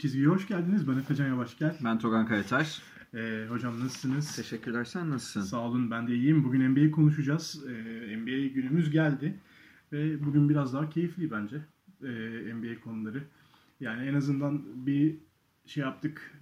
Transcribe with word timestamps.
çizgiye 0.00 0.26
hoş 0.26 0.48
geldiniz. 0.48 0.88
Ben 0.88 0.98
Efecan 0.98 1.26
Yavaşgel. 1.26 1.76
Ben 1.84 1.98
Togan 1.98 2.26
Kayataş. 2.26 2.82
Ee, 3.14 3.46
hocam 3.48 3.80
nasılsınız? 3.80 4.36
Teşekkürler. 4.36 4.84
Sen 4.84 5.10
nasılsın? 5.10 5.40
Sağ 5.40 5.60
olun 5.60 5.90
ben 5.90 6.06
de 6.06 6.14
iyiyim. 6.14 6.44
Bugün 6.44 6.70
NBA 6.70 6.90
konuşacağız. 6.90 7.64
Ee, 7.68 8.16
NBA 8.16 8.54
günümüz 8.54 8.90
geldi. 8.90 9.38
Ve 9.92 10.26
bugün 10.26 10.48
biraz 10.48 10.74
daha 10.74 10.90
keyifli 10.90 11.30
bence 11.30 11.56
ee, 12.02 12.54
NBA 12.54 12.80
konuları. 12.84 13.22
Yani 13.80 14.06
en 14.06 14.14
azından 14.14 14.86
bir 14.86 15.16
şey 15.66 15.82
yaptık. 15.82 16.40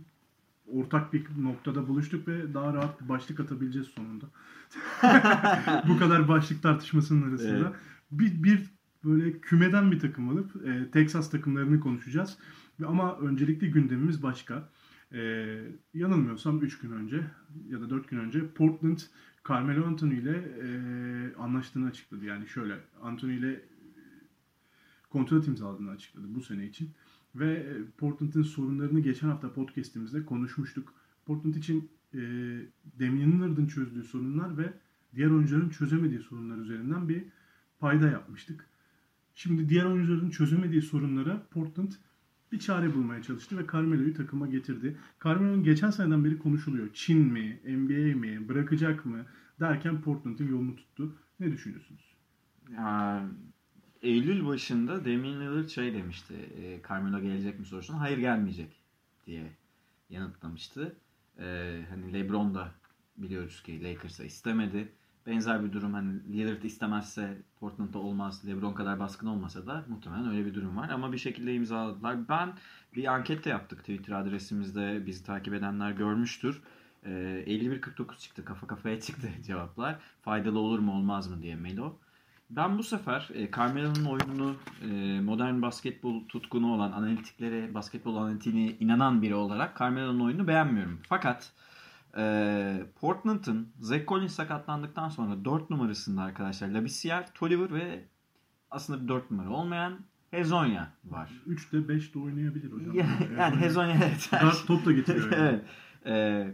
Ortak 0.73 1.13
bir 1.13 1.25
noktada 1.39 1.89
buluştuk 1.89 2.29
ve 2.29 2.55
daha 2.55 2.75
rahat 2.75 3.03
bir 3.03 3.09
başlık 3.09 3.41
atabileceğiz 3.41 3.89
sonunda. 3.89 4.27
Bu 5.89 5.99
kadar 5.99 6.29
başlık 6.29 6.63
tartışmasının 6.63 7.31
arasında. 7.31 7.57
Evet. 7.57 7.73
Bir, 8.11 8.43
bir 8.43 8.63
böyle 9.05 9.41
kümeden 9.41 9.93
bir 9.93 9.99
takım 10.01 10.29
alıp 10.29 10.67
e, 10.67 10.91
Texas 10.91 11.31
takımlarını 11.31 11.81
konuşacağız. 11.81 12.39
Ama 12.87 13.19
öncelikle 13.19 13.67
gündemimiz 13.67 14.23
başka. 14.23 14.69
Ee, 15.13 15.61
yanılmıyorsam 15.95 16.63
3 16.63 16.79
gün 16.79 16.93
önce 16.93 17.25
ya 17.69 17.81
da 17.81 17.91
4 17.91 18.09
gün 18.09 18.19
önce 18.19 18.49
Portland 18.49 18.99
Carmelo 19.49 19.87
Anthony 19.87 20.19
ile 20.19 20.37
e, 20.63 21.35
anlaştığını 21.35 21.87
açıkladı. 21.87 22.25
Yani 22.25 22.49
şöyle 22.49 22.79
Anthony 23.03 23.37
ile 23.37 23.53
e, 23.53 23.63
kontrat 25.11 25.49
imzaladığını 25.49 25.91
açıkladı 25.91 26.27
bu 26.35 26.41
sene 26.41 26.67
için. 26.67 26.91
Ve 27.35 27.53
e, 27.53 27.75
Portland'ın 27.99 28.43
sorunlarını 28.43 29.01
geçen 29.01 29.29
hafta 29.29 29.53
podcast'imizde 29.53 30.25
konuşmuştuk. 30.25 30.95
Portland 31.27 31.55
için 31.55 31.91
e, 32.15 32.19
Damian 33.01 33.33
Lillard'ın 33.33 33.67
çözdüğü 33.67 34.05
sorunlar 34.05 34.59
ve 34.59 34.73
diğer 35.15 35.31
oyuncuların 35.31 35.71
çözemediği 35.71 36.21
sorunlar 36.21 36.59
üzerinden 36.59 37.09
bir 37.09 37.25
payda 37.79 38.09
yapmıştık. 38.09 38.67
Şimdi 39.35 39.69
diğer 39.69 39.85
oyuncuların 39.85 40.31
çözemediği 40.31 40.83
sorunlara 40.83 41.47
Portland 41.51 41.93
bir 42.53 42.59
çare 42.59 42.95
bulmaya 42.95 43.23
çalıştı 43.23 43.59
ve 43.59 43.63
Carmelo'yu 43.73 44.15
takıma 44.15 44.47
getirdi. 44.47 44.97
Carmelo'nun 45.25 45.65
geçen 45.65 45.91
seneden 45.91 46.25
beri 46.25 46.39
konuşuluyor. 46.39 46.89
Çin 46.95 47.19
mi, 47.19 47.61
NBA 47.65 48.19
mi, 48.19 48.49
bırakacak 48.49 49.07
mı 49.07 49.27
derken 49.61 50.01
Portland'ın 50.01 50.49
yolunu 50.49 50.77
tuttu. 50.77 51.15
Ne 51.41 51.53
düşünüyorsunuz? 51.53 52.15
Ya, 52.73 53.25
Eylül 54.03 54.47
başında 54.47 55.05
Damian 55.05 55.41
Lillard 55.41 55.69
şey 55.69 55.95
demişti. 55.95 56.35
E, 56.35 56.81
Carmelo 56.89 57.21
gelecek 57.21 57.59
mi 57.59 57.67
sorusuna 57.67 58.01
hayır 58.01 58.19
gelmeyecek 58.19 58.83
diye 59.27 59.53
yanıtlamıştı. 60.11 60.97
E, 61.39 61.79
hani 61.91 62.13
LeBron 62.13 62.55
da 62.55 62.75
biliyoruz 63.17 63.63
ki 63.63 63.85
Lakers'a 63.85 64.25
istemedi. 64.25 64.93
Benzer 65.29 65.65
bir 65.65 65.73
durum 65.73 65.95
hani 65.95 66.13
Lillard 66.33 66.63
istemezse 66.63 67.37
Portland'da 67.61 67.99
olmaz. 67.99 68.47
LeBron 68.47 68.73
kadar 68.73 69.01
baskın 69.01 69.27
olmasa 69.27 69.67
da 69.67 69.85
muhtemelen 69.89 70.31
öyle 70.31 70.47
bir 70.47 70.55
durum 70.55 70.77
var. 70.77 70.89
Ama 70.89 71.13
bir 71.13 71.19
şekilde 71.19 71.55
imzaladılar. 71.55 72.29
Ben 72.29 72.53
bir 72.95 73.15
anket 73.15 73.45
de 73.45 73.51
yaptık 73.51 73.79
Twitter 73.79 74.13
adresimizde. 74.13 75.07
Bizi 75.07 75.25
takip 75.25 75.55
edenler 75.55 75.91
görmüştür. 75.91 76.63
E, 77.05 77.11
51-49 77.11 78.19
çıktı. 78.19 78.45
Kafa 78.45 78.67
kafaya 78.67 79.01
çıktı 79.07 79.29
cevaplar. 79.47 79.99
Faydalı 80.23 80.59
olur 80.59 80.79
mu 80.79 80.93
olmaz 80.93 81.31
mı 81.31 81.43
diye 81.43 81.57
Melo. 81.57 81.97
Ben 82.51 82.79
bu 82.79 82.83
sefer 82.83 83.29
e, 83.35 83.51
Carmelo'nun 83.51 84.05
oyununu 84.05 84.57
e, 84.91 85.21
modern 85.21 85.63
basketbol 85.63 86.25
tutkunu 86.29 86.75
olan, 86.75 86.93
analitiklere, 86.93 87.75
basketbol 87.75 88.17
analitiğine 88.17 88.73
inanan 88.81 89.23
biri 89.23 89.35
olarak 89.35 89.79
Carmelo'nun 89.79 90.21
oyununu 90.21 90.49
beğenmiyorum. 90.49 91.01
Fakat 91.09 91.53
e, 92.17 92.87
Portland'ın 93.01 93.73
Zach 93.81 94.07
Collins 94.07 94.35
sakatlandıktan 94.35 95.09
sonra 95.09 95.45
4 95.45 95.71
numarasında 95.71 96.23
arkadaşlar 96.23 96.69
Labissiere, 96.69 97.25
Tolliver 97.35 97.73
ve 97.73 98.05
aslında 98.71 99.03
bir 99.03 99.09
4 99.09 99.31
numara 99.31 99.51
olmayan 99.51 99.99
Hezonya 100.31 100.93
var. 101.05 101.31
3'te 101.49 101.77
5'te 101.77 102.19
oynayabilir 102.19 102.73
hocam. 102.73 102.95
yani 103.39 103.57
Hezonya 103.57 103.97
evet. 103.97 104.31
Top 104.67 104.87
da 104.87 104.93
getiriyor. 104.93 105.33
Yani. 105.33 105.43
evet. 105.43 105.65
E, 106.07 106.47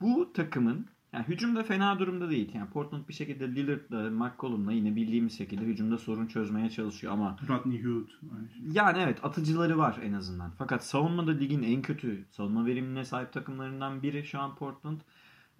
bu 0.00 0.32
takımın 0.32 0.86
yani 1.12 1.28
hücumda 1.28 1.62
fena 1.62 1.98
durumda 1.98 2.30
değil. 2.30 2.54
Yani 2.54 2.70
Portland 2.70 3.08
bir 3.08 3.14
şekilde 3.14 3.54
Lillard'la, 3.54 4.10
McCollum'la 4.10 4.72
yine 4.72 4.96
bildiğimiz 4.96 5.38
şekilde 5.38 5.64
hücumda 5.64 5.98
sorun 5.98 6.26
çözmeye 6.26 6.70
çalışıyor 6.70 7.12
ama 7.12 7.36
Rodney 7.48 7.84
Hood. 7.84 8.08
Şey. 8.08 8.72
yani 8.72 8.98
evet 8.98 9.24
atıcıları 9.24 9.78
var 9.78 9.98
en 10.02 10.12
azından. 10.12 10.52
Fakat 10.58 10.84
savunmada 10.84 11.30
ligin 11.30 11.62
en 11.62 11.82
kötü 11.82 12.24
savunma 12.30 12.66
verimine 12.66 13.04
sahip 13.04 13.32
takımlarından 13.32 14.02
biri 14.02 14.24
şu 14.24 14.40
an 14.40 14.54
Portland. 14.54 15.00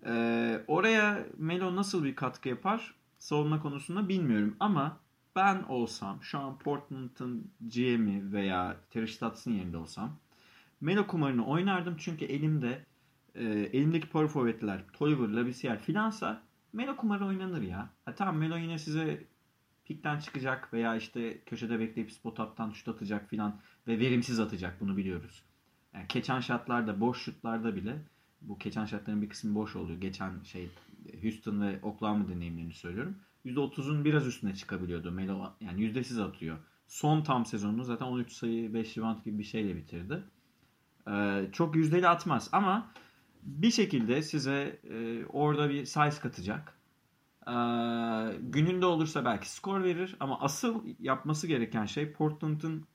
Ee, 0.06 0.64
oraya 0.66 1.26
Melo 1.38 1.76
nasıl 1.76 2.04
bir 2.04 2.16
katkı 2.16 2.48
yapar 2.48 2.94
savunma 3.18 3.62
konusunda 3.62 4.08
bilmiyorum 4.08 4.56
ama 4.60 5.00
ben 5.36 5.62
olsam 5.62 6.22
şu 6.22 6.38
an 6.38 6.58
Portland'ın 6.58 7.50
GM'i 7.60 8.32
veya 8.32 8.76
Terry 8.90 9.08
Stotts'ın 9.08 9.52
yerinde 9.52 9.76
olsam 9.76 10.18
Melo 10.80 11.06
kumarını 11.06 11.46
oynardım 11.46 11.96
çünkü 11.98 12.24
elimde 12.24 12.86
e, 13.34 13.44
elimdeki 13.44 14.08
power 14.08 14.28
forward'ler 14.28 14.84
Tolliver, 14.92 15.28
Labissiere 15.28 15.78
filansa 15.78 16.42
Melo 16.72 16.96
kumarı 16.96 17.26
oynanır 17.26 17.62
ya. 17.62 17.90
Ha, 18.04 18.14
tamam 18.14 18.36
Melo 18.36 18.56
yine 18.56 18.78
size 18.78 19.24
pikten 19.84 20.18
çıkacak 20.18 20.72
veya 20.72 20.96
işte 20.96 21.40
köşede 21.46 21.78
bekleyip 21.78 22.12
spot 22.12 22.40
up'tan 22.40 22.70
şut 22.70 22.88
atacak 22.88 23.30
filan 23.30 23.60
ve 23.86 23.98
verimsiz 23.98 24.40
atacak 24.40 24.80
bunu 24.80 24.96
biliyoruz. 24.96 25.42
Yani 25.94 26.06
keçen 26.08 26.40
şatlarda, 26.40 27.00
boş 27.00 27.22
şutlarda 27.22 27.76
bile 27.76 27.96
bu 28.42 28.58
keçen 28.58 28.84
şatların 28.84 29.22
bir 29.22 29.28
kısmı 29.28 29.54
boş 29.54 29.76
oluyor. 29.76 30.00
Geçen 30.00 30.42
şey 30.42 30.68
Houston 31.22 31.60
ve 31.60 31.78
Oklahoma 31.82 32.28
deneyimlerini 32.28 32.72
söylüyorum. 32.72 33.16
%30'un 33.44 34.04
biraz 34.04 34.26
üstüne 34.26 34.54
çıkabiliyordu 34.54 35.10
Melo. 35.10 35.52
Yani 35.60 35.82
yüzdesiz 35.82 36.18
atıyor. 36.18 36.58
Son 36.88 37.22
tam 37.22 37.46
sezonunu 37.46 37.84
zaten 37.84 38.06
13 38.06 38.32
sayı 38.32 38.74
5 38.74 38.98
rebound 38.98 39.24
gibi 39.24 39.38
bir 39.38 39.44
şeyle 39.44 39.76
bitirdi. 39.76 40.22
Ee, 41.08 41.48
çok 41.52 41.76
yüzdeli 41.76 42.08
atmaz 42.08 42.48
ama 42.52 42.92
bir 43.42 43.70
şekilde 43.70 44.22
size 44.22 44.80
e, 44.90 45.24
orada 45.24 45.70
bir 45.70 45.84
size 45.84 46.20
katacak. 46.20 46.80
Ee, 47.46 47.52
gününde 48.40 48.86
olursa 48.86 49.24
belki 49.24 49.50
skor 49.50 49.84
verir 49.84 50.16
ama 50.20 50.40
asıl 50.40 50.84
yapması 50.98 51.46
gereken 51.46 51.86
şey 51.86 52.12
Portland'ın 52.12 52.86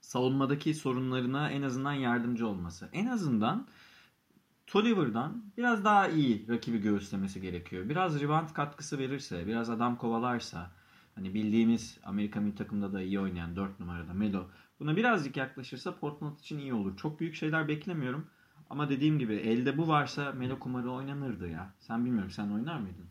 savunmadaki 0.00 0.74
sorunlarına 0.74 1.50
en 1.50 1.62
azından 1.62 1.92
yardımcı 1.92 2.48
olması. 2.48 2.88
En 2.92 3.06
azından 3.06 3.68
Tolliver'dan 4.66 5.44
biraz 5.56 5.84
daha 5.84 6.08
iyi 6.08 6.48
rakibi 6.48 6.78
göğüslemesi 6.78 7.40
gerekiyor. 7.40 7.88
Biraz 7.88 8.20
rebound 8.20 8.48
katkısı 8.54 8.98
verirse, 8.98 9.46
biraz 9.46 9.70
adam 9.70 9.96
kovalarsa, 9.96 10.70
hani 11.14 11.34
bildiğimiz 11.34 11.98
Amerika 12.04 12.40
milli 12.40 12.54
takımda 12.54 12.92
da 12.92 13.02
iyi 13.02 13.20
oynayan 13.20 13.56
4 13.56 13.80
numarada 13.80 14.12
Melo 14.12 14.44
buna 14.80 14.96
birazcık 14.96 15.36
yaklaşırsa 15.36 15.98
Portland 15.98 16.38
için 16.38 16.58
iyi 16.58 16.74
olur. 16.74 16.96
Çok 16.96 17.20
büyük 17.20 17.34
şeyler 17.34 17.68
beklemiyorum. 17.68 18.26
Ama 18.70 18.88
dediğim 18.88 19.18
gibi 19.18 19.34
elde 19.34 19.78
bu 19.78 19.88
varsa 19.88 20.32
Melo 20.32 20.58
kumarı 20.58 20.90
oynanırdı 20.90 21.48
ya. 21.48 21.74
Sen 21.80 22.04
bilmiyorum 22.04 22.30
sen 22.30 22.48
oynar 22.48 22.80
mıydın? 22.80 23.04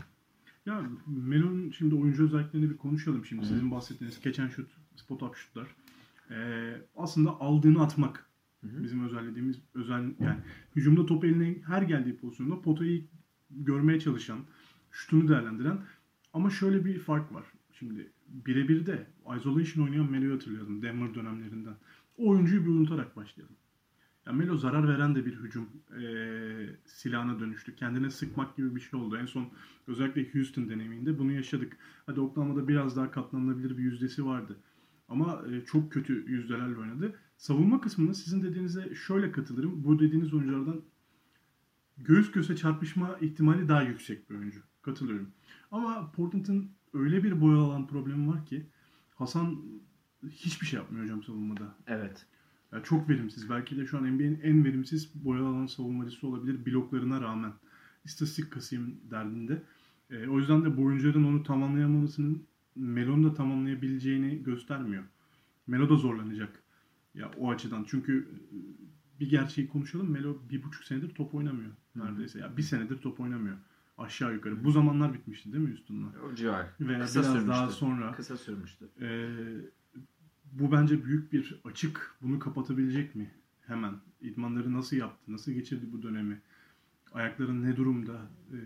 Ya 0.65 0.81
Melo'nun 1.07 1.71
şimdi 1.71 1.95
oyuncu 1.95 2.25
özelliklerini 2.25 2.69
bir 2.69 2.77
konuşalım 2.77 3.25
şimdi. 3.25 3.45
Sizin 3.45 3.71
bahsettiğiniz 3.71 4.21
geçen 4.21 4.47
şut, 4.47 4.69
spot 4.95 5.23
up 5.23 5.35
şutlar. 5.35 5.67
Ee, 6.31 6.81
aslında 6.95 7.39
aldığını 7.39 7.83
atmak. 7.83 8.29
Bizim 8.63 9.05
özelliğimiz 9.05 9.61
özel 9.73 10.03
yani 10.19 10.37
hücumda 10.75 11.05
top 11.05 11.25
eline 11.25 11.55
her 11.65 11.81
geldiği 11.81 12.17
pozisyonda 12.17 12.61
potayı 12.61 13.05
görmeye 13.49 13.99
çalışan, 13.99 14.39
şutunu 14.91 15.27
değerlendiren 15.27 15.79
ama 16.33 16.49
şöyle 16.49 16.85
bir 16.85 16.99
fark 16.99 17.33
var. 17.33 17.43
Şimdi 17.73 18.11
birebir 18.27 18.85
de 18.85 19.07
isolation 19.37 19.85
oynayan 19.85 20.11
Melo'yu 20.11 20.33
hatırlayalım 20.33 20.81
Denver 20.81 21.15
dönemlerinden. 21.15 21.75
O 22.17 22.29
oyuncuyu 22.29 22.61
bir 22.65 22.69
unutarak 22.69 23.15
başlayalım. 23.15 23.55
Ya 24.29 24.35
Melo 24.35 24.57
zarar 24.57 24.87
veren 24.87 25.15
de 25.15 25.25
bir 25.25 25.35
hücum 25.35 25.69
eee 25.99 26.75
silahına 26.85 27.39
dönüştü. 27.39 27.75
Kendine 27.75 28.09
sıkmak 28.09 28.57
gibi 28.57 28.75
bir 28.75 28.79
şey 28.79 28.99
oldu. 28.99 29.17
En 29.17 29.25
son 29.25 29.49
özellikle 29.87 30.33
Houston 30.33 30.69
deneyiminde 30.69 31.19
bunu 31.19 31.31
yaşadık. 31.31 31.77
Hadi 32.05 32.19
Oklahoma'da 32.19 32.67
biraz 32.67 32.95
daha 32.97 33.11
katlanılabilir 33.11 33.77
bir 33.77 33.83
yüzdesi 33.83 34.25
vardı. 34.25 34.57
Ama 35.07 35.43
e, 35.51 35.65
çok 35.65 35.91
kötü 35.91 36.13
yüzdelerle 36.31 36.77
oynadı. 36.77 37.15
Savunma 37.37 37.81
kısmında 37.81 38.13
sizin 38.13 38.41
dediğinize 38.41 38.95
şöyle 38.95 39.31
katılırım. 39.31 39.83
Bu 39.83 39.99
dediğiniz 39.99 40.33
oyunculardan 40.33 40.81
göğüs 41.97 42.31
göğüse 42.31 42.55
çarpışma 42.55 43.17
ihtimali 43.21 43.67
daha 43.67 43.81
yüksek 43.81 44.29
bir 44.29 44.35
oyuncu. 44.35 44.59
Katılıyorum. 44.81 45.29
Ama 45.71 46.11
Portland'ın 46.11 46.71
öyle 46.93 47.23
bir 47.23 47.41
boy 47.41 47.55
alan 47.55 47.87
problemi 47.87 48.27
var 48.27 48.45
ki 48.45 48.65
Hasan 49.15 49.63
hiçbir 50.29 50.67
şey 50.67 50.79
yapmıyor 50.79 51.03
hocam 51.03 51.23
savunmada. 51.23 51.75
Evet. 51.87 52.25
Ya 52.73 52.83
çok 52.83 53.09
verimsiz. 53.09 53.49
Belki 53.49 53.77
de 53.77 53.85
şu 53.85 53.97
an 53.97 54.03
NBA'nin 54.03 54.39
en 54.43 54.65
verimsiz 54.65 55.25
boy 55.25 55.39
alan 55.39 55.65
savunmacısı 55.65 56.27
olabilir 56.27 56.65
bloklarına 56.65 57.21
rağmen. 57.21 57.53
istatistik 58.05 58.51
kasayım 58.51 58.95
derdinde. 59.11 59.61
E, 60.09 60.27
o 60.27 60.39
yüzden 60.39 60.65
de 60.65 60.77
bu 60.77 60.83
oyuncuların 60.83 61.23
onu 61.23 61.43
tamamlayamamasının 61.43 62.43
Melo'nun 62.75 63.23
da 63.23 63.33
tamamlayabileceğini 63.33 64.43
göstermiyor. 64.43 65.03
Melo 65.67 65.89
da 65.89 65.95
zorlanacak. 65.95 66.63
Ya 67.15 67.31
o 67.37 67.51
açıdan. 67.51 67.85
Çünkü 67.89 68.27
e, 68.53 69.19
bir 69.19 69.29
gerçeği 69.29 69.67
konuşalım. 69.67 70.11
Melo 70.11 70.37
bir 70.49 70.63
buçuk 70.63 70.83
senedir 70.83 71.09
top 71.09 71.35
oynamıyor. 71.35 71.71
Neredeyse. 71.95 72.39
Ya 72.39 72.57
bir 72.57 72.61
senedir 72.63 72.97
top 72.97 73.19
oynamıyor. 73.19 73.57
Aşağı 73.97 74.33
yukarı. 74.33 74.63
Bu 74.63 74.71
zamanlar 74.71 75.13
bitmişti 75.13 75.53
değil 75.53 75.63
mi 75.63 75.69
Houston'la? 75.69 76.07
O 76.31 76.35
civar. 76.35 76.65
Veya 76.79 76.99
Kısa 76.99 77.19
biraz 77.19 77.31
sürmüştü. 77.31 77.49
daha 77.49 77.69
sonra. 77.69 78.11
Kısa 78.11 78.37
sürmüştü. 78.37 78.89
Ee, 79.01 79.27
bu 80.53 80.71
bence 80.71 81.05
büyük 81.05 81.33
bir 81.33 81.61
açık. 81.65 82.15
Bunu 82.21 82.39
kapatabilecek 82.39 83.15
mi? 83.15 83.31
Hemen. 83.67 83.93
İdmanları 84.21 84.73
nasıl 84.73 84.95
yaptı? 84.97 85.31
Nasıl 85.31 85.51
geçirdi 85.51 85.85
bu 85.91 86.03
dönemi? 86.03 86.41
Ayakların 87.13 87.63
ne 87.63 87.75
durumda? 87.77 88.13
Ee, 88.53 88.57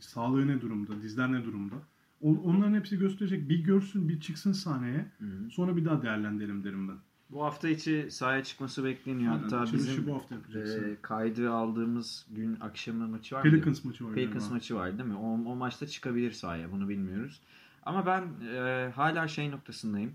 sağlığı 0.00 0.46
ne 0.46 0.60
durumda? 0.60 1.02
Dizler 1.02 1.32
ne 1.32 1.44
durumda? 1.44 1.74
O- 2.20 2.36
Onların 2.42 2.74
hepsi 2.74 2.98
gösterecek. 2.98 3.48
Bir 3.48 3.64
görsün, 3.64 4.08
bir 4.08 4.20
çıksın 4.20 4.52
sahneye. 4.52 5.06
Hı. 5.18 5.50
Sonra 5.50 5.76
bir 5.76 5.84
daha 5.84 6.02
değerlendirelim 6.02 6.64
derim 6.64 6.88
ben. 6.88 6.96
Bu 7.30 7.44
hafta 7.44 7.68
içi 7.68 8.08
sahaya 8.10 8.44
çıkması 8.44 8.84
bekleniyor. 8.84 9.32
Aynen. 9.32 9.42
Hatta 9.42 9.72
bizim 9.72 10.06
bu 10.06 10.14
hafta 10.14 10.34
e, 10.34 10.96
kaydı 11.02 11.50
aldığımız 11.50 12.26
gün 12.30 12.56
akşamı 12.60 13.08
maçı 13.08 13.34
var. 13.34 13.42
Pelicans 13.42 13.84
maçı 13.84 14.04
var. 14.04 14.14
Pelicans 14.14 14.50
maçı 14.50 14.74
var 14.74 14.98
değil 14.98 15.08
mi? 15.08 15.16
O, 15.16 15.26
o 15.32 15.56
maçta 15.56 15.86
çıkabilir 15.86 16.32
sahaya. 16.32 16.72
Bunu 16.72 16.88
bilmiyoruz. 16.88 17.40
Ama 17.82 18.06
ben 18.06 18.22
e, 18.54 18.90
hala 18.94 19.28
şey 19.28 19.50
noktasındayım. 19.50 20.12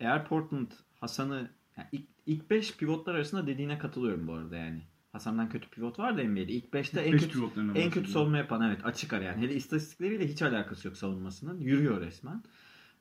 Eğer 0.00 0.24
Portland 0.24 0.70
Hasan'ı 1.00 1.50
yani 1.76 1.88
ilk, 1.92 2.06
ilk 2.26 2.50
5 2.50 2.76
pivotlar 2.76 3.14
arasında 3.14 3.46
dediğine 3.46 3.78
katılıyorum 3.78 4.28
bu 4.28 4.32
arada 4.32 4.56
yani. 4.56 4.82
Hasan'dan 5.12 5.48
kötü 5.48 5.70
pivot 5.70 5.98
var 5.98 6.18
da 6.18 6.24
NBA'de. 6.24 6.52
İlk 6.52 6.64
5'te 6.64 7.00
en 7.00 7.18
kötü 7.18 7.38
en 7.74 7.90
kötü 7.90 8.10
savunma 8.10 8.38
yapan 8.38 8.62
evet 8.62 8.84
açık 8.84 9.12
ara 9.12 9.24
yani. 9.24 9.42
Hele 9.42 9.54
istatistikleriyle 9.54 10.28
hiç 10.28 10.42
alakası 10.42 10.88
yok 10.88 10.96
savunmasının. 10.96 11.60
Yürüyor 11.60 12.00
resmen. 12.00 12.42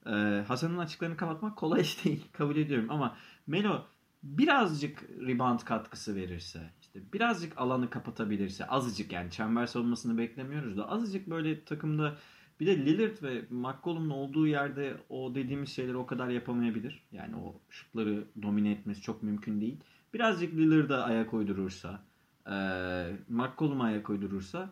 Ee, 0.05 0.44
Hasan'ın 0.47 0.77
açıklarını 0.77 1.17
kapatmak 1.17 1.57
kolay 1.57 1.81
iş 1.81 2.05
değil. 2.05 2.25
Kabul 2.33 2.55
ediyorum 2.55 2.91
ama 2.91 3.17
Melo 3.47 3.85
birazcık 4.23 5.03
rebound 5.27 5.59
katkısı 5.59 6.15
verirse, 6.15 6.73
işte 6.81 7.13
birazcık 7.13 7.57
alanı 7.57 7.89
kapatabilirse, 7.89 8.67
azıcık 8.67 9.11
yani 9.11 9.31
çember 9.31 9.65
savunmasını 9.65 10.17
beklemiyoruz 10.17 10.77
da 10.77 10.89
azıcık 10.89 11.29
böyle 11.29 11.65
takımda 11.65 12.17
bir 12.59 12.68
de 12.68 12.86
Lillard 12.86 13.24
ve 13.24 13.42
McCollum'un 13.50 14.09
olduğu 14.09 14.48
yerde 14.48 14.98
o 15.09 15.36
dediğimiz 15.36 15.69
şeyleri 15.69 15.98
o 15.98 16.06
kadar 16.06 16.30
yapamayabilir. 16.30 17.04
Yani 17.12 17.36
o 17.36 17.56
şutları 17.69 18.24
domine 18.42 18.71
etmesi 18.71 19.01
çok 19.01 19.24
mümkün 19.24 19.62
değil. 19.62 19.77
Birazcık 20.13 20.54
Lillard'a 20.54 21.04
ayak 21.04 21.33
uydurursa, 21.33 22.04
eee 22.48 23.15
McCollum'a 23.30 23.83
ayak 23.83 24.09
uydurursa 24.09 24.69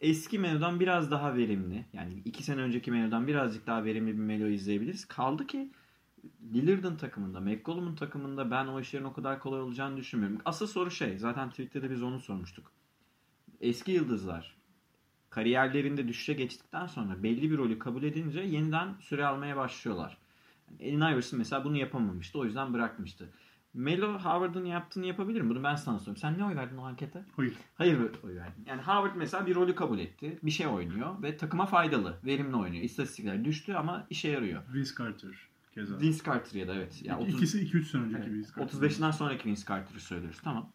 eski 0.00 0.38
Melo'dan 0.38 0.80
biraz 0.80 1.10
daha 1.10 1.36
verimli. 1.36 1.84
Yani 1.92 2.22
iki 2.24 2.42
sene 2.42 2.60
önceki 2.60 2.90
Melo'dan 2.90 3.26
birazcık 3.26 3.66
daha 3.66 3.84
verimli 3.84 4.12
bir 4.12 4.22
Melo 4.22 4.46
izleyebiliriz. 4.46 5.04
Kaldı 5.04 5.46
ki 5.46 5.70
Lillard'ın 6.54 6.96
takımında, 6.96 7.40
McCollum'un 7.40 7.94
takımında 7.94 8.50
ben 8.50 8.66
o 8.66 8.80
işlerin 8.80 9.04
o 9.04 9.12
kadar 9.12 9.40
kolay 9.40 9.60
olacağını 9.60 9.96
düşünmüyorum. 9.96 10.40
Asıl 10.44 10.66
soru 10.66 10.90
şey, 10.90 11.18
zaten 11.18 11.50
Twitter'da 11.50 11.90
biz 11.90 12.02
onu 12.02 12.20
sormuştuk. 12.20 12.72
Eski 13.60 13.92
yıldızlar 13.92 14.57
kariyerlerinde 15.30 16.08
düşüşe 16.08 16.32
geçtikten 16.32 16.86
sonra 16.86 17.22
belli 17.22 17.50
bir 17.50 17.58
rolü 17.58 17.78
kabul 17.78 18.02
edince 18.02 18.40
yeniden 18.40 18.94
süre 19.00 19.26
almaya 19.26 19.56
başlıyorlar. 19.56 20.18
Allen 20.80 21.12
Iverson 21.12 21.38
mesela 21.38 21.64
bunu 21.64 21.76
yapamamıştı. 21.76 22.38
O 22.38 22.44
yüzden 22.44 22.72
bırakmıştı. 22.72 23.28
Melo 23.74 24.18
Howard'ın 24.18 24.64
yaptığını 24.64 25.06
yapabilir 25.06 25.40
mi? 25.40 25.50
Bunu 25.50 25.62
ben 25.62 25.74
sana 25.74 25.98
soruyorum. 25.98 26.20
Sen 26.20 26.38
ne 26.38 26.44
oy 26.44 26.56
verdin 26.56 26.76
o 26.76 26.82
ankete? 26.84 27.24
Hayır. 27.36 27.54
Hayır 27.74 27.98
oy 28.24 28.36
verdin. 28.36 28.64
Yani 28.66 28.82
Howard 28.82 29.16
mesela 29.16 29.46
bir 29.46 29.54
rolü 29.54 29.74
kabul 29.74 29.98
etti. 29.98 30.38
Bir 30.42 30.50
şey 30.50 30.66
oynuyor 30.66 31.22
ve 31.22 31.36
takıma 31.36 31.66
faydalı. 31.66 32.16
Verimli 32.24 32.56
oynuyor. 32.56 32.84
İstatistikler 32.84 33.44
düştü 33.44 33.74
ama 33.74 34.06
işe 34.10 34.28
yarıyor. 34.28 34.62
Vince 34.74 34.90
Carter 34.98 35.48
keza. 35.74 36.00
Vince 36.00 36.18
Carter 36.26 36.60
ya 36.60 36.68
da 36.68 36.74
evet. 36.74 37.00
Yani 37.02 37.22
30, 37.22 37.34
İkisi 37.34 37.58
2-3 37.58 37.84
sene 37.84 38.02
önceki 38.02 38.22
evet, 38.22 38.32
Vince 38.32 38.48
Carter. 38.56 38.78
35'inden 38.78 39.12
sonraki 39.12 39.48
Vince 39.48 39.62
Carter'ı 39.68 40.00
söylüyoruz. 40.00 40.40
Tamam. 40.44 40.72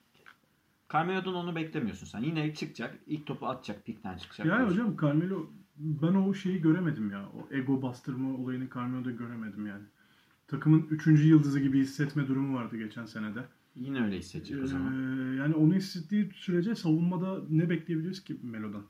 Carmelo'dan 0.93 1.35
onu 1.35 1.55
beklemiyorsun 1.55 2.05
sen. 2.05 2.19
Yine 2.19 2.53
çıkacak. 2.53 2.99
ilk 3.07 3.25
topu 3.25 3.47
atacak. 3.47 3.85
Pikten 3.85 4.17
çıkacak. 4.17 4.47
Yani 4.47 4.69
hocam 4.69 4.97
Carmelo 5.01 5.49
ben 5.77 6.13
o 6.13 6.33
şeyi 6.33 6.61
göremedim 6.61 7.11
ya. 7.11 7.29
O 7.35 7.55
ego 7.55 7.81
bastırma 7.81 8.37
olayını 8.37 8.69
Carmelo'da 8.75 9.11
göremedim 9.11 9.67
yani. 9.67 9.83
Takımın 10.47 10.87
3. 10.89 11.07
yıldızı 11.07 11.59
gibi 11.59 11.79
hissetme 11.79 12.27
durumu 12.27 12.57
vardı 12.57 12.77
geçen 12.77 13.05
senede. 13.05 13.39
Yine 13.75 14.03
öyle 14.03 14.17
hissedecek 14.17 14.63
o 14.63 14.67
zaman. 14.67 14.93
Ee, 14.93 15.35
yani 15.35 15.55
onu 15.55 15.73
hissettiği 15.73 16.29
sürece 16.35 16.75
savunmada 16.75 17.41
ne 17.49 17.69
bekleyebiliriz 17.69 18.23
ki 18.23 18.37
Melo'dan? 18.43 18.83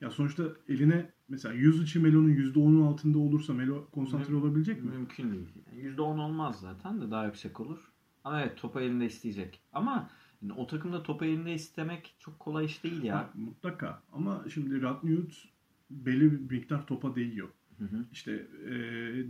Ya 0.00 0.10
sonuçta 0.10 0.44
eline 0.68 1.10
mesela 1.28 1.54
100 1.54 1.82
içi 1.82 1.98
Melo'nun 1.98 2.30
%10'un 2.30 2.82
altında 2.82 3.18
olursa 3.18 3.52
Melo 3.52 3.86
konsantre 3.90 4.34
olabilecek 4.34 4.84
mi? 4.84 4.90
Mümkün 4.90 5.32
değil. 5.32 5.48
Yani 5.72 5.96
%10 5.96 6.00
olmaz 6.00 6.60
zaten 6.60 7.00
de 7.00 7.10
daha 7.10 7.26
yüksek 7.26 7.60
olur. 7.60 7.92
Ama 8.24 8.40
evet 8.40 8.56
topu 8.56 8.80
elinde 8.80 9.06
isteyecek. 9.06 9.60
Ama 9.72 10.10
yani 10.42 10.52
o 10.52 10.66
takımda 10.66 11.02
topu 11.02 11.24
elinde 11.24 11.54
istemek 11.54 12.14
çok 12.18 12.38
kolay 12.38 12.64
iş 12.64 12.84
değil 12.84 13.02
ya. 13.02 13.30
Mutlaka. 13.34 14.02
Ama 14.12 14.44
şimdi 14.54 14.82
Ratnewt 14.82 15.34
belli 15.90 16.32
bir 16.32 16.56
miktar 16.56 16.86
topa 16.86 17.14
değiyor. 17.14 17.48
Hı 17.78 17.84
hı. 17.84 18.04
İşte 18.12 18.32
e, 18.66 18.70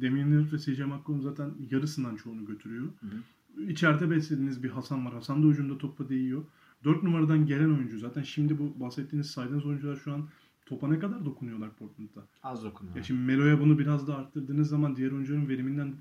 Lillard 0.01 0.53
ve 0.53 0.59
CJ 0.59 0.81
McCollum 0.81 1.23
zaten 1.23 1.55
yarısından 1.71 2.17
çoğunu 2.17 2.47
götürüyor. 2.47 2.89
Hı 3.01 3.07
hı. 3.07 3.63
İçeride 3.63 4.11
beslediğiniz 4.11 4.63
bir 4.63 4.71
Hasan 4.71 5.07
var. 5.07 5.15
Hasan 5.15 5.43
da 5.43 5.47
ucunda 5.47 5.79
topa 5.79 6.09
değiyor. 6.09 6.45
4 6.85 7.03
numaradan 7.03 7.47
gelen 7.47 7.71
oyuncu 7.71 7.99
zaten 7.99 8.23
şimdi 8.23 8.59
bu 8.59 8.81
bahsettiğiniz 8.81 9.31
saydığınız 9.31 9.67
oyuncular 9.67 9.97
şu 9.97 10.13
an 10.13 10.29
topa 10.67 10.89
ne 10.89 10.99
kadar 10.99 11.25
dokunuyorlar 11.25 11.71
Portland'da. 11.75 12.27
Az 12.43 12.65
dokunuyor. 12.65 12.97
Ya 12.97 13.03
şimdi 13.03 13.21
Melo'ya 13.21 13.61
bunu 13.61 13.79
biraz 13.79 14.09
da 14.09 14.17
arttırdığınız 14.17 14.69
zaman 14.69 14.97
diğer 14.97 15.13
oyuncuların 15.13 15.49
veriminden 15.49 15.95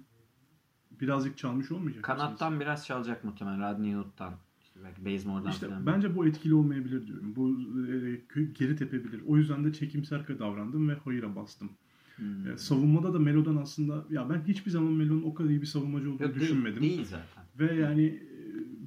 birazcık 1.01 1.37
çalmış 1.37 1.71
olmayacak 1.71 2.07
mısınız? 2.07 2.19
Kanattan 2.19 2.59
biraz 2.59 2.85
çalacak 2.85 3.23
muhtemelen. 3.23 3.73
Rodney 3.73 3.95
Hood'dan. 3.95 4.33
Belki 4.83 5.05
Bazemore'dan 5.05 5.51
İşte 5.51 5.67
falan. 5.67 5.85
bence 5.85 6.15
bu 6.15 6.27
etkili 6.27 6.53
olmayabilir 6.53 7.07
diyorum. 7.07 7.35
Bu 7.35 7.49
e, 7.91 8.45
geri 8.59 8.75
tepebilir. 8.75 9.21
O 9.27 9.37
yüzden 9.37 9.63
de 9.63 9.73
çekimser 9.73 10.39
davrandım 10.39 10.89
ve 10.89 10.93
hayıra 10.93 11.35
bastım. 11.35 11.69
Hmm. 12.15 12.51
E, 12.51 12.57
savunmada 12.57 13.13
da 13.13 13.19
Melo'dan 13.19 13.55
aslında 13.55 14.05
ya 14.09 14.29
ben 14.29 14.41
hiçbir 14.47 14.71
zaman 14.71 14.93
Melo'nun 14.93 15.23
o 15.23 15.33
kadar 15.33 15.49
iyi 15.49 15.61
bir 15.61 15.65
savunmacı 15.65 16.09
olduğunu 16.11 16.27
Yok, 16.27 16.35
değil, 16.35 16.41
düşünmedim. 16.41 16.81
değil 16.81 17.05
zaten. 17.05 17.43
Ve 17.59 17.75
yani 17.75 18.05
e, 18.05 18.19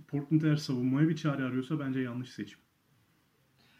Portland 0.08 0.42
eğer 0.42 0.56
savunmaya 0.56 1.08
bir 1.08 1.16
çare 1.16 1.44
arıyorsa 1.44 1.80
bence 1.80 2.00
yanlış 2.00 2.30
seçim. 2.30 2.58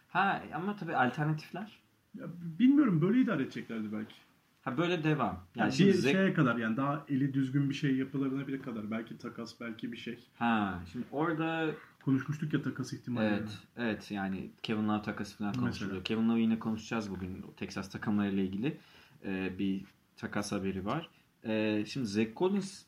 Ha 0.09 0.43
ama 0.55 0.77
tabii 0.77 0.97
alternatifler. 0.97 1.79
Ya, 2.19 2.25
bilmiyorum 2.59 3.03
böyle 3.03 3.21
idare 3.21 3.43
edeceklerdi 3.43 3.93
belki. 3.93 4.15
Ha 4.63 4.77
böyle 4.77 5.05
devam. 5.05 5.41
Yani 5.57 5.73
şimdi 5.73 5.91
bir 5.91 5.95
Zek- 5.99 6.13
şeye 6.13 6.35
kadar 6.35 6.57
yani 6.57 6.77
daha 6.77 7.05
eli 7.09 7.35
düzgün 7.35 7.71
bir 7.71 7.75
şey 7.75 7.97
yapılarına 7.97 8.47
bile 8.49 8.63
kadar. 8.63 8.91
Belki 8.91 9.19
takas 9.19 9.61
belki 9.61 9.93
bir 9.93 9.97
şey. 9.97 10.19
Ha 10.39 10.81
şimdi 10.93 11.07
orada 11.13 11.71
Konuşmuştuk 12.05 12.53
ya 12.53 12.63
takas 12.63 12.93
ihtimallerini. 12.93 13.37
Evet, 13.37 13.59
evet 13.77 14.11
yani 14.11 14.51
Kevin 14.63 14.89
Love 14.89 15.03
takası 15.03 15.37
falan 15.39 15.49
Mesela. 15.51 15.65
konuşuluyor. 15.67 16.05
Kevin 16.05 16.29
Love'ı 16.29 16.41
yine 16.41 16.59
konuşacağız 16.59 17.11
bugün. 17.11 17.45
Texas 17.57 17.91
takımlarıyla 17.91 18.43
ilgili 18.43 18.79
Ee, 19.25 19.59
bir 19.59 19.85
takas 20.17 20.53
haberi 20.53 20.85
var. 20.87 21.09
Ee, 21.45 21.85
şimdi 21.89 22.07
Zach 22.07 22.29
Collins 22.37 22.83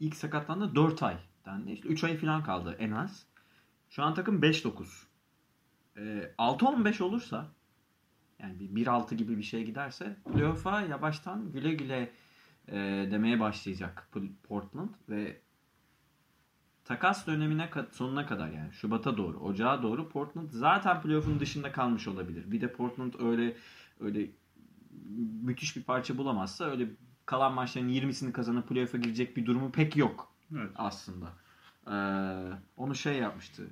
ilk 0.00 0.14
sakatlandı 0.16 0.74
4 0.74 1.02
ay. 1.02 1.16
Yani 1.46 1.72
işte 1.72 1.88
3 1.88 2.04
ay 2.04 2.16
falan 2.16 2.44
kaldı 2.44 2.76
en 2.78 2.90
az. 2.90 3.26
Şu 3.90 4.02
an 4.02 4.14
takım 4.14 4.42
5-9. 4.42 4.86
Ee, 5.96 6.30
6-15 6.38 7.02
olursa 7.02 7.48
yani 8.38 8.60
bir 8.60 8.86
1-6 8.86 9.14
gibi 9.14 9.38
bir 9.38 9.42
şey 9.42 9.64
giderse 9.64 10.16
playoff'a 10.32 10.80
yavaştan 10.80 11.52
güle 11.52 11.74
güle 11.74 12.12
e, 12.68 12.76
demeye 13.10 13.40
başlayacak 13.40 14.08
Portland 14.48 14.90
ve 15.08 15.40
takas 16.84 17.26
dönemine 17.26 17.70
sonuna 17.92 18.26
kadar 18.26 18.48
yani 18.48 18.72
Şubat'a 18.72 19.16
doğru, 19.16 19.38
Ocağa 19.38 19.82
doğru 19.82 20.08
Portland 20.08 20.50
zaten 20.50 21.02
playoff'un 21.02 21.40
dışında 21.40 21.72
kalmış 21.72 22.08
olabilir. 22.08 22.50
Bir 22.50 22.60
de 22.60 22.72
Portland 22.72 23.12
öyle 23.18 23.56
öyle 24.00 24.30
müthiş 25.42 25.76
bir 25.76 25.82
parça 25.82 26.18
bulamazsa 26.18 26.64
öyle 26.64 26.88
kalan 27.26 27.52
maçların 27.52 27.88
20'sini 27.88 28.32
kazanıp 28.32 28.68
playoff'a 28.68 28.98
girecek 28.98 29.36
bir 29.36 29.46
durumu 29.46 29.72
pek 29.72 29.96
yok 29.96 30.32
Evet. 30.56 30.70
aslında. 30.76 31.32
Ee, 31.86 31.92
onu 32.76 32.94
şey 32.94 33.18
yapmıştı. 33.18 33.66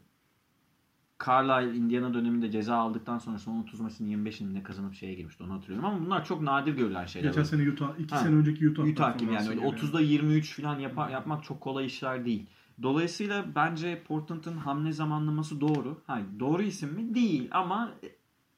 Carlisle 1.26 1.76
Indiana 1.78 2.14
döneminde 2.14 2.50
ceza 2.50 2.76
aldıktan 2.76 3.18
sonra 3.18 3.38
son 3.38 3.62
30 3.62 3.80
maçın 3.80 4.06
25'ini 4.06 4.54
ne 4.54 4.62
kazanıp 4.62 4.94
şeye 4.94 5.14
girmişti 5.14 5.42
onu 5.44 5.52
hatırlıyorum 5.52 5.85
ama 5.85 6.06
bunlar 6.06 6.25
çok 6.25 6.42
nadir 6.42 6.76
görülen 6.76 7.06
şeyler. 7.06 7.28
Geçen 7.28 7.42
sene 7.42 7.70
Utah, 7.70 7.99
iki 7.99 8.14
Ha. 8.14 8.20
sene 8.20 8.37
önceki 8.37 8.68
Utah, 8.68 8.85
Utah 8.85 9.18
gibi 9.18 9.32
yani 9.32 9.49
öyle 9.49 9.61
performansı 9.61 9.87
30'da 9.87 10.00
23 10.00 10.61
falan 10.61 10.80
yapa- 10.80 11.11
yapmak 11.11 11.44
çok 11.44 11.61
kolay 11.61 11.87
işler 11.87 12.25
değil. 12.25 12.46
Dolayısıyla 12.82 13.44
bence 13.54 14.02
Portland'ın 14.08 14.56
hamle 14.56 14.92
zamanlaması 14.92 15.61
doğru. 15.61 16.02
Ha, 16.06 16.20
doğru 16.40 16.62
isim 16.62 16.92
mi? 16.94 17.14
Değil 17.14 17.49
ama 17.50 17.90
e, 18.02 18.08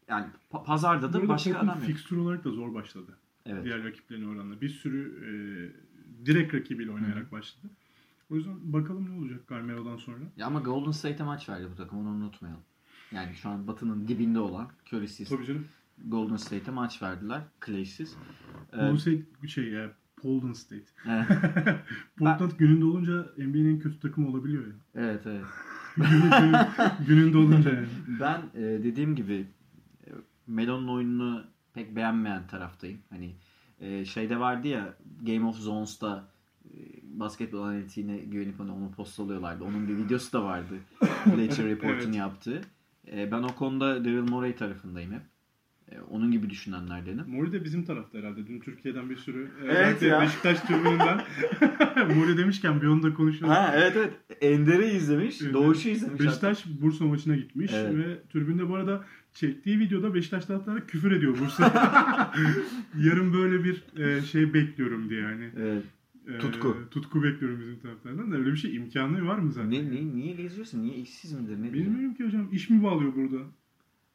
yani 0.09 0.27
pa- 0.53 0.65
pazarda 0.65 1.13
da 1.13 1.19
arada 1.19 1.29
başka 1.29 1.59
adam 1.59 1.67
yok. 1.69 1.79
fikstür 1.87 2.17
olarak 2.17 2.45
da 2.45 2.51
zor 2.51 2.75
başladı. 2.75 3.17
Evet. 3.47 3.65
Diğer 3.65 3.85
rakiplerine 3.85 4.27
oranla. 4.29 4.61
Bir 4.61 4.69
sürü 4.69 5.13
e, 5.25 5.31
direkt 6.27 6.55
rakibiyle 6.55 6.91
oynayarak 6.91 7.33
başladı. 7.33 7.67
O 8.31 8.37
yüzden 8.37 8.73
bakalım 8.73 9.11
ne 9.11 9.19
olacak 9.21 9.41
Carmelo'dan 9.51 9.97
sonra. 9.97 10.19
Ya 10.37 10.47
ama 10.47 10.61
Golden 10.61 10.91
State'e 10.91 11.23
maç 11.27 11.49
verdi 11.49 11.69
bu 11.73 11.77
takım 11.77 11.99
onu 11.99 12.09
unutmayalım. 12.09 12.63
Yani 13.13 13.35
şu 13.35 13.49
an 13.49 13.67
Batı'nın 13.67 14.09
dibinde 14.09 14.39
olan 14.39 14.69
Curry'siz 14.93 15.29
Tabii 15.29 15.47
canım. 15.47 15.65
Golden 16.07 16.37
State'e 16.37 16.71
maç 16.75 17.03
verdiler. 17.03 17.43
Clay'siz. 17.67 18.17
Ee, 18.73 18.77
Golden 18.77 18.97
State 18.97 19.49
şey 19.49 19.69
ya. 19.69 19.93
Golden 20.23 20.53
State. 20.53 20.85
evet, 21.07 21.27
Portland 22.19 22.51
gününde 22.59 22.85
olunca 22.85 23.13
NBA'nin 23.39 23.75
en 23.75 23.79
kötü 23.79 24.01
takımı 24.01 24.29
olabiliyor 24.29 24.67
ya. 24.67 24.73
evet, 24.95 25.23
evet. 25.27 25.45
Günü- 25.97 26.67
gününde 27.07 27.39
olunca 27.39 27.75
yani. 27.75 27.87
Ben 28.21 28.43
e, 28.55 28.61
dediğim 28.61 29.17
gibi 29.17 29.47
e, 30.07 30.11
Melo'nun 30.47 30.89
oyununu 30.89 31.45
pek 31.75 31.97
beğenmeyen 31.97 32.47
taraftayım. 32.47 32.99
Hani 33.11 33.35
e, 33.81 34.05
şeyde 34.05 34.41
vardı 34.41 34.69
ya 34.69 34.95
Game 35.23 35.45
of 35.45 35.57
Zones'ta 35.57 36.29
basketbol 37.03 37.63
analitiğine 37.63 38.17
güvenip 38.19 38.61
hani 38.61 38.71
onu 38.73 38.91
postalıyorlardı. 38.91 39.65
Onun 39.65 39.89
bir 39.89 39.97
videosu 39.97 40.33
da 40.33 40.45
vardı. 40.45 40.75
Bleacher 41.27 41.67
Report'un 41.67 42.07
Evet. 42.07 42.15
yaptığı. 42.17 42.61
E, 43.13 43.33
ben 43.33 43.43
o 43.43 43.55
konuda 43.55 44.05
Daryl 44.05 44.29
Morey 44.29 44.55
tarafındayım 44.57 45.13
hep. 45.13 45.23
E, 45.93 46.01
onun 46.01 46.31
gibi 46.31 46.51
düşünenlerdenim. 46.51 47.25
Mori 47.29 47.53
de 47.53 47.65
bizim 47.65 47.85
tarafta 47.85 48.19
herhalde. 48.19 48.47
Dün 48.47 48.61
Türkiye'den 48.61 49.11
bir 49.11 49.17
sürü. 49.17 49.45
e, 49.65 49.67
Evet 49.67 50.03
ya. 50.03 50.21
Beşiktaş 50.21 50.61
tribününden. 50.61 51.21
Mori 52.17 52.39
demişken 52.39 52.83
bir 52.83 52.87
onu 52.87 53.03
da 53.03 53.15
konuşalım. 53.15 53.51
Ha 53.53 53.73
evet 53.77 53.97
evet. 53.97 54.13
Ender'i 54.41 54.85
izlemiş. 54.87 55.43
Evet. 55.43 55.55
Doğuş'u 55.55 55.89
izlemiş. 55.89 56.21
Beşiktaş 56.21 56.65
Bursa 56.81 57.05
maçına 57.05 57.37
gitmiş 57.37 57.73
Evet. 57.75 57.95
ve 57.97 58.23
tribünde 58.33 58.69
bu 58.69 58.75
arada 58.75 59.05
çektiği 59.35 59.79
videoda 59.79 60.15
Beşiktaş 60.15 60.45
taraftarı 60.45 60.87
küfür 60.87 61.13
ediyor 61.13 61.39
Bursa. 61.39 61.73
Yarın 62.99 63.33
böyle 63.33 63.65
bir 63.65 63.85
e, 63.97 64.23
şey 64.23 64.55
bekliyorum 64.55 65.11
diye 65.11 65.21
yani. 65.21 65.51
Evet. 65.57 65.83
E, 66.29 66.39
Tutku. 66.39 66.77
Tutku 66.91 67.23
bekliyorum 67.23 67.61
bizim 67.61 67.79
taraftardan 67.79 68.33
da 68.33 68.37
öyle 68.37 68.53
bir 68.53 68.57
şey 68.57 68.75
imkanı 68.75 69.27
var 69.27 69.39
mı 69.39 69.53
zaten? 69.53 69.71
Ne, 69.71 69.91
ne, 69.91 70.17
niye 70.17 70.35
geziyorsun? 70.35 70.83
Niye 70.83 70.95
işsiz 70.95 71.33
midir? 71.33 71.63
Ne 71.63 71.73
Bilmiyorum 71.73 72.15
ki 72.15 72.25
hocam 72.25 72.49
iş 72.53 72.71
mi 72.71 72.83
bağlıyor 72.83 73.15
burada? 73.15 73.45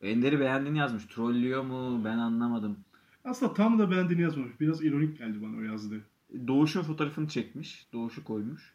Ender'i 0.02 0.40
beğendiğini 0.40 0.78
yazmış. 0.78 1.06
Trollüyor 1.06 1.64
mu? 1.64 2.02
Ben 2.06 2.18
anlamadım. 2.18 2.78
Aslında 3.26 3.54
tam 3.54 3.80
da 3.80 3.92
beğendiğini 3.92 4.22
yazmamış. 4.22 4.52
Biraz 4.60 4.84
ironik 4.84 5.18
geldi 5.18 5.42
bana 5.42 5.58
o 5.58 5.62
yazdığı. 5.62 6.02
Doğuş'un 6.48 6.84
fotoğrafını 6.84 7.28
çekmiş. 7.28 7.88
Doğuş'u 7.94 8.24
koymuş. 8.24 8.74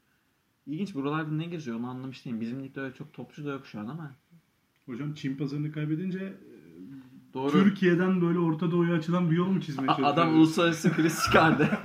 İlginç 0.67 0.95
buralarda 0.95 1.33
ne 1.33 1.47
geziyor 1.47 1.77
onu 1.79 1.87
anlamış 1.87 2.25
değilim. 2.25 2.41
Bizim 2.41 2.63
ligde 2.65 2.81
öyle 2.81 2.95
çok 2.95 3.13
topçu 3.13 3.45
da 3.45 3.53
yok 3.53 3.67
şu 3.67 3.81
an 3.81 3.87
ama. 3.87 4.15
Hocam 4.87 5.15
Çin 5.15 5.37
pazarını 5.37 5.73
kaybedince 5.73 6.19
e, 6.19 6.35
Doğru. 7.35 7.53
Türkiye'den 7.53 8.21
böyle 8.21 8.39
Orta 8.39 8.71
Doğu'ya 8.71 8.95
açılan 8.95 9.31
bir 9.31 9.37
yol 9.37 9.47
mu 9.47 9.61
çizmeye 9.61 9.87
çalışıyor? 9.87 10.09
adam 10.09 10.35
uluslararası 10.37 10.93
kriz 10.93 11.23
çıkardı. 11.25 11.69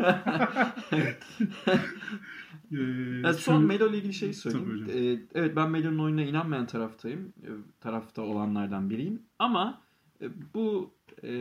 Ee, 2.72 2.78
Ya 3.24 3.34
son 3.34 3.64
Melo 3.64 3.90
ile 3.90 3.98
ilgili 3.98 4.14
Tabii 4.20 4.34
söyleyeyim. 4.34 5.28
Ee, 5.34 5.40
evet 5.40 5.56
ben 5.56 5.70
Melo'nun 5.72 6.00
oyununa 6.00 6.24
inanmayan 6.24 6.66
taraftayım. 6.68 7.34
Ee, 7.44 7.50
tarafta 7.80 8.22
olanlardan 8.22 8.90
biriyim. 8.90 9.22
Ama 9.40 9.82
e, 10.22 10.26
bu 10.54 10.94
e, 11.24 11.32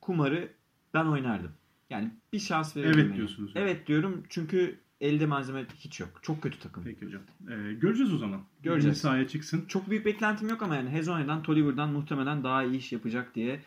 kumarı 0.00 0.48
ben 0.94 1.04
oynardım. 1.04 1.50
Yani 1.90 2.10
bir 2.32 2.38
şans 2.38 2.76
verirdim. 2.76 2.90
Evet 2.90 3.02
Melo'ya. 3.04 3.16
diyorsunuz. 3.16 3.52
Evet 3.54 3.86
diyorum 3.86 4.22
çünkü 4.28 4.78
elde 5.00 5.26
malzeme 5.26 5.64
hiç 5.76 6.00
yok. 6.00 6.08
Çok 6.22 6.42
kötü 6.42 6.58
takım. 6.58 6.84
Peki 6.84 7.06
hocam. 7.06 7.22
Ee, 7.50 7.72
göreceğiz 7.72 8.12
o 8.12 8.18
zaman. 8.18 8.40
Göreceğiz. 8.62 8.84
Birinci 8.84 9.00
sahaya 9.00 9.28
çıksın. 9.28 9.64
Çok 9.68 9.90
büyük 9.90 10.06
beklentim 10.06 10.48
yok 10.48 10.62
ama 10.62 10.76
yani 10.76 10.90
Hezonya'dan, 10.90 11.42
Tolliver'dan 11.42 11.92
muhtemelen 11.92 12.44
daha 12.44 12.64
iyi 12.64 12.76
iş 12.76 12.92
yapacak 12.92 13.34
diye 13.34 13.60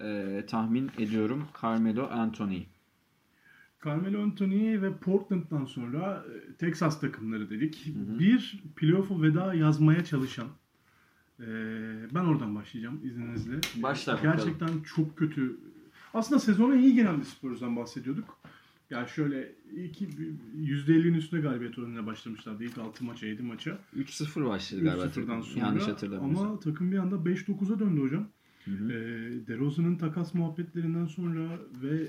e, 0.00 0.44
tahmin 0.48 0.90
ediyorum. 0.98 1.44
Carmelo 1.62 2.08
Anthony. 2.10 2.62
Carmelo 3.84 4.22
Anthony 4.22 4.82
ve 4.82 4.96
Portland'dan 4.96 5.64
sonra 5.64 6.24
e, 6.34 6.54
Texas 6.54 7.00
takımları 7.00 7.50
dedik. 7.50 7.86
hı. 7.86 8.18
Bir 8.18 8.62
playoff'u 8.76 9.22
veda 9.22 9.54
yazmaya 9.54 10.04
çalışan 10.04 10.48
e, 11.40 11.46
ben 12.14 12.24
oradan 12.24 12.54
başlayacağım 12.54 13.00
izninizle. 13.04 13.60
Başla 13.82 14.12
bakalım. 14.12 14.36
Gerçekten 14.36 14.82
çok 14.96 15.16
kötü. 15.16 15.56
Aslında 16.14 16.40
sezona 16.40 16.76
iyi 16.76 16.94
gelen 16.94 17.20
bir 17.20 17.24
Spurs'dan 17.24 17.76
bahsediyorduk. 17.76 18.39
Ya 18.90 19.06
şöyle 19.06 19.52
iki, 19.84 20.08
%50'nin 20.56 21.14
üstünde 21.14 21.40
galibiyet 21.40 21.78
oranıyla 21.78 22.06
başlamışlardı. 22.06 22.64
İlk 22.64 22.78
6 22.78 23.04
maça 23.04 23.26
7 23.26 23.42
maça. 23.42 23.78
3-0 23.96 24.46
başladı 24.46 24.84
galiba. 24.84 25.04
3-0'dan 25.04 25.26
takım. 25.26 25.42
sonra. 25.42 25.64
Yanlış 25.64 25.88
hatırlamıyorsam. 25.88 26.46
Ama 26.46 26.60
takım 26.60 26.92
bir 26.92 26.98
anda 26.98 27.14
5-9'a 27.14 27.78
döndü 27.78 28.00
hocam. 28.00 28.28
Hı 28.64 28.70
hı. 28.70 28.92
E, 28.92 28.96
DeRozan'ın 29.46 29.96
takas 29.96 30.34
muhabbetlerinden 30.34 31.06
sonra 31.06 31.58
ve 31.82 32.06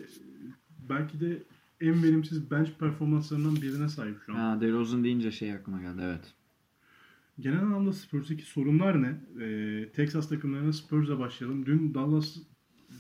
belki 0.90 1.20
de 1.20 1.44
en 1.82 2.04
verimsiz 2.04 2.52
bench 2.52 2.70
performanslarından 2.80 3.56
birine 3.56 3.90
sahip 3.90 4.18
şu 4.26 4.34
an. 4.34 4.38
Ha, 4.38 4.62
DeRozan 4.62 5.04
deyince 5.04 5.32
şey 5.32 5.54
aklıma 5.54 5.82
geldi 5.82 6.02
evet. 6.04 6.34
Genel 7.40 7.60
anlamda 7.60 7.94
Spurs'taki 7.94 8.44
sorunlar 8.44 9.02
ne? 9.02 9.16
Ee, 9.44 9.90
Texas 9.92 10.30
takımlarına 10.30 10.74
Spurs'a 10.74 11.20
başlayalım. 11.20 11.66
Dün 11.66 11.94
Dallas 11.94 12.38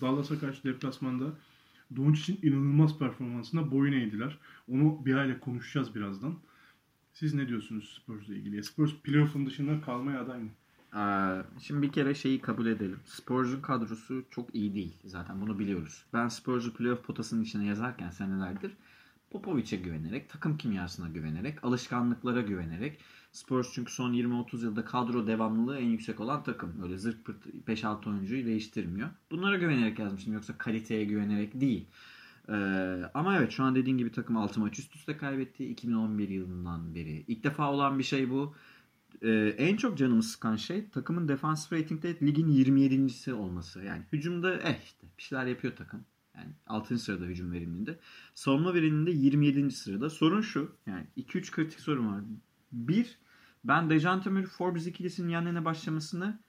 Dallas'a 0.02 0.40
karşı 0.40 0.64
deplasmanda 0.64 1.34
Doncic'in 1.95 2.39
inanılmaz 2.50 3.00
performansına 3.00 3.71
boyun 3.71 3.93
eğdiler. 3.93 4.38
Onu 4.67 5.05
bir 5.05 5.15
aile 5.15 5.39
konuşacağız 5.39 5.95
birazdan. 5.95 6.36
Siz 7.13 7.33
ne 7.33 7.48
diyorsunuz 7.48 8.01
Spurs'la 8.01 8.33
ilgili? 8.33 8.63
Spurs 8.63 8.93
playoff'un 9.03 9.45
dışında 9.45 9.81
kalmaya 9.81 10.21
aday 10.21 10.39
mı? 10.39 10.50
Ee, 10.95 11.43
şimdi 11.60 11.81
bir 11.81 11.91
kere 11.91 12.15
şeyi 12.15 12.41
kabul 12.41 12.65
edelim. 12.65 13.00
Spurs'un 13.05 13.62
kadrosu 13.62 14.24
çok 14.29 14.55
iyi 14.55 14.75
değil. 14.75 14.98
Zaten 15.05 15.41
bunu 15.41 15.60
biliyoruz. 15.60 16.05
Ben 16.13 16.27
Spurs'u 16.27 16.74
playoff 16.74 17.03
potasının 17.03 17.43
içine 17.43 17.65
yazarken 17.65 18.10
senelerdir 18.10 18.71
Popovic'e 19.31 19.77
güvenerek, 19.77 20.29
takım 20.29 20.57
kimyasına 20.57 21.10
güvenerek, 21.10 21.63
alışkanlıklara 21.63 22.41
güvenerek 22.41 23.00
Spurs 23.32 23.74
çünkü 23.74 23.94
son 23.94 24.14
20-30 24.14 24.64
yılda 24.64 24.86
kadro 24.86 25.28
devamlılığı 25.28 25.78
en 25.78 25.86
yüksek 25.86 26.20
olan 26.20 26.44
takım. 26.44 26.84
Öyle 26.84 26.98
zırt 26.98 27.26
pırt 27.26 27.46
5-6 27.68 28.10
oyuncuyu 28.10 28.46
değiştirmiyor. 28.46 29.10
Bunlara 29.32 29.58
güvenerek 29.58 30.00
yazmıştım. 30.00 30.34
Yoksa 30.34 30.58
kaliteye 30.58 31.06
güvenerek 31.06 31.62
değil. 31.62 31.88
Ee, 32.50 32.54
ama 33.14 33.38
evet 33.38 33.52
şu 33.52 33.64
an 33.64 33.76
dediğin 33.76 33.98
gibi 33.98 34.12
takım 34.12 34.38
6 34.38 34.60
maç 34.60 34.80
üst 34.80 34.96
üste 34.96 35.18
kaybetti. 35.18 35.66
2011 35.66 36.30
yılından 36.30 36.96
beri. 36.96 37.26
İlk 37.28 37.44
defa 37.44 37.72
olan 37.72 38.00
bir 38.00 38.04
şey 38.04 38.30
bu. 38.30 38.56
Ee, 39.22 39.56
en 39.58 39.78
çok 39.78 39.98
canımı 39.98 40.24
sıkan 40.24 40.56
şey 40.56 40.90
takımın 40.90 41.28
defans 41.28 41.74
ratingde 41.74 42.16
ligin 42.22 42.48
27.si 42.48 43.34
olması. 43.34 43.84
Yani 43.84 44.04
hücumda 44.12 44.60
eh 44.62 44.84
işte 44.84 45.08
bir 45.18 45.24
şeyler 45.24 45.46
yapıyor 45.46 45.76
takım. 45.76 46.06
Yani 46.36 46.50
6. 46.68 47.00
sırada 47.00 47.26
hücum 47.26 47.52
veriminde. 47.52 48.00
Savunma 48.36 48.74
veriminde 48.74 49.12
27. 49.12 49.72
sırada. 49.72 50.10
Sorun 50.10 50.42
şu. 50.42 50.76
Yani 50.86 51.06
2-3 51.18 51.52
kritik 51.52 51.80
sorun 51.80 52.08
var. 52.08 52.22
Bir, 52.72 53.18
ben 53.63 53.89
Dejante 53.89 54.30
Murray 54.30 54.46
Forbes 54.46 54.88
ikilisinin 54.88 55.30
yan 55.30 55.46
yana 55.46 55.65
başlamasını 55.65 56.39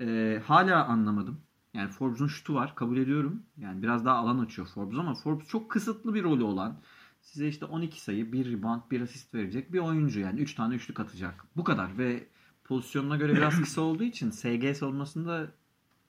e, 0.00 0.40
hala 0.46 0.84
anlamadım. 0.84 1.40
Yani 1.74 1.90
Forbes'un 1.90 2.26
şutu 2.26 2.54
var 2.54 2.74
kabul 2.74 2.96
ediyorum. 2.96 3.42
Yani 3.56 3.82
biraz 3.82 4.04
daha 4.04 4.16
alan 4.16 4.38
açıyor 4.38 4.68
Forbes 4.68 4.98
ama 4.98 5.14
Forbes 5.14 5.48
çok 5.48 5.70
kısıtlı 5.70 6.14
bir 6.14 6.22
rolü 6.22 6.42
olan 6.42 6.80
size 7.20 7.48
işte 7.48 7.64
12 7.64 8.00
sayı, 8.00 8.32
1 8.32 8.52
rebound, 8.52 8.80
1 8.90 9.00
asist 9.00 9.34
verecek 9.34 9.72
bir 9.72 9.78
oyuncu 9.78 10.20
yani 10.20 10.40
3 10.40 10.54
tane 10.54 10.74
üçlük 10.74 11.00
atacak. 11.00 11.44
Bu 11.56 11.64
kadar 11.64 11.98
ve 11.98 12.26
pozisyonuna 12.64 13.16
göre 13.16 13.34
biraz 13.36 13.60
kısa 13.62 13.80
olduğu 13.80 14.04
için 14.04 14.30
SG 14.30 14.76
savunmasında 14.76 15.52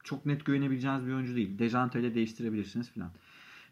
çok 0.03 0.25
net 0.25 0.45
güvenebileceğiniz 0.45 1.07
bir 1.07 1.13
oyuncu 1.13 1.35
değil. 1.35 1.59
Dejante 1.59 1.99
ile 1.99 2.15
değiştirebilirsiniz 2.15 2.91
filan. 2.91 3.11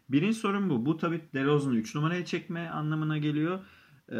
Birinci 0.08 0.38
sorun 0.38 0.70
bu. 0.70 0.86
Bu 0.86 0.96
tabii 0.96 1.20
DeRozan'ı 1.34 1.76
3 1.76 1.94
numaraya 1.94 2.24
çekme 2.24 2.68
anlamına 2.68 3.18
geliyor. 3.18 3.60
Ee, 4.10 4.16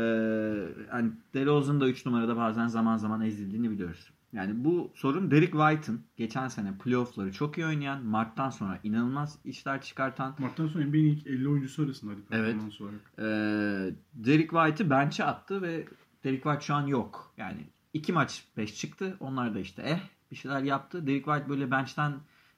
hani 0.90 1.10
DeRozan 1.34 1.80
da 1.80 1.88
3 1.88 2.06
numarada 2.06 2.36
bazen 2.36 2.66
zaman 2.66 2.96
zaman 2.96 3.20
ezildiğini 3.20 3.70
biliyoruz. 3.70 4.10
Yani 4.32 4.64
bu 4.64 4.90
sorun 4.94 5.30
Derek 5.30 5.52
White'ın 5.52 6.00
geçen 6.16 6.48
sene 6.48 6.78
playoff'ları 6.84 7.32
çok 7.32 7.58
iyi 7.58 7.66
oynayan, 7.66 8.04
Mart'tan 8.04 8.50
sonra 8.50 8.80
inanılmaz 8.84 9.38
işler 9.44 9.82
çıkartan 9.82 10.34
Mart'tan 10.38 10.66
sonra 10.66 10.84
NBA'nin 10.84 11.04
ilk 11.04 11.26
50 11.26 11.48
oyuncusu 11.48 11.82
arasındaydı 11.84 12.20
Evet. 12.30 12.52
performans 12.52 12.80
olarak. 12.80 13.00
ee, 13.18 13.94
Derek 14.14 14.50
White'ı 14.50 14.90
bench'e 14.90 15.24
attı 15.24 15.62
ve 15.62 15.84
Derek 16.24 16.42
White 16.42 16.64
şu 16.64 16.74
an 16.74 16.86
yok. 16.86 17.34
Yani 17.36 17.66
iki 17.94 18.12
maç 18.12 18.44
5 18.56 18.74
çıktı. 18.76 19.16
Onlar 19.20 19.54
da 19.54 19.58
işte 19.60 19.82
eh 19.86 20.00
bir 20.30 20.36
şeyler 20.36 20.62
yaptı. 20.62 21.06
Derek 21.06 21.24
White 21.24 21.48
böyle 21.48 21.70
bench'ten 21.70 22.12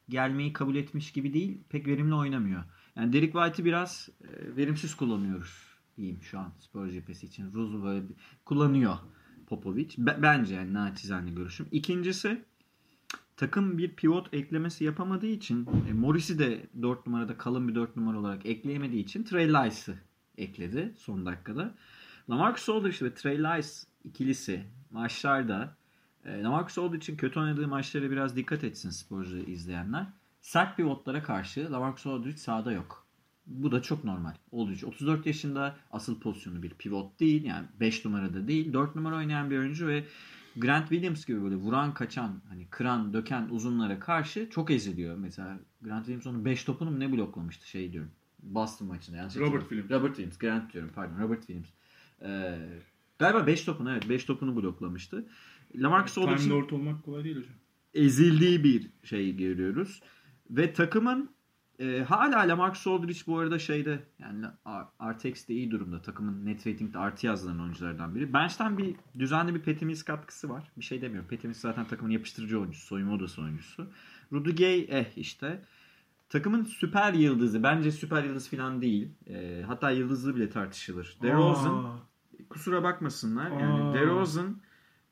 gelmeyi 0.08 0.52
kabul 0.52 0.74
etmiş 0.74 1.12
gibi 1.12 1.32
değil. 1.34 1.58
Pek 1.68 1.86
verimli 1.86 2.14
oynamıyor. 2.14 2.62
Yani 2.96 3.12
Derek 3.12 3.32
White'ı 3.32 3.64
biraz 3.64 4.08
e, 4.24 4.56
verimsiz 4.56 4.94
kullanıyoruz 4.94 5.71
diyeyim 5.96 6.22
şu 6.22 6.38
an 6.38 6.52
Spurs 6.58 6.92
cephesi 6.92 7.26
için. 7.26 7.52
Ruz'u 7.52 7.84
böyle 7.84 8.08
bir- 8.08 8.14
kullanıyor 8.44 8.96
Popovic. 9.46 9.88
Be- 9.98 10.18
bence 10.22 10.54
yani 10.54 10.74
naçizane 10.74 11.30
görüşüm. 11.30 11.66
İkincisi 11.72 12.44
takım 13.36 13.78
bir 13.78 13.94
pivot 13.96 14.34
eklemesi 14.34 14.84
yapamadığı 14.84 15.26
için 15.26 15.68
e, 15.88 15.92
Morris'i 15.92 16.38
de 16.38 16.66
4 16.82 17.06
numarada 17.06 17.38
kalın 17.38 17.68
bir 17.68 17.74
4 17.74 17.96
numara 17.96 18.18
olarak 18.18 18.46
ekleyemediği 18.46 19.04
için 19.04 19.24
Trey 19.24 19.48
Lyce'ı 19.48 19.94
ekledi 20.38 20.94
son 20.98 21.26
dakikada. 21.26 21.74
Lamarcus 22.30 22.68
Aldridge 22.68 23.06
ve 23.06 23.14
Trey 23.14 23.38
Lyce 23.38 23.68
ikilisi 24.04 24.64
maçlarda 24.90 25.76
e, 26.24 26.42
Lamarcus 26.42 26.78
Aldridge'in 26.78 27.16
kötü 27.16 27.40
oynadığı 27.40 27.68
maçlara 27.68 28.10
biraz 28.10 28.36
dikkat 28.36 28.64
etsin 28.64 28.90
Spurs'u 28.90 29.36
izleyenler. 29.36 30.06
Sert 30.40 30.76
pivotlara 30.76 31.22
karşı 31.22 31.72
Lamarcus 31.72 32.06
Aldridge 32.06 32.36
sahada 32.36 32.72
yok. 32.72 33.01
Bu 33.46 33.72
da 33.72 33.82
çok 33.82 34.04
normal. 34.04 34.34
Aldridge 34.52 34.86
34 34.86 35.26
yaşında 35.26 35.76
asıl 35.90 36.20
pozisyonu 36.20 36.62
bir 36.62 36.70
pivot 36.70 37.20
değil. 37.20 37.44
Yani 37.44 37.66
5 37.80 38.04
numarada 38.04 38.48
değil. 38.48 38.72
4 38.72 38.96
numara 38.96 39.16
oynayan 39.16 39.50
bir 39.50 39.58
oyuncu 39.58 39.86
ve 39.86 40.04
Grant 40.56 40.88
Williams 40.88 41.24
gibi 41.26 41.42
böyle 41.42 41.56
vuran 41.56 41.94
kaçan 41.94 42.40
hani 42.48 42.66
kıran 42.70 43.12
döken 43.14 43.48
uzunlara 43.50 44.00
karşı 44.00 44.50
çok 44.50 44.70
eziliyor. 44.70 45.16
Mesela 45.16 45.58
Grant 45.82 46.06
Williams 46.06 46.26
onun 46.26 46.44
5 46.44 46.64
topunu 46.64 46.90
mu 46.90 47.00
ne 47.00 47.12
bloklamıştı 47.12 47.68
şey 47.68 47.92
diyorum. 47.92 48.10
Boston 48.42 48.88
maçında 48.88 49.16
yanlış 49.16 49.36
Robert. 49.36 49.62
Williams. 49.62 49.90
Robert 49.90 50.16
Williams. 50.16 50.38
Grant 50.38 50.72
diyorum 50.72 50.90
pardon. 50.94 51.18
Robert 51.22 51.46
Williams. 51.46 51.68
Ee, 52.22 52.58
galiba 53.18 53.46
5 53.46 53.64
topunu 53.64 53.92
evet 53.92 54.08
5 54.08 54.24
topunu 54.24 54.56
bloklamıştı. 54.56 55.26
Lamarcus 55.74 56.14
Time 56.14 56.26
Aldridge'in 56.26 56.50
Lord 56.50 56.70
olmak 56.70 57.04
kolay 57.04 57.24
değil 57.24 57.36
hocam. 57.36 57.54
ezildiği 57.94 58.64
bir 58.64 58.90
şey 59.02 59.36
görüyoruz. 59.36 60.02
Ve 60.50 60.72
takımın 60.72 61.30
e, 61.78 62.02
hala 62.08 62.48
Lamarcus 62.48 62.86
Aldridge 62.86 63.20
bu 63.26 63.38
arada 63.38 63.58
şeyde 63.58 64.02
yani 64.18 64.46
R- 64.66 65.12
RTX'de 65.12 65.54
iyi 65.54 65.70
durumda. 65.70 66.02
Takımın 66.02 66.46
net 66.46 66.66
rating'de 66.66 66.98
artı 66.98 67.26
yazılan 67.26 67.60
oyunculardan 67.60 68.14
biri. 68.14 68.32
Bench'ten 68.32 68.78
bir 68.78 68.96
düzenli 69.18 69.54
bir 69.54 69.62
Patty 69.62 69.84
Mills 69.84 70.02
katkısı 70.02 70.48
var. 70.48 70.70
Bir 70.76 70.84
şey 70.84 71.02
demiyorum. 71.02 71.28
Patty 71.28 71.46
Mills 71.46 71.60
zaten 71.60 71.84
takımın 71.84 72.10
yapıştırıcı 72.10 72.60
oyuncusu. 72.60 72.86
Soyunma 72.86 73.14
odası 73.14 73.42
oyuncusu. 73.42 73.86
Rudy 74.32 74.50
Gay 74.50 74.86
eh 74.88 75.06
işte. 75.16 75.62
Takımın 76.28 76.64
süper 76.64 77.12
yıldızı. 77.12 77.62
Bence 77.62 77.90
süper 77.92 78.24
yıldız 78.24 78.50
falan 78.50 78.82
değil. 78.82 79.08
E, 79.26 79.62
hatta 79.66 79.90
yıldızlı 79.90 80.36
bile 80.36 80.50
tartışılır. 80.50 81.16
DeRozan 81.22 81.84
Aa, 81.84 81.98
kusura 82.48 82.82
bakmasınlar. 82.82 83.50
Yani 83.50 83.82
Aa. 83.82 83.94
DeRozan 83.94 84.60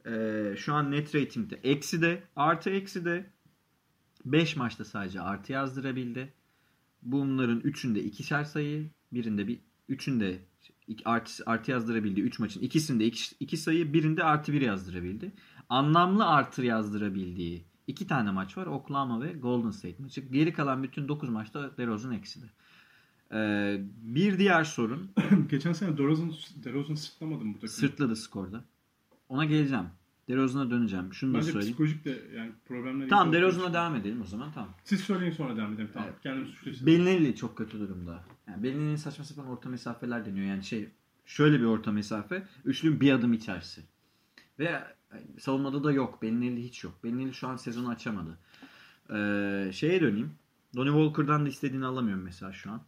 e, 0.07 0.55
şu 0.57 0.75
an 0.75 0.91
net 0.91 1.15
ratingde 1.15 1.57
eksi 1.63 2.03
de 2.03 2.23
artı 2.37 2.71
eksi 2.71 3.05
de 3.05 3.31
5 4.25 4.57
maçta 4.57 4.85
sadece 4.85 5.21
artı 5.21 5.53
yazdırabildi. 5.53 6.33
Bunların 7.03 7.61
üçünde 7.61 8.03
ikişer 8.03 8.45
sayı, 8.45 8.91
birinde 9.13 9.49
bir 9.49 9.61
üçünde 9.89 10.39
iki- 10.87 11.09
artı, 11.09 11.43
artı 11.47 11.71
yazdırabildi. 11.71 12.21
3 12.21 12.39
maçın 12.39 12.61
ikisinde 12.61 13.07
2 13.07 13.37
iki, 13.41 13.57
sayı, 13.57 13.93
birinde 13.93 14.25
artı 14.25 14.53
bir 14.53 14.61
yazdırabildi. 14.61 15.33
Anlamlı 15.69 16.27
artı 16.27 16.65
yazdırabildiği 16.65 17.65
iki 17.87 18.07
tane 18.07 18.31
maç 18.31 18.57
var. 18.57 18.67
Oklahoma 18.67 19.21
ve 19.21 19.33
Golden 19.33 19.71
State 19.71 20.03
maçı. 20.03 20.21
Geri 20.21 20.53
kalan 20.53 20.83
bütün 20.83 21.09
9 21.09 21.29
maçta 21.29 21.77
DeRozan 21.77 22.13
ekside. 22.13 22.47
Ee, 23.33 23.81
bir 24.03 24.39
diğer 24.39 24.65
sorun 24.65 25.11
geçen 25.51 25.73
sene 25.73 25.99
DeRozan, 25.99 26.33
DeRozan 26.65 26.95
sırtlamadı 26.95 27.45
mı 27.45 27.51
bu 27.51 27.55
takımı? 27.55 27.71
Sırtladı 27.71 28.17
skorda. 28.17 28.65
Ona 29.29 29.45
geleceğim. 29.45 29.87
DeRozan'a 30.29 30.71
döneceğim. 30.71 31.15
Şunu 31.15 31.35
da 31.35 31.39
Bence 31.39 31.53
söyleyeyim. 31.53 31.73
psikolojik 31.73 32.05
de 32.05 32.23
yani 32.37 32.53
problemler. 32.69 33.09
Tamam 33.09 33.33
DeRozan'a 33.33 33.73
devam 33.75 33.97
edelim 33.97 34.23
o 34.23 34.25
zaman. 34.25 34.53
Tamam. 34.55 34.71
Siz 34.85 35.01
söyleyin 35.01 35.33
sonra 35.33 35.57
devam 35.57 35.73
edelim. 35.73 35.91
Tamam. 35.93 36.09
Evet. 36.13 36.23
Kendimi 36.23 36.47
suçlu 36.47 36.87
Bellinelli 36.87 37.37
çok 37.37 37.57
kötü 37.59 37.81
durumda. 37.81 38.25
Yani 38.49 38.63
Bellinelli'nin 38.63 38.97
saçma 38.97 39.25
sapan 39.25 39.47
orta 39.47 39.69
mesafeler 39.69 40.27
deniyor. 40.27 40.47
Yani 40.47 40.65
şey 40.65 40.89
şöyle 41.27 41.61
bir 41.61 41.65
orta 41.65 41.93
mesafe. 41.93 42.47
Üçlünün 42.65 43.01
bir 43.01 43.13
adım 43.13 43.33
içerisi. 43.33 43.81
Ve 44.59 44.83
savunmada 45.39 45.85
da 45.85 45.93
yok. 45.93 46.23
Bellinelli 46.23 46.65
hiç 46.65 46.85
yok. 46.85 47.05
Bellinelli 47.05 47.35
şu 47.35 47.49
an 47.49 47.57
sezonu 47.57 47.89
açamadı. 47.89 48.39
Ee, 49.13 49.71
şeye 49.73 50.01
döneyim. 50.01 50.31
Donnie 50.77 50.93
Walker'dan 50.93 51.45
da 51.45 51.49
istediğini 51.49 51.87
alamıyorum 51.87 52.25
mesela 52.25 52.53
şu 52.53 52.71
an. 52.71 52.83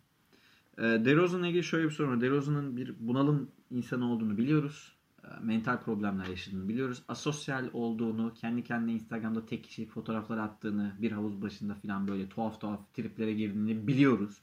Ee, 0.79 0.83
DeRozan'la 0.83 1.47
ilgili 1.47 1.65
şöyle 1.65 1.85
bir 1.85 1.91
sorun 1.91 2.11
var. 2.11 2.21
DeRozan'ın 2.21 2.77
bir 2.77 2.95
bunalım 2.99 3.51
insanı 3.71 4.12
olduğunu 4.12 4.39
biliyoruz. 4.39 4.93
Ee, 5.25 5.29
mental 5.41 5.81
problemler 5.81 6.26
yaşadığını 6.26 6.69
biliyoruz. 6.69 7.02
Asosyal 7.09 7.69
olduğunu, 7.73 8.35
kendi 8.35 8.64
kendine 8.64 8.93
Instagram'da 8.93 9.47
tek 9.47 9.64
kişilik 9.64 9.91
fotoğraflar 9.91 10.38
attığını, 10.38 10.97
bir 10.99 11.12
havuz 11.12 11.43
başında 11.43 11.75
falan 11.75 12.09
böyle 12.09 12.29
tuhaf 12.29 12.61
tuhaf 12.61 12.95
triplere 12.95 13.35
girdiğini 13.35 13.87
biliyoruz. 13.87 14.41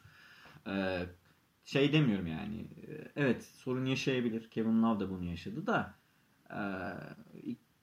Ee, 0.68 1.06
şey 1.66 1.94
demiyorum 1.94 2.28
yani. 2.28 2.68
Ee, 2.88 3.12
Evet 3.16 3.44
sorun 3.44 3.86
yaşayabilir. 3.86 4.50
Kevin 4.50 4.84
Love 4.84 5.00
da 5.00 5.10
bunu 5.10 5.24
yaşadı 5.24 5.68
da 5.68 6.00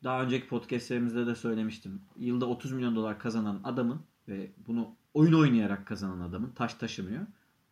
daha 0.05 0.23
önceki 0.23 0.49
podcastlerimizde 0.49 1.27
de 1.27 1.35
söylemiştim. 1.35 2.03
Yılda 2.17 2.47
30 2.47 2.73
milyon 2.73 2.97
dolar 2.97 3.19
kazanan 3.19 3.61
adamın 3.65 4.03
ve 4.29 4.51
bunu 4.67 4.95
oyun 5.15 5.33
oynayarak 5.33 5.87
kazanan 5.87 6.21
adamın 6.21 6.51
taş 6.51 6.75
taşımıyor. 6.75 7.27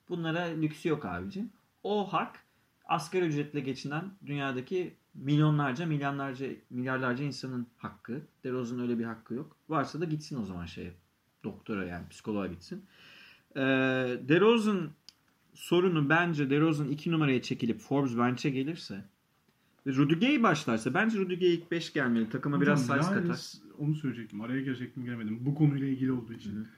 Bunlara 0.08 0.40
lüksü 0.40 0.88
yok 0.88 1.04
abicim. 1.04 1.52
O 1.82 2.12
hak 2.12 2.43
asgari 2.86 3.24
ücretle 3.24 3.60
geçinen 3.60 4.04
dünyadaki 4.26 4.94
milyonlarca, 5.14 5.86
milyonlarca, 5.86 6.46
milyarlarca 6.70 7.24
insanın 7.24 7.66
hakkı. 7.76 8.22
DeRozan 8.44 8.80
öyle 8.80 8.98
bir 8.98 9.04
hakkı 9.04 9.34
yok. 9.34 9.56
Varsa 9.68 10.00
da 10.00 10.04
gitsin 10.04 10.42
o 10.42 10.44
zaman 10.44 10.66
şeye. 10.66 10.92
Doktora 11.44 11.84
yani 11.84 12.08
psikoloğa 12.08 12.46
gitsin. 12.46 12.84
Ee, 13.56 13.60
DeRozan 14.28 14.90
sorunu 15.54 16.08
bence 16.08 16.50
DeRozan 16.50 16.88
2 16.88 17.10
numaraya 17.10 17.42
çekilip 17.42 17.80
Forbes 17.80 18.18
bench'e 18.18 18.50
gelirse 18.50 19.04
ve 19.86 19.92
Rudy 19.92 20.14
Gay 20.14 20.42
başlarsa 20.42 20.94
bence 20.94 21.18
Rudy 21.18 21.34
Gay 21.34 21.54
ilk 21.54 21.70
5 21.70 21.92
gelmeli. 21.92 22.30
Takıma 22.30 22.60
biraz 22.60 22.80
size 22.80 22.98
katar. 22.98 23.52
Onu 23.78 23.94
söyleyecektim. 23.94 24.40
Araya 24.40 24.60
girecektim 24.60 25.04
giremedim. 25.04 25.38
Bu 25.40 25.54
konuyla 25.54 25.86
ilgili 25.86 26.12
olduğu 26.12 26.32
için. 26.32 26.68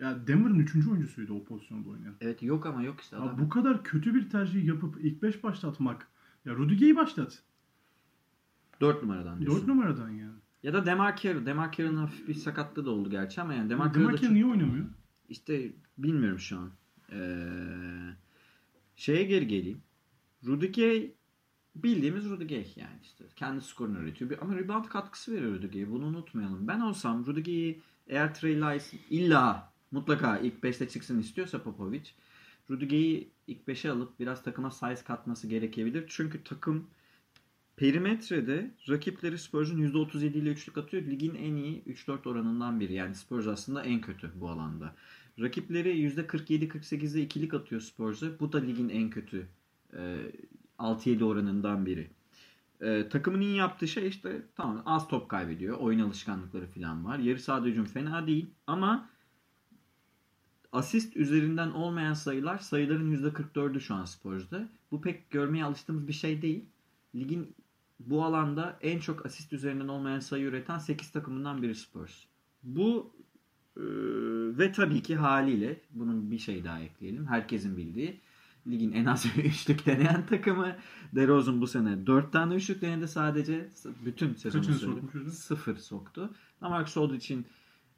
Ya 0.00 0.26
Denver'ın 0.26 0.58
3. 0.58 0.86
oyuncusuydu 0.88 1.34
o 1.34 1.44
pozisyonda 1.44 1.88
oynayan. 1.88 2.14
Evet 2.20 2.42
yok 2.42 2.66
ama 2.66 2.82
yok 2.82 3.00
işte 3.00 3.16
Ya 3.16 3.22
adam. 3.22 3.38
bu 3.38 3.48
kadar 3.48 3.84
kötü 3.84 4.14
bir 4.14 4.30
tercih 4.30 4.64
yapıp 4.64 5.04
ilk 5.04 5.22
5 5.22 5.42
başlatmak. 5.44 6.08
Ya 6.44 6.54
Rudiger'i 6.54 6.96
başlat. 6.96 7.42
4 8.80 9.02
numaradan 9.02 9.40
diyorsun. 9.40 9.58
4 9.60 9.68
numaradan 9.68 10.10
ya. 10.10 10.30
Ya 10.62 10.72
da 10.74 10.86
Demar 10.86 11.16
Carroll. 11.16 11.46
Demar 11.46 11.72
Carroll'ın 11.72 11.96
hafif 11.96 12.28
bir 12.28 12.34
sakatlığı 12.34 12.84
da 12.86 12.90
oldu 12.90 13.10
gerçi 13.10 13.40
ama 13.40 13.54
yani 13.54 13.70
Demar 13.70 13.86
Carroll 13.86 13.94
da 14.04 14.08
Demarkel 14.08 14.22
çok... 14.28 14.32
niye 14.32 14.46
oynamıyor? 14.46 14.86
İşte 15.28 15.72
bilmiyorum 15.98 16.38
şu 16.38 16.58
an. 16.58 16.70
Ee, 17.12 17.16
şeye 18.96 19.22
geri 19.24 19.46
geleyim. 19.48 19.80
Rudy 20.46 20.66
Gay 20.72 21.12
bildiğimiz 21.76 22.24
Rudy 22.30 22.44
Gay 22.46 22.72
yani 22.76 22.98
işte. 23.02 23.24
Kendi 23.36 23.60
skorunu 23.60 23.98
üretiyor. 23.98 24.30
Bir- 24.30 24.42
Ama 24.42 24.56
rebound 24.56 24.84
katkısı 24.84 25.32
veriyor 25.32 25.52
Rudy 25.54 25.66
Gay. 25.66 25.90
Bunu 25.90 26.04
unutmayalım. 26.06 26.68
Ben 26.68 26.80
olsam 26.80 27.26
Rudy 27.26 27.40
Gay'i 27.42 27.80
eğer 28.06 28.34
Trey 28.34 28.56
Lyles 28.56 28.94
illa 29.10 29.73
mutlaka 29.94 30.38
ilk 30.38 30.64
5'te 30.64 30.88
çıksın 30.88 31.20
istiyorsa 31.20 31.62
Popovic 31.62 32.02
Rudy 32.70 32.86
Gay'i 32.86 33.28
ilk 33.46 33.68
5'e 33.68 33.90
alıp 33.90 34.20
biraz 34.20 34.42
takıma 34.42 34.70
size 34.70 35.04
katması 35.04 35.46
gerekebilir. 35.46 36.04
Çünkü 36.08 36.44
takım 36.44 36.86
perimetrede 37.76 38.70
rakipleri 38.88 39.38
Spurs'un 39.38 39.82
%37 39.82 40.24
ile 40.24 40.50
üçlük 40.50 40.78
atıyor. 40.78 41.02
Ligin 41.02 41.34
en 41.34 41.54
iyi 41.54 41.82
3-4 41.82 42.28
oranından 42.28 42.80
biri. 42.80 42.92
Yani 42.92 43.14
Spurs 43.14 43.46
aslında 43.46 43.82
en 43.82 44.00
kötü 44.00 44.30
bu 44.34 44.48
alanda. 44.48 44.94
Rakipleri 45.40 45.88
%47-48'de 45.88 47.22
ikilik 47.22 47.54
atıyor 47.54 47.80
Spurs'a. 47.80 48.40
Bu 48.40 48.52
da 48.52 48.58
ligin 48.58 48.88
en 48.88 49.10
kötü 49.10 49.46
e, 49.92 50.16
6-7 50.78 51.24
oranından 51.24 51.86
biri. 51.86 52.10
E, 52.80 53.08
takımın 53.08 53.40
iyi 53.40 53.56
yaptığı 53.56 53.88
şey 53.88 54.08
işte 54.08 54.42
tamam 54.56 54.82
az 54.86 55.08
top 55.08 55.28
kaybediyor. 55.28 55.78
Oyun 55.78 56.00
alışkanlıkları 56.00 56.66
falan 56.66 57.04
var. 57.04 57.18
Yarı 57.18 57.40
sahada 57.40 57.66
hücum 57.66 57.84
fena 57.84 58.26
değil 58.26 58.46
ama 58.66 59.13
asist 60.74 61.16
üzerinden 61.16 61.70
olmayan 61.70 62.14
sayılar 62.14 62.58
sayıların 62.58 63.16
%44'ü 63.16 63.80
şu 63.80 63.94
an 63.94 64.04
Spurs'da. 64.04 64.68
Bu 64.90 65.00
pek 65.00 65.30
görmeye 65.30 65.64
alıştığımız 65.64 66.08
bir 66.08 66.12
şey 66.12 66.42
değil. 66.42 66.64
Ligin 67.14 67.54
bu 68.00 68.24
alanda 68.24 68.78
en 68.80 68.98
çok 68.98 69.26
asist 69.26 69.52
üzerinden 69.52 69.88
olmayan 69.88 70.20
sayı 70.20 70.44
üreten 70.44 70.78
8 70.78 71.10
takımından 71.10 71.62
biri 71.62 71.74
Spurs. 71.74 72.24
Bu 72.62 73.12
e, 73.76 73.82
ve 74.58 74.72
tabii 74.72 75.02
ki 75.02 75.16
haliyle 75.16 75.80
bunun 75.90 76.30
bir 76.30 76.38
şey 76.38 76.64
daha 76.64 76.80
ekleyelim. 76.80 77.26
Herkesin 77.26 77.76
bildiği 77.76 78.20
ligin 78.66 78.92
en 78.92 79.04
az 79.04 79.26
üçlük 79.36 79.86
deneyen 79.86 80.26
takımı. 80.26 80.76
DeRozan 81.14 81.60
bu 81.60 81.66
sene 81.66 82.06
4 82.06 82.32
tane 82.32 82.54
üçlük 82.54 82.82
denedi 82.82 83.08
sadece. 83.08 83.68
Bütün 84.04 84.34
sezonu 84.34 84.62
Kaçını? 84.62 85.30
Sıfır 85.30 85.76
soktu. 85.76 86.30
Lamarcus 86.62 86.96
Aldridge 86.96 87.16
için 87.16 87.46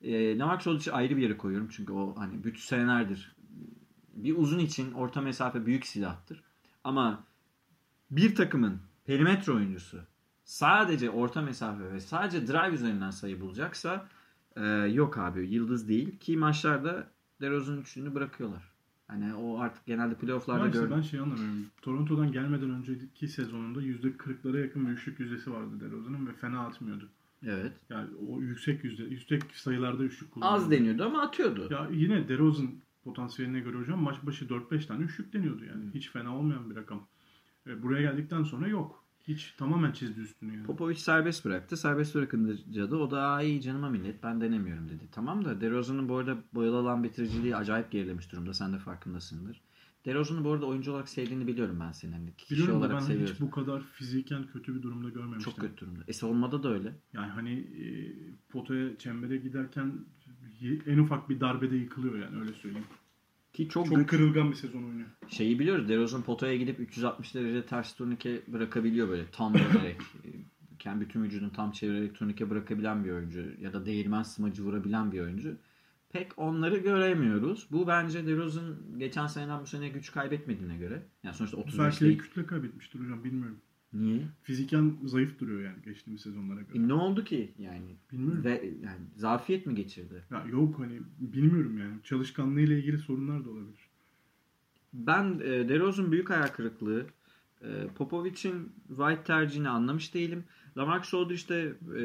e, 0.06 0.38
Lamarcus 0.38 0.66
Aldridge'i 0.66 0.92
ayrı 0.94 1.16
bir 1.16 1.22
yere 1.22 1.36
koyuyorum. 1.36 1.68
Çünkü 1.70 1.92
o 1.92 2.14
hani 2.18 2.44
bütün 2.44 2.60
senelerdir 2.60 3.36
bir 4.16 4.36
uzun 4.36 4.58
için 4.58 4.92
orta 4.92 5.20
mesafe 5.20 5.66
büyük 5.66 5.86
silahtır. 5.86 6.42
Ama 6.84 7.24
bir 8.10 8.34
takımın 8.34 8.80
perimetre 9.04 9.52
oyuncusu 9.52 10.00
sadece 10.44 11.10
orta 11.10 11.42
mesafe 11.42 11.92
ve 11.92 12.00
sadece 12.00 12.46
drive 12.46 12.74
üzerinden 12.74 13.10
sayı 13.10 13.40
bulacaksa 13.40 14.08
e, 14.56 14.66
yok 14.68 15.18
abi 15.18 15.48
yıldız 15.48 15.88
değil. 15.88 16.18
Ki 16.18 16.36
maçlarda 16.36 17.06
DeRozan 17.40 17.78
üçlüğünü 17.78 18.14
bırakıyorlar. 18.14 18.72
Hani 19.08 19.34
o 19.34 19.58
artık 19.58 19.86
genelde 19.86 20.14
playofflarda 20.14 20.66
işte 20.66 20.78
gör. 20.78 20.90
ben 20.90 21.02
şey 21.02 21.20
anlamıyorum. 21.20 21.66
Toronto'dan 21.82 22.32
gelmeden 22.32 22.70
önceki 22.70 23.28
sezonunda 23.28 23.82
%40'lara 23.82 24.60
yakın 24.60 24.86
bir 24.86 24.92
üçlük 24.92 25.20
yüzdesi 25.20 25.52
vardı 25.52 25.80
DeRozan'ın 25.80 26.26
ve 26.26 26.32
fena 26.32 26.66
atmıyordu. 26.66 27.08
Evet. 27.46 27.72
Yani 27.90 28.08
o 28.28 28.40
yüksek 28.40 28.84
yüzde, 28.84 29.02
yüksek 29.02 29.42
sayılarda 29.54 30.04
üçlük 30.04 30.30
kullanıyordu. 30.30 30.64
Az 30.64 30.70
deniyordu 30.70 31.04
ama 31.04 31.22
atıyordu. 31.22 31.68
Ya 31.70 31.88
yine 31.92 32.28
DeRozan 32.28 32.68
potansiyeline 33.04 33.60
göre 33.60 33.76
hocam 33.78 34.02
maç 34.02 34.16
başı 34.22 34.44
4-5 34.44 34.86
tane 34.86 35.04
üçlük 35.04 35.32
deniyordu 35.32 35.64
yani. 35.64 35.84
Hiç 35.94 36.10
fena 36.10 36.36
olmayan 36.38 36.70
bir 36.70 36.76
rakam. 36.76 37.06
E, 37.66 37.82
buraya 37.82 38.02
geldikten 38.02 38.42
sonra 38.42 38.68
yok. 38.68 39.02
Hiç 39.28 39.54
tamamen 39.58 39.92
çizdi 39.92 40.20
üstünü 40.20 40.54
yani. 40.54 40.66
Popovic 40.66 40.94
serbest 40.96 41.44
bıraktı. 41.44 41.76
Serbest 41.76 42.14
bırakınca 42.14 42.90
da 42.90 42.96
o 42.96 43.10
da 43.10 43.22
"Aa, 43.22 43.42
iyi 43.42 43.60
canıma 43.62 43.88
millet 43.90 44.22
ben 44.22 44.40
denemiyorum 44.40 44.88
dedi. 44.88 45.08
Tamam 45.12 45.44
da 45.44 45.60
DeRozan'ın 45.60 46.08
bu 46.08 46.16
arada 46.16 46.36
boyalı 46.54 46.76
alan 46.78 47.04
bitiriciliği 47.04 47.56
acayip 47.56 47.90
gerilemiş 47.90 48.32
durumda. 48.32 48.54
Sen 48.54 48.72
de 48.72 48.78
farkındasındır. 48.78 49.60
DeRozan'ı 50.06 50.44
bu 50.44 50.52
arada 50.52 50.66
oyuncu 50.66 50.92
olarak 50.92 51.08
sevdiğini 51.08 51.46
biliyorum 51.46 51.76
ben 51.80 51.92
senin. 51.92 52.12
Hani 52.12 52.36
kişi 52.38 52.54
Biliyorum 52.54 52.76
olarak 52.76 52.94
ben 52.94 53.00
seviyorum. 53.06 53.34
hiç 53.34 53.40
bu 53.40 53.50
kadar 53.50 53.82
fiziken 53.82 54.46
kötü 54.52 54.74
bir 54.74 54.82
durumda 54.82 55.08
görmemiştim. 55.08 55.52
Çok 55.52 55.60
kötü 55.60 55.76
durumda. 55.76 56.00
E 56.08 56.12
savunmada 56.12 56.62
da 56.62 56.72
öyle. 56.72 56.92
Yani 57.12 57.30
hani 57.32 57.52
e, 57.52 57.86
potaya, 58.48 58.98
çembere 58.98 59.36
giderken 59.36 59.92
en 60.86 60.98
ufak 60.98 61.28
bir 61.30 61.40
darbede 61.40 61.76
yıkılıyor 61.76 62.18
yani 62.18 62.40
öyle 62.40 62.52
söyleyeyim. 62.52 62.86
Ki 63.52 63.68
çok, 63.68 63.86
Çok 63.86 63.96
büyük 63.96 64.08
kırılgan 64.08 64.50
bir 64.50 64.54
sezon 64.56 64.82
oynuyor. 64.82 65.08
şeyi 65.28 65.58
biliyoruz. 65.58 65.88
DeRozan 65.88 66.22
potaya 66.22 66.56
gidip 66.56 66.80
360 66.80 67.34
derece 67.34 67.66
ters 67.66 67.94
turnike 67.94 68.42
bırakabiliyor 68.48 69.08
böyle 69.08 69.26
tam 69.32 69.54
dönerek. 69.54 70.00
e, 70.24 70.28
kendi 70.78 71.04
bütün 71.04 71.22
vücudunu 71.22 71.52
tam 71.52 71.72
çevirerek 71.72 72.14
turnike 72.14 72.50
bırakabilen 72.50 73.04
bir 73.04 73.10
oyuncu 73.10 73.44
ya 73.60 73.72
da 73.72 73.86
değirmen 73.86 74.22
smacı 74.22 74.62
vurabilen 74.62 75.12
bir 75.12 75.20
oyuncu. 75.20 75.56
Pek 76.18 76.38
onları 76.38 76.76
göremiyoruz. 76.76 77.66
Bu 77.70 77.86
bence 77.86 78.26
DeRozan 78.26 78.76
geçen 78.98 79.26
seneden 79.26 79.60
bu 79.62 79.66
sene 79.66 79.88
güç 79.88 80.12
kaybetmediğine 80.12 80.76
göre. 80.76 81.02
Yani 81.22 81.34
sonuçta 81.34 81.56
35 81.56 81.78
Belki 81.84 82.04
değil. 82.04 82.18
kütle 82.18 82.46
kaybetmiştir 82.46 83.00
hocam 83.00 83.24
bilmiyorum. 83.24 83.58
Niye? 83.92 84.22
Fiziken 84.42 84.96
zayıf 85.04 85.38
duruyor 85.40 85.60
yani 85.60 85.82
geçtiğimiz 85.84 86.20
sezonlara 86.22 86.60
göre. 86.60 86.78
E 86.78 86.88
ne 86.88 86.92
oldu 86.92 87.24
ki 87.24 87.54
yani? 87.58 87.96
Bilmiyorum. 88.12 88.44
Ve 88.44 88.72
yani 88.82 89.00
zafiyet 89.16 89.66
mi 89.66 89.74
geçirdi? 89.74 90.24
Ya 90.30 90.44
yok 90.50 90.78
hani 90.78 91.00
bilmiyorum 91.18 91.78
yani. 91.78 92.02
Çalışkanlığıyla 92.04 92.76
ilgili 92.76 92.98
sorunlar 92.98 93.44
da 93.44 93.50
olabilir. 93.50 93.88
Ben 94.92 95.40
e, 95.44 95.68
DeRozan 95.68 96.12
büyük 96.12 96.30
hayal 96.30 96.48
kırıklığı. 96.48 97.06
E, 97.62 97.86
Popovic'in 97.94 98.72
White 98.88 99.22
tercihini 99.24 99.68
anlamış 99.68 100.14
değilim. 100.14 100.44
Lamarcus 100.76 101.14
Aldridge 101.14 101.48
de 101.48 101.74
e, 101.98 102.04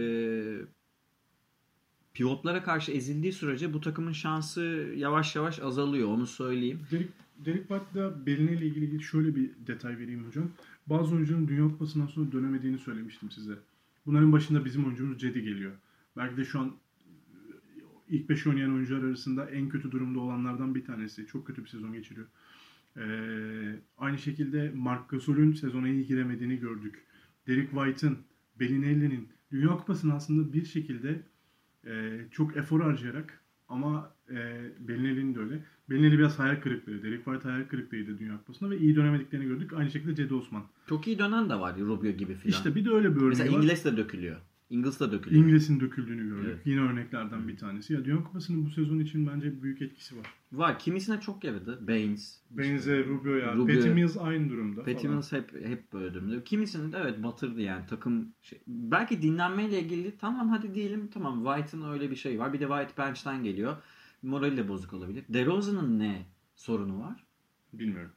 pivotlara 2.14 2.64
karşı 2.64 2.92
ezildiği 2.92 3.34
sürece 3.34 3.74
bu 3.74 3.82
takımın 3.82 4.12
şansı 4.12 4.62
yavaş 4.96 5.36
yavaş 5.36 5.60
azalıyor. 5.60 6.08
Onu 6.08 6.28
söyleyeyim. 6.28 6.80
Derek, 6.92 7.10
Derek 7.46 7.68
White'da 7.68 8.26
beline 8.26 8.52
ile 8.52 8.66
ilgili 8.66 9.04
şöyle 9.04 9.36
bir 9.36 9.52
detay 9.68 9.98
vereyim 9.98 10.26
hocam. 10.28 10.50
Bazı 10.88 11.16
oyuncuların 11.16 11.48
Dünya 11.48 11.64
Kupası'ndan 11.64 12.08
sonra 12.08 12.32
dönemediğini 12.32 12.78
söylemiştim 12.78 13.32
size. 13.32 13.54
Bunların 14.06 14.32
başında 14.32 14.66
bizim 14.66 14.86
oyuncumuz 14.86 15.22
Cedi 15.22 15.42
geliyor. 15.44 15.72
Belki 16.18 16.38
de 16.38 16.46
şu 16.46 16.60
an 16.60 16.68
e, 16.68 16.72
ilk 18.10 18.30
5 18.30 18.48
oynayan 18.48 18.74
oyuncular 18.74 19.04
arasında 19.04 19.50
en 19.50 19.70
kötü 19.70 19.92
durumda 19.92 20.20
olanlardan 20.20 20.76
bir 20.76 20.86
tanesi. 20.86 21.28
Çok 21.28 21.48
kötü 21.48 21.64
bir 21.64 21.70
sezon 21.70 21.94
geçiriyor. 21.94 22.28
Ee, 22.98 23.80
aynı 23.98 24.18
şekilde 24.18 24.72
Mark 24.76 25.10
Gasol'ün 25.10 25.54
sezona 25.54 25.90
iyi 25.90 26.08
giremediğini 26.08 26.60
gördük. 26.60 27.04
Derek 27.48 27.72
White'ın, 27.72 28.18
Belinelli'nin 28.60 29.30
Dünya 29.52 29.78
Kupası'nı 29.78 30.14
aslında 30.14 30.54
bir 30.54 30.66
şekilde 30.66 31.22
e, 31.88 32.20
çok 32.32 32.58
efor 32.58 32.82
harcayarak 32.82 33.42
ama 33.70 34.12
e, 34.30 34.36
Belinelli'nin 34.80 35.36
de 35.36 35.40
öyle. 35.40 35.64
Belinelli 35.90 36.18
biraz 36.20 36.40
hayal 36.40 36.62
kırıklığı. 36.62 37.04
Derek 37.04 37.26
White 37.26 37.50
hayal 37.50 37.64
kırıklığıydı 37.68 38.20
Dünya 38.20 38.38
Kupası'nda 38.38 38.70
ve 38.70 38.78
iyi 38.78 38.96
dönemediklerini 38.96 39.48
gördük. 39.48 39.74
Aynı 39.74 39.92
şekilde 39.92 40.16
Cedi 40.16 40.34
Osman. 40.34 40.64
Çok 40.90 41.08
iyi 41.08 41.20
dönen 41.20 41.50
de 41.50 41.56
var 41.56 41.80
Rubio 41.80 42.12
gibi 42.12 42.36
filan. 42.36 42.58
İşte 42.58 42.76
bir 42.76 42.86
de 42.86 42.90
öyle 42.90 43.12
bir 43.16 43.22
örneği 43.22 43.30
Mesela 43.30 43.52
var. 43.52 43.58
İngiliz 43.58 43.86
de 43.86 43.98
dökülüyor. 43.98 44.38
İngiliz 44.72 45.00
de 45.00 45.12
dökülüyor. 45.12 45.44
İngiliz'in 45.44 45.80
döküldüğünü 45.80 46.30
gördük. 46.30 46.46
Evet. 46.48 46.68
Yine 46.68 46.82
örneklerden 46.82 47.48
bir 47.48 47.58
tanesi. 47.58 47.94
Ya 47.94 48.06
Dünya 48.06 48.24
Kupası'nın 48.24 48.66
bu 48.66 48.70
sezon 48.70 49.00
için 49.00 49.28
bence 49.28 49.62
büyük 49.62 49.82
etkisi 49.82 50.18
var. 50.18 50.26
Var. 50.52 50.80
Kimisine 50.80 51.22
çok 51.22 51.44
yaradı. 51.44 51.88
Baines. 51.88 52.40
Benze, 52.52 53.06
Rubio 53.06 53.36
ya. 53.36 53.56
Rubio. 53.56 53.76
Patty 53.76 53.90
Mills 53.90 54.18
aynı 54.18 54.50
durumda. 54.50 54.84
Patty. 54.84 55.08
Mills 55.08 55.32
hep 55.32 55.66
hep 55.66 55.94
böyle 55.94 56.14
durumda. 56.14 56.44
Kimisini 56.44 56.92
de 56.92 56.98
evet 57.02 57.24
batırdı 57.24 57.62
yani 57.62 57.86
takım 57.86 58.28
şey, 58.42 58.62
belki 58.68 59.22
dinlenmeyle 59.22 59.82
ilgili 59.82 60.18
tamam 60.18 60.50
hadi 60.50 60.76
diyelim 60.76 61.08
tamam 61.08 61.44
White'ın 61.44 61.92
öyle 61.92 62.12
bir 62.12 62.16
şey 62.16 62.40
var. 62.40 62.54
Bir 62.54 62.60
de 62.60 62.68
White 62.68 62.94
bench'ten 62.98 63.44
geliyor. 63.44 63.78
Morali 64.22 64.58
de 64.58 64.68
bozuk 64.68 64.94
olabilir. 64.94 65.24
DeRozan'ın 65.30 66.00
ne 66.00 66.26
sorunu 66.56 67.00
var? 67.00 67.24
Bilmiyorum. 67.74 68.12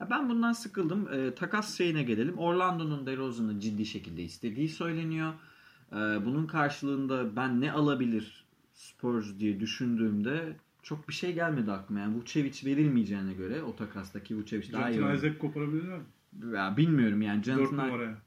Ya 0.00 0.10
ben 0.10 0.28
bundan 0.28 0.52
sıkıldım. 0.52 1.08
Ee, 1.12 1.34
takas 1.34 1.78
şeyine 1.78 2.02
gelelim. 2.02 2.38
Orlando'nun 2.38 3.06
DeRozan'ı 3.06 3.60
ciddi 3.60 3.86
şekilde 3.86 4.22
istediği 4.22 4.68
söyleniyor. 4.68 5.32
Ee, 5.92 5.96
bunun 5.96 6.46
karşılığında 6.46 7.36
ben 7.36 7.60
ne 7.60 7.72
alabilir 7.72 8.44
Spurs 8.72 9.38
diye 9.38 9.60
düşündüğümde 9.60 10.56
çok 10.82 11.08
bir 11.08 11.14
şey 11.14 11.34
gelmedi 11.34 11.72
aklıma. 11.72 12.00
Yani 12.00 12.16
Vucevic 12.16 12.64
verilmeyeceğine 12.64 13.32
göre 13.32 13.62
o 13.62 13.76
takastaki 13.76 14.36
Vucevic 14.36 14.72
daha 14.72 14.90
iyi. 14.90 14.94
Jonathan. 14.94 15.16
Isaac 15.16 15.38
koparabilirler 15.38 15.98
mi? 15.98 16.04
Ya 16.54 16.76
bilmiyorum 16.76 17.22
yani 17.22 17.38
4 17.38 17.44
Jonathan 17.44 17.78
numaraya. 17.78 18.18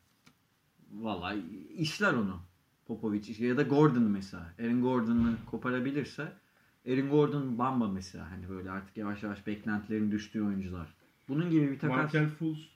Vallahi 0.92 1.42
işler 1.78 2.14
onu. 2.14 2.40
Popovic 2.88 3.46
ya 3.46 3.58
da 3.58 3.62
Gordon 3.62 4.04
mesela. 4.04 4.54
Aaron 4.60 4.82
Gordon'ı 4.82 5.36
koparabilirse 5.52 6.32
Aaron 6.88 7.10
Gordon 7.10 7.58
Bamba 7.58 7.88
mesela 7.88 8.32
hani 8.32 8.50
böyle 8.50 8.72
artık 8.72 8.98
yavaş 8.98 9.24
yavaş 9.24 9.48
beklentilerin 9.48 10.12
düştüğü 10.12 10.42
oyuncular. 10.44 10.94
Bunun 11.28 11.50
gibi 11.50 11.72
bir 11.72 11.80
takas. 11.80 11.98
Markel 11.98 12.30
Fultz. 12.30 12.75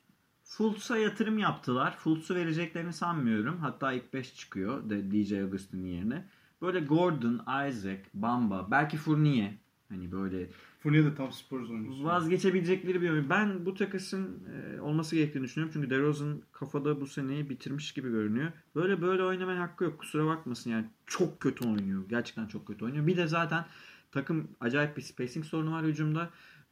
Fultz'a 0.50 0.98
yatırım 0.98 1.38
yaptılar. 1.38 1.98
Fultz'u 1.98 2.36
vereceklerini 2.36 2.94
sanmıyorum. 2.94 3.58
Hatta 3.58 3.94
ilk 3.94 4.14
5 4.14 4.36
çıkıyor 4.36 4.90
de 4.90 5.12
DJ 5.12 5.34
Augustin'in 5.34 5.88
yerine. 5.88 6.26
Böyle 6.62 6.80
Gordon, 6.80 7.42
Isaac, 7.70 8.00
Bamba, 8.14 8.68
belki 8.72 8.98
Fournier. 8.98 9.52
Hani 9.90 10.12
böyle 10.12 10.50
Fournier 10.80 11.06
de 11.06 11.16
tam 11.16 11.32
Spurs 11.32 11.70
oyuncusu. 11.70 12.04
vazgeçebilecekleri 12.04 13.02
bir 13.02 13.10
oyun. 13.10 13.30
Ben 13.30 13.66
bu 13.66 13.74
takasın 13.74 14.44
e, 14.54 14.82
olması 14.82 15.16
gerektiğini 15.16 15.44
düşünüyorum. 15.44 15.74
Çünkü 15.74 15.90
DeRozan 15.90 16.42
kafada 16.52 17.02
bu 17.02 17.08
seneyi 17.08 17.50
bitirmiş 17.50 17.94
gibi 17.94 18.10
görünüyor. 18.10 18.52
Böyle 18.76 19.02
böyle 19.02 19.24
oynamaya 19.24 19.62
hakkı 19.62 19.84
yok. 19.84 20.00
Kusura 20.00 20.26
bakmasın 20.26 20.70
yani. 20.70 20.86
Çok 21.06 21.40
kötü 21.40 21.68
oynuyor. 21.68 22.04
Gerçekten 22.10 22.48
çok 22.48 22.68
kötü 22.68 22.86
oynuyor. 22.86 23.08
Bir 23.08 23.18
de 23.18 23.28
zaten 23.28 23.66
takım 24.12 24.48
acayip 24.60 24.98
bir 24.98 25.02
spacing 25.02 25.46
sorunu 25.46 25.72
var 25.72 25.86
hücumda. 25.86 26.30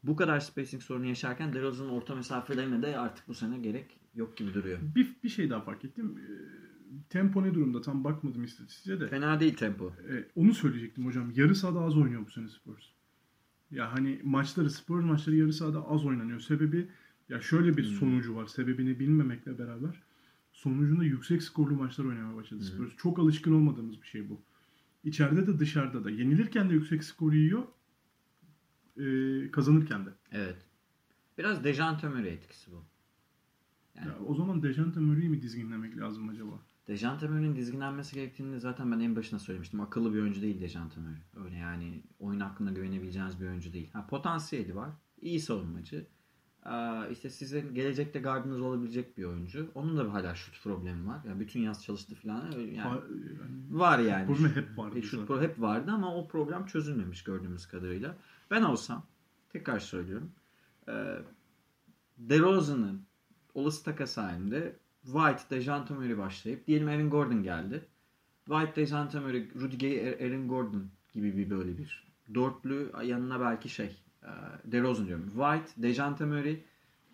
Bu 0.08 0.16
kadar 0.16 0.40
spacing 0.40 0.84
sorunu 0.84 1.06
yaşarken 1.06 1.54
DeRozan'ın 1.54 1.90
orta 1.90 2.16
mesafelerine 2.16 2.82
de 2.82 2.98
artık 2.98 3.28
bu 3.28 3.34
sene 3.34 3.60
gerek 3.60 4.00
yok 4.16 4.38
gibi 4.38 4.54
duruyor. 4.54 4.80
Bir, 4.96 5.16
bir 5.24 5.30
şey 5.30 5.50
daha 5.50 5.62
fark 5.62 5.86
ettim. 5.86 6.18
Ee, 6.18 6.68
Tempo 7.10 7.44
ne 7.44 7.54
durumda? 7.54 7.82
Tam 7.82 8.04
bakmadım 8.04 8.44
istatistiğe 8.44 9.00
de. 9.00 9.08
Fena 9.08 9.40
değil 9.40 9.56
tempo. 9.56 9.94
Ee, 10.10 10.26
onu 10.36 10.54
söyleyecektim 10.54 11.06
hocam. 11.06 11.32
Yarı 11.36 11.56
sahada 11.56 11.80
az 11.80 11.98
oynuyor 11.98 12.26
bu 12.26 12.32
sene 12.32 12.48
Spurs. 12.50 12.86
Ya 13.72 13.94
hani 13.94 14.22
maçları 14.24 14.70
Spurs 14.70 15.06
maçları 15.06 15.36
yarı 15.36 15.54
sahada 15.54 15.90
az 15.90 16.06
oynanıyor. 16.06 16.40
Sebebi 16.40 16.88
ya 17.30 17.42
şöyle 17.42 17.78
bir 17.78 17.84
sonucu 17.84 18.36
var. 18.36 18.46
Sebebini 18.46 19.00
bilmemekle 19.00 19.60
beraber 19.60 20.04
sonucunda 20.52 21.04
yüksek 21.04 21.44
skorlu 21.44 21.76
maçlar 21.76 22.06
oynamaya 22.06 22.36
başladı 22.36 22.64
Spurs. 22.64 22.90
Çok 22.98 23.20
alışkın 23.20 23.54
olmadığımız 23.54 24.02
bir 24.02 24.08
şey 24.08 24.30
bu. 24.30 24.42
İçeride 25.04 25.48
de 25.48 25.60
dışarıda 25.60 26.04
da. 26.04 26.10
Yenilirken 26.10 26.70
de 26.70 26.74
yüksek 26.74 27.04
skor 27.04 27.34
yiyor. 27.34 27.64
Ee, 29.00 29.52
kazanırken 29.52 30.06
de. 30.06 30.10
Evet. 30.32 30.58
Biraz 31.38 31.64
Dejante 31.64 32.08
Murray 32.10 32.34
etkisi 32.34 32.72
bu. 32.72 32.84
Yani- 33.96 34.08
Ya, 34.08 34.16
o 34.28 34.36
zaman 34.36 34.64
Dejante 34.64 35.00
Murray'i 35.00 35.30
mi 35.30 35.42
dizginlemek 35.42 35.98
lazım 35.98 36.30
acaba? 36.30 36.52
Dejante 36.88 37.28
Murray'in 37.28 37.56
dizginlenmesi 37.56 38.16
gerektiğini 38.16 38.60
zaten 38.60 38.92
ben 38.92 39.00
en 39.00 39.16
başına 39.16 39.40
söylemiştim. 39.40 39.82
Akıllı 39.82 40.14
bir 40.14 40.20
oyuncu 40.22 40.42
değil 40.42 40.62
Dejante 40.62 41.00
Murray. 41.00 41.46
Öyle 41.46 41.56
yani 41.56 42.04
oyun 42.20 42.40
hakkında 42.40 42.72
güvenebileceğiniz 42.72 43.42
bir 43.42 43.46
oyuncu 43.48 43.74
değil. 43.74 43.90
Ha, 43.94 44.08
potansiyeli 44.08 44.76
var. 44.76 44.90
İyi 45.22 45.40
savunmacı. 45.40 46.08
Aa, 46.64 47.08
işte 47.08 47.30
sizin 47.30 47.74
gelecekte 47.76 48.20
gardınız 48.20 48.62
olabilecek 48.62 49.18
bir 49.18 49.24
oyuncu. 49.24 49.72
Onun 49.76 49.98
da 49.98 50.14
hala 50.14 50.36
şut 50.36 50.64
problemi 50.64 51.08
var. 51.08 51.20
Yani 51.28 51.40
bütün 51.40 51.60
yaz 51.62 51.84
çalıştı 51.84 52.16
falan. 52.16 52.52
Yani 52.52 52.78
Ha- 52.80 52.90
yani 52.90 53.80
var 53.80 54.00
yani. 54.00 54.26
Problemi 54.28 54.56
hep 54.56 54.78
vardı 54.78 54.98
E, 55.00 55.02
şut 55.02 55.30
pro- 55.30 55.42
hep 55.42 55.62
vardı 55.62 55.92
ama 55.92 56.16
o 56.16 56.28
problem 56.28 56.66
çözülmemiş 56.66 57.24
gördüğümüz 57.24 57.66
kadarıyla. 57.68 58.16
Ben 58.52 58.62
olsam 58.62 59.04
tekrar 59.50 59.80
söylüyorum. 59.80 60.32
E, 60.88 60.94
DeRozan'ın 62.18 63.06
olası 63.54 63.84
takas 63.84 64.18
halinde 64.18 64.76
White, 65.04 65.44
Dejante 65.50 65.94
Murray 65.94 66.18
başlayıp 66.18 66.68
diyelim 66.68 66.88
Aaron 66.88 67.10
Gordon 67.10 67.44
geldi. 67.44 67.86
White, 68.46 68.76
Dejante 68.76 69.20
Murray, 69.20 69.50
Rudy 69.56 69.78
Gay, 69.78 70.10
Aaron 70.10 70.48
Gordon 70.48 70.90
gibi 71.14 71.38
bir 71.38 71.50
böyle 71.50 71.78
bir 71.78 72.08
dörtlü 72.34 72.92
yanına 73.04 73.40
belki 73.40 73.70
şey 73.70 74.04
e, 74.24 74.32
DeRozan 74.66 75.08
diyorum. 75.08 75.30
White, 75.30 75.82
Dejante 75.84 76.26
Murray, 76.26 76.64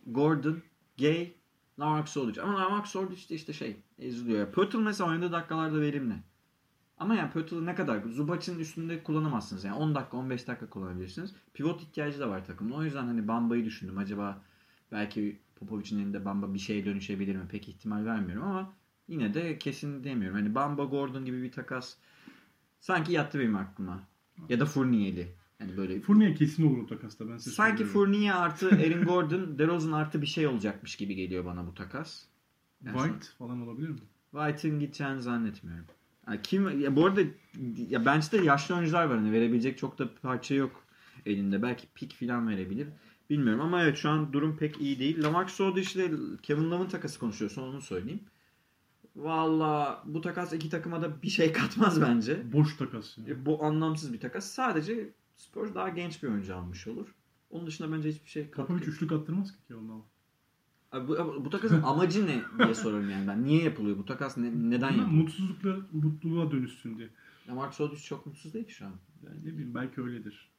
Gordon, 0.08 0.62
Gay, 1.00 1.34
Lamarcus 1.80 2.17
Aldridge. 2.17 2.41
Ama 2.41 2.60
Lamarcus 2.60 2.96
Aldridge 2.96 3.15
işte, 3.15 3.36
işte 3.36 3.54
şey 3.54 3.78
eziliyor. 4.00 4.39
Ya, 4.39 4.52
Pöttl 4.52 4.78
mesela 4.78 5.10
oynadığı 5.10 5.32
dakikalarda 5.32 5.82
verimli. 5.82 6.15
Ama 6.97 7.15
yani 7.15 7.32
Pöttl'ı 7.32 7.65
ne 7.65 7.75
kadar 7.75 8.01
Zubac'ın 8.03 8.60
üstünde 8.60 9.03
kullanamazsınız. 9.03 9.63
Yani 9.63 9.75
10 9.75 9.95
dakika 9.95 10.17
15 10.17 10.47
dakika 10.47 10.69
kullanabilirsiniz. 10.69 11.36
Pivot 11.53 11.82
ihtiyacı 11.82 12.19
da 12.19 12.29
var 12.29 12.45
takımın. 12.45 12.71
O 12.71 12.84
yüzden 12.84 13.06
hani 13.06 13.27
Bamba'yı 13.27 13.65
düşündüm. 13.65 13.97
Acaba 13.97 14.41
belki 14.91 15.39
Popovic'in 15.56 15.99
elinde 15.99 16.25
Bamba 16.25 16.53
bir 16.53 16.60
şeye 16.60 16.86
dönüşebilir 16.86 17.36
mi? 17.36 17.47
Pek 17.51 17.69
ihtimal 17.69 18.06
vermiyorum 18.06 18.43
ama 18.43 18.73
yine 19.08 19.34
de 19.34 19.58
kesin 19.58 20.03
demiyorum. 20.03 20.38
Hani 20.39 20.56
Bamba 20.56 20.84
Gordon 20.84 21.25
gibi 21.25 21.43
bir 21.43 21.51
takas 21.51 21.95
sanki 22.79 23.13
yattı 23.13 23.39
benim 23.39 23.56
aklıma. 23.56 24.03
Ya 24.49 24.60
da 24.60 24.65
Fournier'li. 24.65 25.36
Yani 25.60 25.77
böyle 25.77 26.01
Fournier 26.01 26.36
kesin 26.36 26.71
olur 26.71 26.84
o 26.84 26.88
takasta 26.88 27.29
ben 27.29 27.38
size 27.38 27.56
sanki. 27.56 27.86
Fournier 27.86 28.36
artı 28.36 28.67
Aaron 28.71 29.06
Gordon, 29.06 29.60
DeRozan 29.60 29.91
artı 29.91 30.21
bir 30.21 30.27
şey 30.27 30.47
olacakmış 30.47 30.95
gibi 30.95 31.15
geliyor 31.15 31.45
bana 31.45 31.67
bu 31.67 31.73
takas. 31.73 32.25
Yani 32.86 32.97
White 32.97 33.25
falan 33.38 33.62
olabilir 33.62 33.89
mi? 33.89 33.99
White'ın 34.32 34.79
gideceğini 34.79 35.21
zannetmiyorum. 35.21 35.86
Yani 36.27 36.39
kim 36.43 36.81
ya 36.81 36.95
bu 36.95 37.05
arada 37.05 37.21
ya 37.89 38.05
bench'te 38.05 38.43
yaşlı 38.43 38.75
oyuncular 38.75 39.05
var 39.05 39.17
hani 39.17 39.31
verebilecek 39.31 39.77
çok 39.77 39.99
da 39.99 40.09
parça 40.21 40.55
yok 40.55 40.83
elinde. 41.25 41.62
Belki 41.62 41.88
pick 41.95 42.19
falan 42.19 42.47
verebilir. 42.49 42.88
Bilmiyorum 43.29 43.62
ama 43.62 43.83
evet 43.83 43.97
şu 43.97 44.09
an 44.09 44.33
durum 44.33 44.57
pek 44.57 44.81
iyi 44.81 44.99
değil. 44.99 45.23
Lamarcus 45.23 45.62
Aldridge 45.62 45.89
ile 46.05 46.15
Kevin 46.41 46.71
Love'ın 46.71 46.88
takası 46.89 47.19
konuşuyorsun 47.19 47.62
onu 47.62 47.81
söyleyeyim. 47.81 48.19
Valla 49.15 50.03
bu 50.05 50.21
takas 50.21 50.53
iki 50.53 50.69
takıma 50.69 51.01
da 51.01 51.21
bir 51.21 51.29
şey 51.29 51.51
katmaz 51.53 52.01
bence. 52.01 52.53
Boş 52.53 52.77
takas. 52.77 53.17
yani. 53.17 53.29
E, 53.29 53.45
Bu 53.45 53.63
anlamsız 53.63 54.13
bir 54.13 54.19
takas. 54.19 54.45
Sadece 54.45 55.09
Spurs 55.38 55.75
daha 55.75 55.89
genç 55.89 56.23
bir 56.23 56.27
oyuncu 56.27 56.55
almış 56.55 56.88
olur. 56.88 57.07
Onun 57.49 57.67
dışında 57.67 57.91
bence 57.97 58.09
hiçbir 58.09 58.29
şey 58.29 58.47
Popovic 58.49 58.77
katkı. 58.79 58.91
üçlük 58.91 59.12
attırmaz 59.12 59.51
ki 59.51 59.57
Kevin 59.67 59.89
Love. 59.89 60.03
Abi 60.93 61.08
Bu, 61.08 61.45
bu 61.45 61.49
takasın 61.49 61.82
amacı 61.84 62.27
ne 62.27 62.41
diye 62.63 62.75
soruyorum 62.75 63.10
yani 63.10 63.27
ben. 63.27 63.43
Niye 63.43 63.63
yapılıyor 63.63 63.97
bu 63.97 64.06
takas? 64.06 64.38
Ne, 64.38 64.51
neden 64.69 64.91
yapılıyor? 64.91 65.23
Mutsuzlukla 65.23 65.75
mutluluğa 65.91 66.51
dönüşsün 66.51 66.97
diye. 66.97 67.10
Lamarcus 67.49 67.82
Aldridge 67.82 68.01
çok 68.01 68.25
mutsuz 68.25 68.53
değil 68.53 68.65
ki 68.65 68.73
şu 68.73 68.86
an. 68.86 68.93
Yani 69.25 69.39
ne 69.39 69.53
bileyim 69.53 69.75
belki 69.75 70.01
öyledir. 70.01 70.53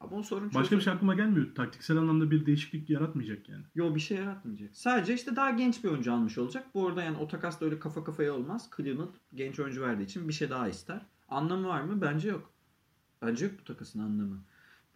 Ama 0.00 0.16
o 0.16 0.22
sorun 0.22 0.54
Başka 0.54 0.76
bir 0.76 0.82
şey 0.82 0.92
aklıma 0.92 1.14
gelmiyor. 1.14 1.54
Taktiksel 1.54 1.96
anlamda 1.96 2.30
bir 2.30 2.46
değişiklik 2.46 2.90
yaratmayacak 2.90 3.48
yani. 3.48 3.64
Yo 3.74 3.94
bir 3.94 4.00
şey 4.00 4.18
yaratmayacak. 4.18 4.76
Sadece 4.76 5.14
işte 5.14 5.36
daha 5.36 5.50
genç 5.50 5.84
bir 5.84 5.88
oyuncu 5.88 6.12
almış 6.12 6.38
olacak. 6.38 6.66
Bu 6.74 6.88
arada 6.88 7.02
yani 7.02 7.18
o 7.18 7.28
takas 7.28 7.60
da 7.60 7.64
öyle 7.64 7.78
kafa 7.78 8.04
kafaya 8.04 8.34
olmaz. 8.34 8.70
Cleveland 8.76 9.14
genç 9.34 9.60
oyuncu 9.60 9.82
verdiği 9.82 10.04
için 10.04 10.28
bir 10.28 10.32
şey 10.32 10.50
daha 10.50 10.68
ister. 10.68 11.06
Anlamı 11.28 11.68
var 11.68 11.82
mı? 11.82 12.00
Bence 12.00 12.28
yok. 12.28 12.52
Bence 13.22 13.44
yok 13.44 13.54
bu 13.60 13.64
takasın 13.64 13.98
anlamı. 14.00 14.44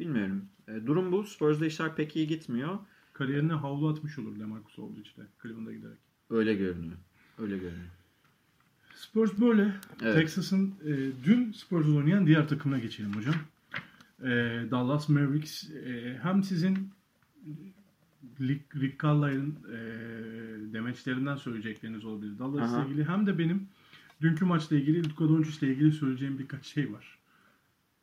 Bilmiyorum. 0.00 0.44
E, 0.68 0.86
durum 0.86 1.12
bu. 1.12 1.24
Spurs'da 1.24 1.66
işler 1.66 1.96
pek 1.96 2.16
iyi 2.16 2.26
gitmiyor. 2.26 2.78
Kariyerine 3.12 3.52
havlu 3.52 3.88
atmış 3.88 4.18
olur 4.18 4.36
Lamarcus 4.36 4.78
Aldridge 4.78 5.10
de 5.16 5.22
Cleveland'a 5.42 5.72
giderek. 5.72 5.98
Öyle 6.30 6.54
görünüyor. 6.54 6.96
Öyle 7.38 7.58
görünüyor. 7.58 7.90
Spurs 8.94 9.40
böyle. 9.40 9.74
Evet. 10.02 10.14
Texas'ın 10.14 10.74
e, 10.86 11.10
dün 11.24 11.52
Spurs'u 11.52 11.96
oynayan 11.96 12.26
diğer 12.26 12.48
takımına 12.48 12.78
geçelim 12.78 13.16
hocam. 13.16 13.34
E, 14.22 14.30
Dallas 14.70 15.08
Mavericks 15.08 15.70
e, 15.70 16.18
hem 16.22 16.42
sizin 16.42 16.90
Rick, 18.40 18.76
Rick 18.76 19.02
Carlisle'ın 19.02 19.56
e, 19.72 19.78
demeçlerinden 20.72 21.36
söyleyecekleriniz 21.36 22.04
olabilir 22.04 22.38
Dallas'la 22.38 22.84
ilgili 22.84 23.04
hem 23.04 23.26
de 23.26 23.38
benim 23.38 23.68
dünkü 24.20 24.44
maçla 24.44 24.76
ilgili 24.76 25.10
Luka 25.10 25.24
Doncic'le 25.24 25.62
ilgili 25.62 25.92
söyleyeceğim 25.92 26.38
birkaç 26.38 26.66
şey 26.66 26.92
var. 26.92 27.18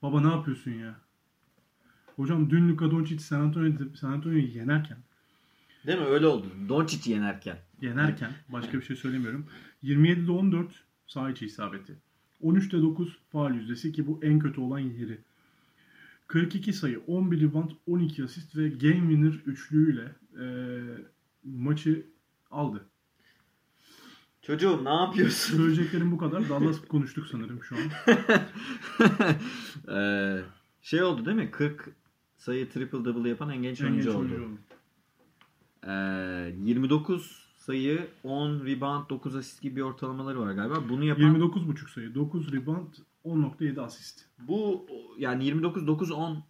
Baba 0.02 0.22
ne 0.22 0.28
yapıyorsun 0.28 0.72
ya? 0.72 0.96
Hocam 2.20 2.50
dün 2.50 2.70
Luka 2.70 2.92
Doncic 2.92 3.20
San 3.20 3.42
Antonio'yu 3.42 3.96
San 3.96 4.12
Antonio'yu 4.12 4.48
yenerken 4.48 4.98
Değil 5.88 6.00
mi? 6.00 6.06
Öyle 6.06 6.28
oldu. 6.28 6.48
Doncic 6.70 7.12
yenerken. 7.12 7.58
yenerken 7.82 8.32
başka 8.50 8.78
bir 8.78 8.82
şey 8.82 8.96
söylemiyorum. 8.96 9.46
27'de 9.84 10.32
14 10.32 10.84
sağ 11.08 11.30
içi 11.30 11.46
isabeti. 11.46 11.96
13'te 12.44 12.82
9 12.82 13.18
faal 13.32 13.54
yüzdesi 13.54 13.92
ki 13.92 14.08
bu 14.08 14.20
en 14.24 14.40
kötü 14.40 14.62
olan 14.62 14.80
yeri. 14.80 15.18
42 16.28 16.74
sayı, 16.74 17.00
11 17.08 17.42
rebound, 17.42 17.72
12 17.88 18.24
asist 18.24 18.58
ve 18.58 18.70
game 18.70 19.00
winner 19.00 19.34
üçlüğüyle 19.46 20.16
e, 20.42 20.46
maçı 21.44 22.06
aldı. 22.52 22.86
Çocuğum 24.42 24.82
ne 24.84 24.94
yapıyorsun? 24.94 25.58
Söyleyeceklerim 25.58 26.12
bu 26.12 26.18
kadar. 26.18 26.50
Dallas 26.50 26.82
konuştuk 26.88 27.28
sanırım 27.28 27.64
şu 27.64 27.76
an. 27.76 27.82
Ee, 29.96 30.42
şey 30.82 31.04
oldu 31.04 31.26
değil 31.26 31.38
mi? 31.38 31.52
40 31.52 31.90
sayı 32.40 32.70
triple 32.70 33.06
double 33.06 33.30
yapan 33.30 33.50
en 33.50 33.62
genç 33.62 33.82
En 33.82 33.86
oyuncu 33.86 34.10
oldu. 34.18 34.20
oldu. 34.20 34.50
Ee, 35.88 36.54
29 36.64 37.50
sayı, 37.58 38.08
10 38.24 38.66
rebound, 38.66 39.10
9 39.10 39.36
asist 39.36 39.62
gibi 39.62 39.76
bir 39.76 39.82
ortalamaları 39.82 40.40
var 40.40 40.52
galiba. 40.54 40.90
Bunu 40.90 41.04
yapan 41.04 41.36
29,5 41.36 41.90
sayı, 41.94 42.16
9 42.16 42.52
rebound, 42.54 42.94
10.7 43.26 43.82
asist. 43.82 44.26
bu 44.40 44.88
yani 45.18 45.46
29 45.46 45.88
9 45.88 46.12
10 46.12 46.44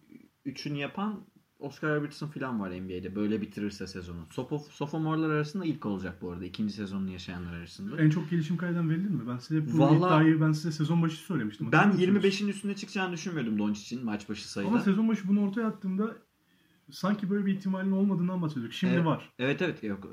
üçünü 0.44 0.78
yapan 0.78 1.20
Oscar 1.60 1.96
Robertson 1.96 2.28
falan 2.28 2.60
var 2.60 2.70
NBA'de. 2.70 3.14
Böyle 3.16 3.40
bitirirse 3.40 3.86
sezonu. 3.86 4.20
Sophom- 4.30 4.70
Sophomore'lar 4.70 5.30
arasında 5.30 5.64
ilk 5.64 5.86
olacak 5.86 6.22
bu 6.22 6.30
arada. 6.30 6.44
ikinci 6.44 6.72
sezonunu 6.72 7.10
yaşayanlar 7.10 7.52
arasında. 7.54 8.02
En 8.02 8.10
çok 8.10 8.30
gelişim 8.30 8.56
kaydeden 8.56 8.90
verilir 8.90 9.10
mi? 9.10 9.22
Ben 9.28 9.38
size 9.38 9.72
bu 9.72 9.78
Vallahi- 9.78 9.98
iddiayı 9.98 10.40
ben 10.40 10.52
size 10.52 10.72
sezon 10.72 11.02
başı 11.02 11.16
söylemiştim. 11.16 11.72
Ben 11.72 11.78
Hatırlıyor 11.78 12.12
musunuz? 12.12 12.24
25'in 12.24 12.48
üstüne 12.48 12.76
çıkacağını 12.76 13.12
düşünmüyordum 13.12 13.58
Doncic'in 13.58 14.04
maç 14.04 14.28
başı 14.28 14.48
sayıda. 14.52 14.70
Ama 14.72 14.80
sezon 14.80 15.08
başı 15.08 15.28
bunu 15.28 15.40
ortaya 15.48 15.66
attığımda 15.66 16.16
sanki 16.90 17.30
böyle 17.30 17.46
bir 17.46 17.52
ihtimalin 17.52 17.92
olmadığından 17.92 18.42
bahsediyorduk. 18.42 18.72
Şimdi 18.74 18.94
Evet. 18.94 19.04
var. 19.06 19.32
Evet 19.38 19.62
evet 19.62 19.82
yok 19.82 20.08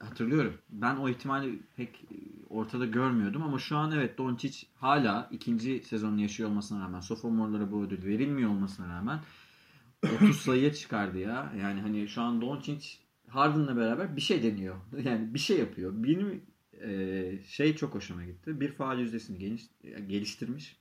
hatırlıyorum. 0.00 0.54
Ben 0.70 0.96
o 0.96 1.08
ihtimali 1.08 1.58
pek 1.76 2.04
ortada 2.48 2.86
görmüyordum 2.86 3.42
ama 3.42 3.58
şu 3.58 3.76
an 3.76 3.92
evet 3.92 4.18
Doncic 4.18 4.66
hala 4.74 5.28
ikinci 5.32 5.82
sezonunu 5.84 6.20
yaşıyor 6.20 6.48
olmasına 6.48 6.80
rağmen 6.84 7.00
sophomore'lara 7.00 7.72
bu 7.72 7.82
ödül 7.82 8.04
verilmiyor 8.06 8.50
olmasına 8.50 8.88
rağmen 8.88 9.20
30 10.02 10.36
sayıya 10.40 10.74
çıkardı 10.74 11.18
ya. 11.18 11.52
Yani 11.60 11.80
hani 11.80 12.08
şu 12.08 12.22
an 12.22 12.40
Doncic 12.40 12.88
Harden'la 13.28 13.76
beraber 13.76 14.16
bir 14.16 14.20
şey 14.20 14.42
deniyor. 14.42 14.76
Yani 15.04 15.34
bir 15.34 15.38
şey 15.38 15.58
yapıyor. 15.58 15.92
Benim 15.94 16.42
e, 16.80 17.42
şey 17.46 17.76
çok 17.76 17.94
hoşuma 17.94 18.24
gitti. 18.24 18.60
Bir 18.60 18.72
faal 18.72 18.98
yüzdesini 18.98 19.38
geliş, 19.38 19.62
geliştirmiş. 19.82 20.76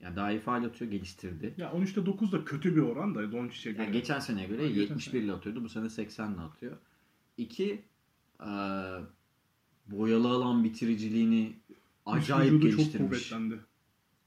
Yani 0.00 0.16
daha 0.16 0.30
iyi 0.30 0.40
faal 0.40 0.64
atıyor, 0.64 0.90
geliştirdi. 0.90 1.54
Ya 1.56 1.70
13'te 1.70 2.06
9 2.06 2.32
da 2.32 2.44
kötü 2.44 2.76
bir 2.76 2.80
oran 2.80 3.14
da 3.14 3.32
Doncic'e 3.32 3.72
göre. 3.72 3.82
Yani 3.82 3.92
geçen 3.92 4.18
seneye 4.18 4.46
göre 4.48 4.68
Geçen 4.68 4.80
71 4.80 5.22
ile 5.22 5.32
atıyordu. 5.32 5.64
Bu 5.64 5.68
sene 5.68 5.90
80 5.90 6.34
ile 6.34 6.40
atıyor. 6.40 6.76
İki, 7.36 7.82
e, 8.40 8.50
boyalı 9.86 10.28
alan 10.28 10.64
bitiriciliğini 10.64 11.56
acayip 12.06 12.52
vücudu 12.52 12.70
çok 12.70 12.78
geliştirmiş. 12.78 13.30
kuvvetlendi. 13.30 13.60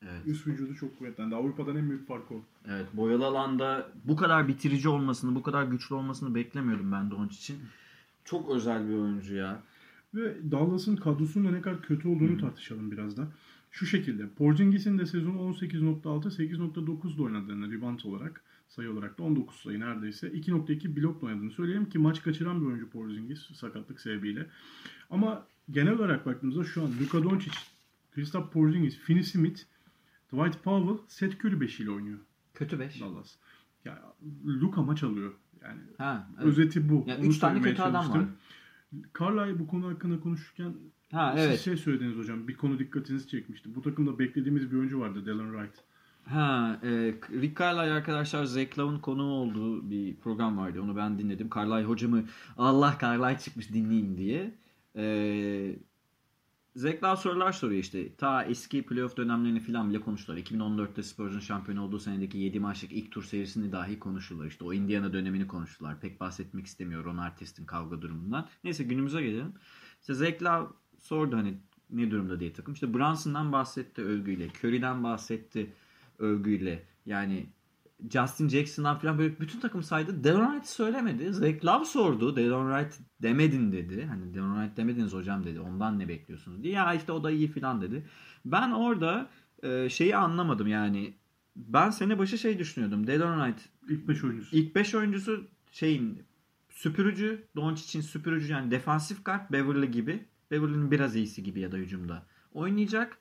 Evet, 0.02 0.22
Üst 0.28 0.48
vücudu 0.48 0.76
çok 0.76 1.00
kuvvetlendi. 1.00 1.36
Avrupa'dan 1.36 1.76
en 1.76 1.90
büyük 1.90 2.08
fark 2.08 2.32
o. 2.32 2.42
evet. 2.68 2.86
Boyalı 2.94 3.26
alanda 3.26 3.92
bu 4.06 4.16
kadar 4.16 4.48
bitirici 4.48 4.90
olmasını, 4.90 5.36
bu 5.36 5.44
kadar 5.44 5.64
güçlü 5.64 5.96
olmasını 5.96 6.36
beklemiyordum 6.36 6.92
ben 6.92 7.12
Doncic'in. 7.12 7.60
Çok 8.26 8.50
özel 8.50 8.90
bir 8.90 8.94
oyuncu 8.94 9.36
ya. 9.36 9.62
Ve 10.14 10.52
Dallas'ın 10.52 10.96
kadrosunun 10.96 11.48
da 11.48 11.52
ne 11.52 11.62
kadar 11.62 11.82
kötü 11.82 12.08
olduğunu 12.08 12.38
tartışalım 12.38 12.92
biraz 12.92 13.18
da. 13.18 13.28
Şu 13.72 13.86
şekilde. 13.86 14.30
Porzingis'in 14.30 14.98
de 14.98 15.06
sezonu 15.06 15.38
18.6, 15.38 16.04
8.9'da 16.04 17.24
oynadığını 17.24 17.72
rebound 17.72 18.00
olarak, 18.06 18.42
sayı 18.68 18.92
olarak 18.92 19.20
da 19.20 19.24
19 19.24 19.56
sayı 19.56 19.80
neredeyse. 19.80 20.28
2.2 20.28 20.96
blokla 20.96 21.28
oynadığını 21.28 21.52
söyleyelim 21.52 21.90
ki 21.90 22.00
maç 22.00 22.24
kaçıran 22.24 22.62
bir 22.62 22.66
oyuncu 22.66 22.90
Porzingis 22.90 23.40
sakatlık 23.56 24.02
sebebiyle. 24.02 24.48
Ama 25.10 25.46
genel 25.72 25.94
olarak 25.94 26.26
baktığımızda 26.26 26.64
şu 26.64 26.84
an 26.84 26.92
Luka 27.02 27.24
Doncic, 27.24 27.58
Kristaps 28.16 28.54
Porzingis, 28.54 28.98
Finney 28.98 29.24
Smith, 29.24 29.62
Dwight 30.34 30.64
Powell, 30.64 30.98
Seth 31.08 31.46
Curry 31.46 31.62
beşiyle 31.62 31.92
oynuyor 31.92 32.20
Kötü 32.54 32.80
5. 32.80 33.02
Dallas. 33.02 33.36
Ya 33.86 34.14
Luka 34.46 34.82
maç 34.82 35.04
alıyor. 35.04 35.34
Yani 35.62 35.82
Ha, 35.98 36.28
evet. 36.36 36.48
özeti 36.48 36.90
bu. 36.90 37.06
Yani 37.08 37.20
Onu 37.20 37.28
üç 37.28 37.40
tane 37.40 37.62
kötü 37.62 37.82
adam 37.82 38.06
çalıştım. 38.06 38.32
Carlisle 39.20 39.60
bu 39.60 39.68
konu 39.68 39.90
hakkında 39.90 40.20
konuşurken 40.20 40.74
ha 41.12 41.34
siz 41.36 41.46
evet. 41.46 41.60
şey 41.60 41.78
söylediniz 41.78 42.18
hocam. 42.18 42.48
Bir 42.48 42.58
konu 42.58 42.80
dikkatinizi 42.80 43.28
çekmişti. 43.28 43.76
Bu 43.76 43.82
takımda 43.82 44.20
beklediğimiz 44.20 44.72
bir 44.72 44.78
oyuncu 44.78 45.00
vardı. 45.00 45.26
Dylan 45.26 45.52
Wright. 45.52 45.84
Ha, 46.26 46.80
e, 46.84 46.90
Rick 47.42 47.60
Carlisle 47.60 47.94
arkadaşlar 47.94 48.44
Zach 48.44 48.80
Love'ın 48.80 49.00
konuğu 49.00 49.32
olduğu 49.32 49.90
bir 49.90 50.16
program 50.16 50.58
vardı. 50.58 50.82
Onu 50.82 50.96
ben 50.96 51.20
dinledim. 51.20 51.50
Carlisle 51.56 51.84
hocamı 51.84 52.24
Allah 52.58 52.98
Carlisle 53.02 53.40
çıkmış 53.40 53.74
dinleyin 53.74 54.18
diye. 54.18 54.56
E, 54.96 55.76
Love 56.84 57.18
sorular 57.18 57.52
soruyor 57.52 57.82
işte. 57.82 58.16
Ta 58.16 58.44
eski 58.44 58.86
playoff 58.86 59.18
dönemlerini 59.18 59.60
falan 59.60 59.90
bile 59.90 60.02
konuştular. 60.02 60.38
2014'te 60.38 61.04
Spurs'un 61.04 61.40
şampiyon 61.40 61.78
olduğu 61.78 62.00
senedeki 62.00 62.38
7 62.38 62.60
maçlık 62.60 62.92
ilk 62.92 63.12
tur 63.12 63.24
serisini 63.24 63.72
dahi 63.72 64.00
konuştular. 64.00 64.46
İşte 64.46 64.64
o 64.64 64.74
Indiana 64.74 65.14
dönemini 65.14 65.48
konuştular. 65.48 66.00
Pek 66.00 66.20
bahsetmek 66.20 66.66
istemiyor 66.66 67.06
Ron 67.06 67.18
Artest'in 67.18 67.66
kavga 67.66 68.02
durumundan. 68.02 68.48
Neyse 68.64 68.84
günümüze 68.84 69.22
gelelim. 69.22 69.54
İşte 70.02 70.44
Love 70.44 70.68
sordu 71.00 71.36
hani 71.38 71.58
ne 71.90 72.12
durumda 72.12 72.40
diye 72.40 72.54
takım. 72.54 72.74
İşte 72.74 72.94
Brunson'dan 72.94 73.52
bahsetti 73.52 74.02
övgüyle. 74.02 74.48
Curry'den 74.48 75.04
bahsetti 75.04 75.74
övgüyle. 76.20 76.86
Yani 77.06 77.46
Justin 78.10 78.50
Jackson'dan 78.50 79.00
falan 79.00 79.18
böyle 79.18 79.40
bütün 79.40 79.60
takım 79.60 79.84
saydı. 79.84 80.24
Delon 80.24 80.46
Wright 80.46 80.68
söylemedi. 80.68 81.34
Zach 81.34 81.66
Love 81.66 81.86
sordu. 81.86 82.36
Delon 82.36 82.72
Wright 82.72 83.00
demedin 83.22 83.72
dedi. 83.72 84.06
Hani 84.06 84.34
Delon 84.34 84.56
Wright 84.56 84.78
demediniz 84.78 85.14
hocam 85.14 85.44
dedi. 85.44 85.60
Ondan 85.60 86.00
ne 86.00 86.08
bekliyorsunuz 86.08 86.64
diye. 86.64 86.74
Ya 86.74 86.94
işte 86.94 87.12
o 87.12 87.24
da 87.24 87.32
iyi 87.32 87.48
falan 87.48 87.82
dedi. 87.82 88.06
Ben 88.46 88.72
orada 88.72 89.30
e, 89.64 89.90
şeyi 89.90 90.16
anlamadım 90.16 90.68
yani. 90.68 91.14
Ben 91.56 91.90
sene 91.90 92.20
başı 92.20 92.38
şey 92.38 92.60
düşünüyordum. 92.60 93.08
Delon 93.08 93.40
Wright 93.40 93.70
İlk 93.90 94.08
5 94.08 94.24
oyuncusu. 94.24 94.56
ilk 94.56 94.76
5 94.76 94.96
oyuncusu 94.96 95.48
şeyin 95.72 96.24
süpürücü. 96.70 97.48
Doncic'in 97.56 98.02
süpürücü 98.02 98.54
yani 98.54 98.72
defansif 98.72 99.24
kart 99.24 99.52
Beverly 99.52 99.92
gibi. 99.92 100.26
Beverly'nin 100.52 100.92
biraz 100.92 101.16
iyisi 101.16 101.44
gibi 101.44 101.60
ya 101.60 101.72
da 101.72 101.78
hücumda. 101.78 102.26
Oynayacak. 102.54 103.18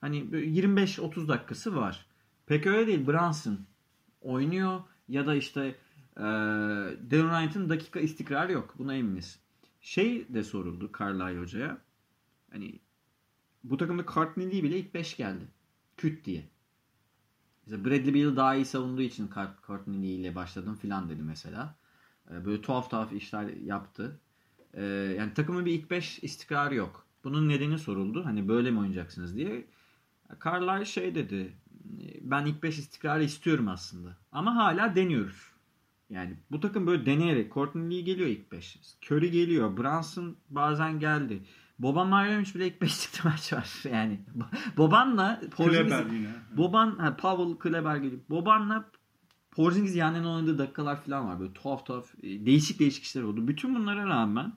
Hani 0.00 0.32
böyle 0.32 0.46
25-30 0.46 1.28
dakikası 1.28 1.76
var. 1.76 2.06
Pek 2.46 2.66
öyle 2.66 2.86
değil. 2.86 3.06
Brunson 3.06 3.58
oynuyor 4.20 4.80
ya 5.08 5.26
da 5.26 5.34
işte 5.34 5.60
e, 6.16 6.22
Dylan 7.10 7.40
Wright'ın 7.40 7.68
dakika 7.68 8.00
istikrarı 8.00 8.52
yok. 8.52 8.74
Buna 8.78 8.94
eminiz. 8.94 9.38
Şey 9.80 10.34
de 10.34 10.44
soruldu 10.44 10.90
Carlisle 10.98 11.40
hocaya. 11.40 11.78
Hani 12.52 12.78
bu 13.64 13.76
takımda 13.76 14.04
Courtney 14.14 14.46
Lee 14.46 14.62
bile 14.62 14.78
ilk 14.78 14.94
5 14.94 15.16
geldi. 15.16 15.44
Küt 15.96 16.24
diye. 16.24 16.48
İşte 17.66 17.84
Bradley 17.84 18.14
Beal 18.14 18.36
daha 18.36 18.54
iyi 18.54 18.64
savunduğu 18.64 19.02
için 19.02 19.30
Courtney 19.66 20.14
ile 20.14 20.34
başladım 20.34 20.74
filan 20.74 21.08
dedi 21.08 21.22
mesela. 21.22 21.74
Ee, 22.30 22.44
Böyle 22.44 22.62
tuhaf 22.62 22.90
tuhaf 22.90 23.12
işler 23.12 23.48
yaptı. 23.48 24.20
Ee, 24.74 24.82
Yani 25.18 25.34
takımın 25.34 25.66
bir 25.66 25.72
ilk 25.72 25.90
5 25.90 26.18
istikrarı 26.22 26.74
yok. 26.74 27.06
Bunun 27.24 27.48
nedeni 27.48 27.78
soruldu. 27.78 28.24
Hani 28.24 28.48
böyle 28.48 28.70
mi 28.70 28.78
oynayacaksınız 28.78 29.36
diye. 29.36 29.66
Carlisle 30.44 30.84
şey 30.84 31.14
dedi. 31.14 31.52
Ben 32.20 32.46
ilk 32.46 32.62
5 32.62 32.78
istikrarı 32.78 33.24
istiyorum 33.24 33.68
aslında. 33.68 34.16
Ama 34.32 34.56
hala 34.56 34.94
deniyoruz. 34.94 35.50
Yani 36.10 36.36
bu 36.50 36.60
takım 36.60 36.86
böyle 36.86 37.06
deneyerek 37.06 37.52
Courtney 37.52 37.90
Lee 37.90 38.00
geliyor 38.00 38.28
ilk 38.28 38.52
5. 38.52 38.78
Curry 39.06 39.30
geliyor. 39.30 39.76
Brunson 39.76 40.36
bazen 40.50 41.00
geldi. 41.00 41.42
Boban 41.78 42.08
Marjanovic 42.08 42.54
bile 42.54 42.66
ilk 42.66 42.82
5'likte 42.82 43.28
maç 43.28 43.52
var. 43.52 43.82
Yani 43.92 44.20
Boban'la 44.76 45.40
Porzingis. 45.50 45.94
Boban, 46.56 46.98
ha, 46.98 47.16
Powell, 47.16 47.58
Kleber 47.58 47.96
gelip 47.96 48.30
Boban'la 48.30 48.90
Porzingis 49.50 49.96
yan 49.96 50.14
yana 50.14 50.32
oynadığı 50.32 50.58
dakikalar 50.58 51.04
falan 51.04 51.28
var. 51.28 51.40
Böyle 51.40 51.52
tuhaf 51.52 51.86
tuhaf 51.86 52.14
e, 52.22 52.46
değişik 52.46 52.80
değişik 52.80 53.04
işler 53.04 53.22
oldu. 53.22 53.48
Bütün 53.48 53.74
bunlara 53.74 54.06
rağmen 54.06 54.52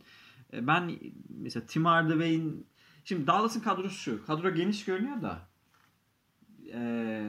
e, 0.53 0.67
ben 0.67 0.91
mesela 1.29 1.65
Tim 1.65 1.85
Hardaway'in 1.85 2.67
şimdi 3.03 3.27
Dallas'ın 3.27 3.59
kadrosu 3.59 3.95
şu. 3.95 4.25
Kadro 4.25 4.55
geniş 4.55 4.85
görünüyor 4.85 5.21
da 5.21 5.52
e, 6.73 6.79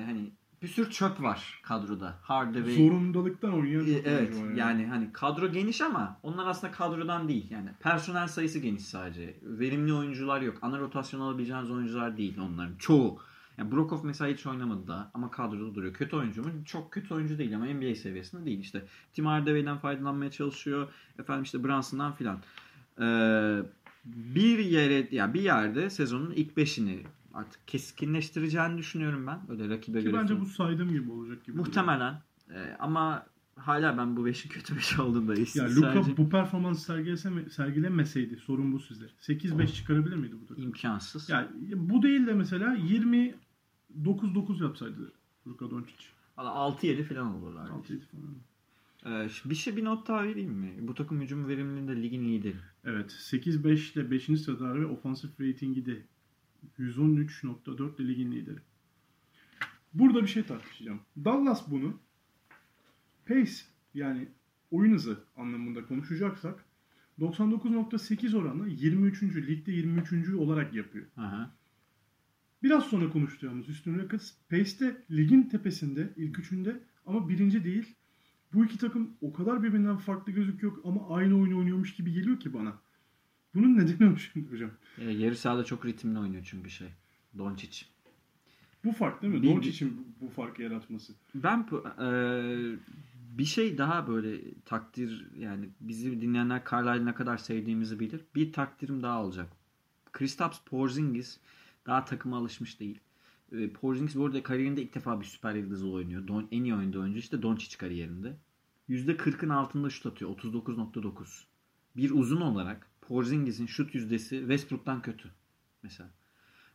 hani 0.07 0.31
bir 0.63 0.69
sürü 0.69 0.91
çöp 0.91 1.23
var 1.23 1.61
kadroda. 1.63 2.19
Hardaway 2.23 2.75
Zorundalıktan 2.75 3.55
oynayan 3.55 3.87
e, 3.87 3.91
Evet 3.91 4.37
var 4.37 4.55
yani 4.55 4.87
hani 4.87 5.13
kadro 5.13 5.53
geniş 5.53 5.81
ama 5.81 6.19
onlar 6.23 6.47
aslında 6.47 6.73
kadrodan 6.73 7.29
değil. 7.29 7.51
Yani 7.51 7.71
personel 7.81 8.29
sayısı 8.29 8.59
geniş 8.59 8.83
sadece. 8.83 9.35
Verimli 9.43 9.93
oyuncular 9.93 10.41
yok. 10.41 10.59
Ana 10.63 10.79
rotasyon 10.79 11.21
alabileceğiniz 11.21 11.71
oyuncular 11.71 12.17
değil 12.17 12.39
onların. 12.39 12.77
Çoğu. 12.79 13.19
Yani 13.59 13.73
Brokov 13.73 14.05
mesela 14.05 14.31
hiç 14.31 14.47
oynamadı 14.47 14.89
daha 14.89 15.11
ama 15.15 15.31
kadroda 15.31 15.75
duruyor. 15.75 15.95
Kötü 15.95 16.17
oyuncu 16.17 16.43
mu? 16.43 16.49
Çok 16.65 16.93
kötü 16.93 17.15
oyuncu 17.15 17.39
değil 17.39 17.57
ama 17.57 17.65
NBA 17.65 17.95
seviyesinde 17.95 18.45
değil. 18.47 18.61
İşte 18.61 18.83
Tim 19.13 19.27
Hardaway'den 19.27 19.79
faydalanmaya 19.79 20.31
çalışıyor. 20.31 20.89
Efendim 21.19 21.43
işte 21.43 21.65
Brunson'dan 21.65 22.13
filan. 22.13 22.39
Ee, 23.01 23.63
bir 24.05 24.59
yere 24.59 25.09
ya 25.11 25.35
bir 25.35 25.43
yerde 25.43 25.91
sezonun 25.91 26.31
ilk 26.31 26.57
beşini 26.57 27.03
artık 27.35 27.69
keskinleştireceğini 27.69 28.79
düşünüyorum 28.79 29.27
ben. 29.27 29.39
Böyle 29.49 29.69
rakibe 29.69 29.99
Ki 29.99 30.05
göre. 30.05 30.17
bence 30.17 30.41
bu 30.41 30.47
saydığım 30.47 30.91
gibi 30.93 31.11
olacak 31.11 31.45
gibi. 31.45 31.57
Muhtemelen. 31.57 32.21
Ee, 32.51 32.77
ama 32.79 33.27
hala 33.57 33.99
ben 33.99 34.17
bu 34.17 34.29
5'in 34.29 34.49
kötü 34.51 34.77
5 34.77 34.99
olduğunu 34.99 35.29
da 35.29 35.35
Ya 35.35 35.47
sadece 35.47 35.75
Luka 35.77 36.17
bu 36.17 36.31
performans 36.31 36.87
sergilemeseydi 37.51 38.37
sorun 38.37 38.73
bu 38.73 38.81
sizde. 38.81 39.05
8-5 39.21 39.73
çıkarabilir 39.73 40.17
miydi 40.17 40.35
bu 40.43 40.47
takım? 40.47 40.65
imkansız. 40.65 41.29
Yani 41.29 41.49
bu 41.75 42.03
değil 42.03 42.27
de 42.27 42.33
mesela 42.35 42.77
29-9 42.77 44.63
yapsaydı 44.63 45.13
Luka 45.47 45.71
Doncic. 45.71 46.05
Valla 46.39 46.51
6-7 46.51 47.03
falan 47.03 47.35
olurlar. 47.35 47.69
6-7 47.69 48.01
falan. 48.01 48.35
Ee, 49.07 49.29
bir 49.45 49.55
şey 49.55 49.77
bir 49.77 49.85
not 49.85 50.09
daha 50.09 50.25
vereyim 50.25 50.53
mi? 50.53 50.73
Bu 50.81 50.95
takım 50.95 51.21
hücum 51.21 51.49
verimliliğinde 51.49 52.03
ligin 52.03 52.25
lideri. 52.29 52.57
Evet 52.85 53.11
8-5 53.13 53.93
ile 53.93 54.11
5. 54.11 54.41
sırada 54.41 54.75
ve 54.75 54.87
ofansif 54.87 55.41
ratingi 55.41 55.87
de 55.87 56.03
113.4 56.79 58.03
ile 58.03 58.09
ligin 58.09 58.33
lideri. 58.33 58.59
Burada 59.95 60.23
bir 60.23 60.29
şey 60.29 60.43
tartışacağım. 60.43 61.01
Dallas 61.25 61.71
bunu 61.71 62.01
pace 63.27 63.53
yani 63.95 64.29
oyun 64.71 64.95
hızı 64.95 65.25
anlamında 65.37 65.87
konuşacaksak 65.87 66.65
99.8 67.21 68.37
oranla 68.37 68.67
23. 68.67 69.23
ligde 69.23 69.73
23. 69.73 70.29
olarak 70.35 70.75
yapıyor. 70.75 71.07
Aha. 71.17 71.55
Biraz 72.63 72.85
sonra 72.85 73.11
konuşacağımız 73.11 73.69
üstün 73.69 73.99
rakıt 73.99 74.23
Pace'de 74.51 75.05
ligin 75.11 75.43
tepesinde 75.43 76.13
ilk 76.17 76.39
üçünde 76.39 76.81
ama 77.07 77.29
birinci 77.29 77.65
değil. 77.65 77.95
Bu 78.55 78.65
iki 78.65 78.79
takım 78.79 79.11
o 79.21 79.33
kadar 79.33 79.63
birbirinden 79.63 79.97
farklı 79.97 80.33
gözüküyor 80.33 80.73
ama 80.85 81.09
aynı 81.09 81.41
oyunu 81.41 81.59
oynuyormuş 81.59 81.95
gibi 81.95 82.13
geliyor 82.13 82.41
ki 82.41 82.55
bana. 82.55 82.79
Bunun 83.55 83.77
nedeni 83.77 84.11
o 84.13 84.17
şimdi 84.17 84.51
hocam. 84.53 84.71
Ee, 84.99 85.11
yarı 85.11 85.37
sahada 85.37 85.65
çok 85.65 85.87
ritimli 85.87 86.19
oynuyor 86.19 86.43
çünkü 86.51 86.71
şey. 86.71 86.89
Doncic. 87.39 87.87
Bu 88.85 88.93
fark 88.93 89.23
değil 89.23 89.35
mi? 89.35 89.43
Bir- 89.43 89.49
Doncic'in 89.49 90.07
bu 90.21 90.29
farkı 90.29 90.63
yaratması. 90.63 91.13
Ben 91.35 91.67
eee, 92.01 92.77
bir 93.39 93.45
şey 93.45 93.79
daha 93.79 94.09
böyle 94.09 94.41
takdir 94.65 95.27
yani 95.39 95.69
bizi 95.81 96.21
dinleyenler 96.21 96.63
Carlisle'ı 96.71 97.07
ne 97.07 97.15
kadar 97.15 97.37
sevdiğimizi 97.39 98.01
bilir. 98.01 98.21
Bir 98.35 98.53
takdirim 98.53 99.03
daha 99.03 99.25
olacak. 99.25 99.49
Kristaps 100.13 100.59
Porzingis 100.67 101.39
daha 101.87 102.05
takıma 102.05 102.37
alışmış 102.37 102.81
değil. 102.81 102.99
Ee, 103.53 103.69
Porzingis 103.71 104.17
bu 104.17 104.27
arada 104.27 104.43
kariyerinde 104.43 104.83
ilk 104.83 104.95
defa 104.95 105.21
bir 105.21 105.25
süper 105.27 105.55
yıldızı 105.55 105.89
oynuyor. 105.91 106.29
Don, 106.29 106.49
en 106.53 106.65
iyi 106.65 106.75
oynadığı 106.75 107.01
oyuncu 107.01 107.19
işte 107.19 107.43
Doncic 107.43 107.77
kariyerinde. 107.79 108.37
%40'ın 108.89 109.49
altında 109.49 109.91
şut 109.91 110.07
atıyor. 110.07 110.31
39.9. 110.31 111.45
Bir 111.97 112.11
uzun 112.11 112.41
olarak 112.41 112.87
Porzingis'in 113.09 113.67
şut 113.67 113.95
yüzdesi 113.95 114.39
Westbrook'tan 114.39 115.03
kötü. 115.03 115.31
Mesela. 115.83 116.11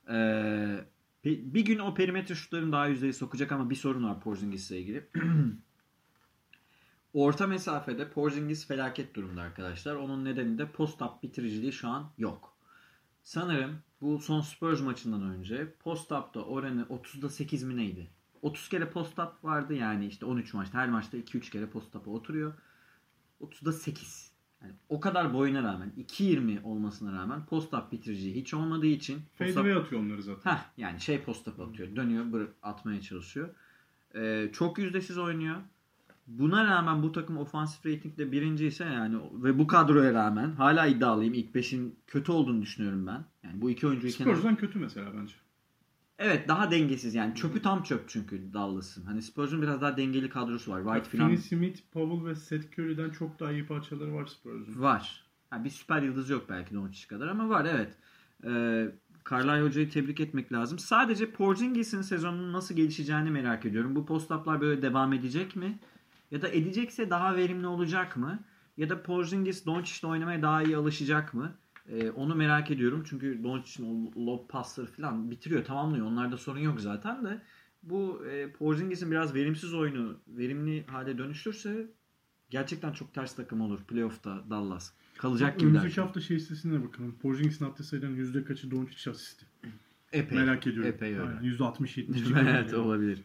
Ee, 0.09 0.85
bir 1.25 1.65
gün 1.65 1.79
o 1.79 1.93
perimetre 1.93 2.35
şutların 2.35 2.71
daha 2.71 2.87
yüzdeyi 2.87 3.13
sokacak 3.13 3.51
ama 3.51 3.69
bir 3.69 3.75
sorun 3.75 4.03
var 4.03 4.19
Porzingis'le 4.19 4.71
ilgili. 4.71 5.07
Orta 7.13 7.47
mesafede 7.47 8.09
Porzingis 8.09 8.67
felaket 8.67 9.15
durumda 9.15 9.41
arkadaşlar. 9.41 9.95
Onun 9.95 10.25
nedeni 10.25 10.57
de 10.57 10.71
post-up 10.71 11.23
bitiriciliği 11.23 11.71
şu 11.71 11.87
an 11.87 12.11
yok. 12.17 12.57
Sanırım 13.23 13.79
bu 14.01 14.19
son 14.19 14.41
Spurs 14.41 14.81
maçından 14.81 15.21
önce 15.21 15.73
post-up'ta 15.79 16.41
oranı 16.41 16.81
30'da 16.81 17.29
8 17.29 17.63
mi 17.63 17.77
neydi? 17.77 18.07
30 18.41 18.69
kere 18.69 18.89
post-up 18.89 19.43
vardı 19.43 19.73
yani 19.73 20.07
işte 20.07 20.25
13 20.25 20.53
maçta. 20.53 20.77
Her 20.77 20.89
maçta 20.89 21.17
2-3 21.17 21.51
kere 21.51 21.65
post-up'a 21.65 22.11
oturuyor. 22.11 22.53
30'da 23.41 23.73
8. 23.73 24.28
Yani 24.61 24.73
o 24.89 24.99
kadar 24.99 25.33
boyuna 25.33 25.63
rağmen 25.63 25.91
2.20 25.97 26.63
olmasına 26.63 27.21
rağmen 27.21 27.45
post-up 27.45 27.91
bitiriciliği 27.91 28.35
hiç 28.35 28.53
olmadığı 28.53 28.87
için 28.87 29.21
Fadeaway 29.35 29.73
atıyor 29.73 30.01
onları 30.01 30.23
zaten. 30.23 30.51
Heh, 30.51 30.59
yani 30.77 31.01
şey 31.01 31.21
post-up 31.21 31.59
atıyor. 31.59 31.95
Dönüyor 31.95 32.31
bırak, 32.31 32.49
atmaya 32.63 33.01
çalışıyor. 33.01 33.49
Ee, 34.15 34.49
çok 34.53 34.77
yüzdesiz 34.77 35.17
oynuyor. 35.17 35.55
Buna 36.27 36.65
rağmen 36.65 37.03
bu 37.03 37.11
takım 37.11 37.37
ofansif 37.37 37.85
ratingle 37.85 38.31
birinci 38.31 38.65
ise 38.67 38.85
yani 38.85 39.17
ve 39.33 39.59
bu 39.59 39.67
kadroya 39.67 40.13
rağmen 40.13 40.51
hala 40.51 40.87
iddialıyım. 40.87 41.33
İlk 41.33 41.55
5'in 41.55 41.95
kötü 42.07 42.31
olduğunu 42.31 42.61
düşünüyorum 42.61 43.07
ben. 43.07 43.25
Yani 43.43 43.61
bu 43.61 43.69
iki 43.69 43.81
kenar... 43.81 44.09
Spurs'dan 44.09 44.55
kötü 44.55 44.79
mesela 44.79 45.13
bence. 45.17 45.33
Evet 46.19 46.47
daha 46.47 46.71
dengesiz 46.71 47.15
yani. 47.15 47.35
Çöpü 47.35 47.61
tam 47.61 47.83
çöp 47.83 48.09
çünkü 48.09 48.53
Dallas'ın. 48.53 49.05
Hani 49.05 49.21
Spurs'un 49.21 49.61
biraz 49.61 49.81
daha 49.81 49.97
dengeli 49.97 50.29
kadrosu 50.29 50.71
var. 50.71 50.83
White 50.83 51.17
falan 51.17 51.29
Finney 51.29 51.37
Smith, 51.37 51.81
Powell 51.91 52.25
ve 52.25 52.35
Seth 52.35 52.79
Curry'den 52.79 53.09
çok 53.09 53.39
daha 53.39 53.51
iyi 53.51 53.65
parçaları 53.65 54.13
var 54.13 54.25
Spurs'un. 54.25 54.81
Var. 54.81 55.23
Ha, 55.49 55.63
bir 55.63 55.69
süper 55.69 56.01
yıldız 56.01 56.29
yok 56.29 56.45
belki 56.49 56.75
Doncic 56.75 57.07
kadar 57.07 57.27
ama 57.27 57.49
var 57.49 57.65
evet. 57.65 57.95
Ee, 58.43 58.91
Carlisle 59.29 59.61
Hoca'yı 59.61 59.89
tebrik 59.89 60.19
etmek 60.19 60.53
lazım. 60.53 60.79
Sadece 60.79 61.31
Porzingis'in 61.31 62.01
sezonunun 62.01 62.53
nasıl 62.53 62.75
gelişeceğini 62.75 63.31
merak 63.31 63.65
ediyorum. 63.65 63.95
Bu 63.95 64.05
post-up'lar 64.05 64.61
böyle 64.61 64.81
devam 64.81 65.13
edecek 65.13 65.55
mi? 65.55 65.79
Ya 66.31 66.41
da 66.41 66.47
edecekse 66.49 67.09
daha 67.09 67.35
verimli 67.35 67.67
olacak 67.67 68.17
mı? 68.17 68.39
Ya 68.77 68.89
da 68.89 69.03
Porzingis 69.03 69.65
Doncic'le 69.65 70.03
oynamaya 70.09 70.41
daha 70.41 70.63
iyi 70.63 70.77
alışacak 70.77 71.33
mı? 71.33 71.55
Ee, 71.89 72.11
onu 72.11 72.35
merak 72.35 72.71
ediyorum. 72.71 73.03
Çünkü 73.09 73.43
Doncic'in 73.43 73.85
o 74.15 74.25
lob 74.25 74.49
pasları 74.49 74.87
falan 74.87 75.31
bitiriyor, 75.31 75.65
tamamlıyor. 75.65 76.05
Onlarda 76.05 76.37
sorun 76.37 76.59
yok 76.59 76.81
zaten 76.81 77.25
de. 77.25 77.41
Bu 77.83 78.25
e, 78.25 78.51
Porzingis'in 78.51 79.11
biraz 79.11 79.35
verimsiz 79.35 79.73
oyunu 79.73 80.17
verimli 80.27 80.85
hale 80.85 81.17
dönüşürse 81.17 81.87
gerçekten 82.49 82.91
çok 82.91 83.13
ters 83.13 83.35
takım 83.35 83.61
olur 83.61 83.79
playoff'ta 83.79 84.43
Dallas. 84.49 84.91
Kalacak 85.17 85.59
gibi 85.59 85.69
Önümüzdeki 85.69 86.01
hafta 86.01 86.21
şey 86.21 86.37
listesine 86.37 86.83
bakalım. 86.83 87.15
Porzingis'in 87.21 87.65
attığı 87.65 87.83
sayıdan 87.83 88.09
yüzde 88.09 88.43
kaçı 88.43 88.71
Doncic 88.71 89.11
asisti. 89.11 89.45
Epey. 90.13 90.37
Merak 90.37 90.67
ediyorum. 90.67 90.91
Epey 90.91 91.19
öyle. 91.19 91.39
Yüzde 91.41 91.63
60-70 91.63 92.49
evet 92.49 92.73
olabilir. 92.73 93.21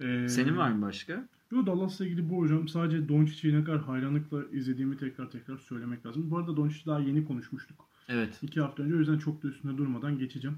Ee, 0.00 0.28
Senin 0.28 0.56
var 0.56 0.70
mı 0.70 0.82
başka? 0.82 1.28
Yo 1.52 1.66
Dallas'la 1.66 2.06
ilgili 2.06 2.30
bu 2.30 2.38
hocam 2.38 2.68
sadece 2.68 3.08
Doncic'i 3.08 3.54
ne 3.60 3.64
kadar 3.64 3.80
hayranlıkla 3.80 4.44
izlediğimi 4.52 4.96
tekrar 4.96 5.30
tekrar 5.30 5.58
söylemek 5.58 6.06
lazım. 6.06 6.30
Bu 6.30 6.38
arada 6.38 6.56
Doncic 6.56 6.86
daha 6.86 7.00
yeni 7.00 7.24
konuşmuştuk. 7.24 7.91
Evet. 8.08 8.38
İki 8.42 8.60
hafta 8.60 8.82
önce 8.82 8.94
o 8.94 8.98
yüzden 8.98 9.18
çok 9.18 9.42
da 9.42 9.48
üstünde 9.48 9.78
durmadan 9.78 10.18
geçeceğim. 10.18 10.56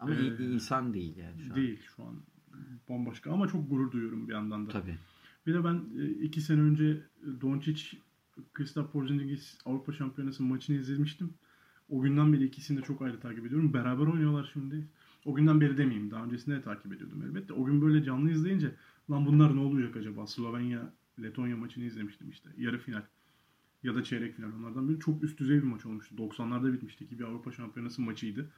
Ama 0.00 0.14
Ee, 0.14 0.44
insan 0.44 0.94
değil 0.94 1.16
yani 1.16 1.42
şu 1.42 1.50
an. 1.50 1.56
Değil 1.56 1.78
şu 1.96 2.02
an 2.02 2.14
bambaşka 2.88 3.32
ama 3.32 3.48
çok 3.48 3.70
gurur 3.70 3.92
duyuyorum 3.92 4.28
bir 4.28 4.32
yandan 4.32 4.66
da. 4.66 4.70
Tabii. 4.70 4.98
Bir 5.46 5.54
de 5.54 5.64
ben 5.64 5.84
e, 6.00 6.08
iki 6.08 6.40
sene 6.40 6.60
önce 6.60 7.00
Doncic, 7.40 7.82
Kristaps 8.52 8.92
Porzingis 8.92 9.58
Avrupa 9.64 9.92
Şampiyonası 9.92 10.42
maçını 10.42 10.76
izlemiştim. 10.76 11.34
O 11.88 12.00
günden 12.00 12.32
beri 12.32 12.44
ikisini 12.44 12.78
de 12.78 12.82
çok 12.82 13.02
ayrı 13.02 13.20
takip 13.20 13.46
ediyorum. 13.46 13.72
Beraber 13.72 14.06
oynuyorlar 14.06 14.50
şimdi. 14.52 14.86
O 15.24 15.34
günden 15.34 15.60
beri 15.60 15.78
demeyeyim. 15.78 16.10
Daha 16.10 16.24
öncesinde 16.24 16.56
de 16.56 16.62
takip 16.62 16.92
ediyordum 16.92 17.22
elbette. 17.22 17.52
O 17.52 17.64
gün 17.64 17.82
böyle 17.82 18.04
canlı 18.04 18.30
izleyince 18.30 18.74
lan 19.10 19.26
bunlar 19.26 19.56
ne 19.56 19.60
olacak 19.60 19.96
acaba? 19.96 20.26
Slovenya 20.26 20.92
Letonya 21.22 21.56
maçını 21.56 21.84
izlemiştim 21.84 22.30
işte. 22.30 22.50
Yarı 22.58 22.78
final. 22.78 23.02
Ya 23.82 23.94
da 23.94 24.04
çeyrek 24.04 24.36
final 24.36 24.48
onlardan 24.58 24.88
biri. 24.88 25.00
Çok 25.00 25.22
üst 25.24 25.38
düzey 25.38 25.56
bir 25.56 25.62
maç 25.62 25.86
olmuştu. 25.86 26.14
90'larda 26.16 26.72
bitmişti 26.72 27.08
ki 27.08 27.18
bir 27.18 27.24
Avrupa 27.24 27.52
Şampiyonası 27.52 28.02
maçıydı. 28.02 28.50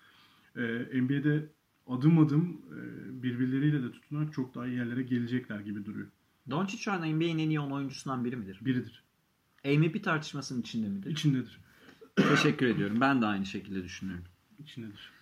Ee, 0.57 1.01
NBA'de 1.03 1.49
adım 1.87 2.19
adım 2.19 2.61
e, 2.71 3.23
birbirleriyle 3.23 3.83
de 3.83 3.93
tutunarak 3.93 4.33
çok 4.33 4.55
daha 4.55 4.67
iyi 4.67 4.77
yerlere 4.77 5.03
gelecekler 5.03 5.61
gibi 5.61 5.85
duruyor. 5.85 6.09
Doncic 6.51 6.79
şu 6.79 6.93
an 6.93 7.01
NBA'in 7.01 7.39
en 7.39 7.49
iyi 7.49 7.61
10 7.61 7.71
oyuncusundan 7.71 8.25
biri 8.25 8.37
midir? 8.37 8.59
Biridir. 8.63 9.03
MVP 9.65 10.05
tartışmasının 10.05 10.61
içinde 10.61 10.89
midir? 10.89 11.11
İçindedir. 11.11 11.61
Teşekkür 12.17 12.67
ediyorum. 12.67 13.01
Ben 13.01 13.23
de 13.23 13.27
aynı 13.27 13.47
şekilde 13.47 13.85
düşünüyorum. 13.85 14.25
İçindedir. 14.59 15.13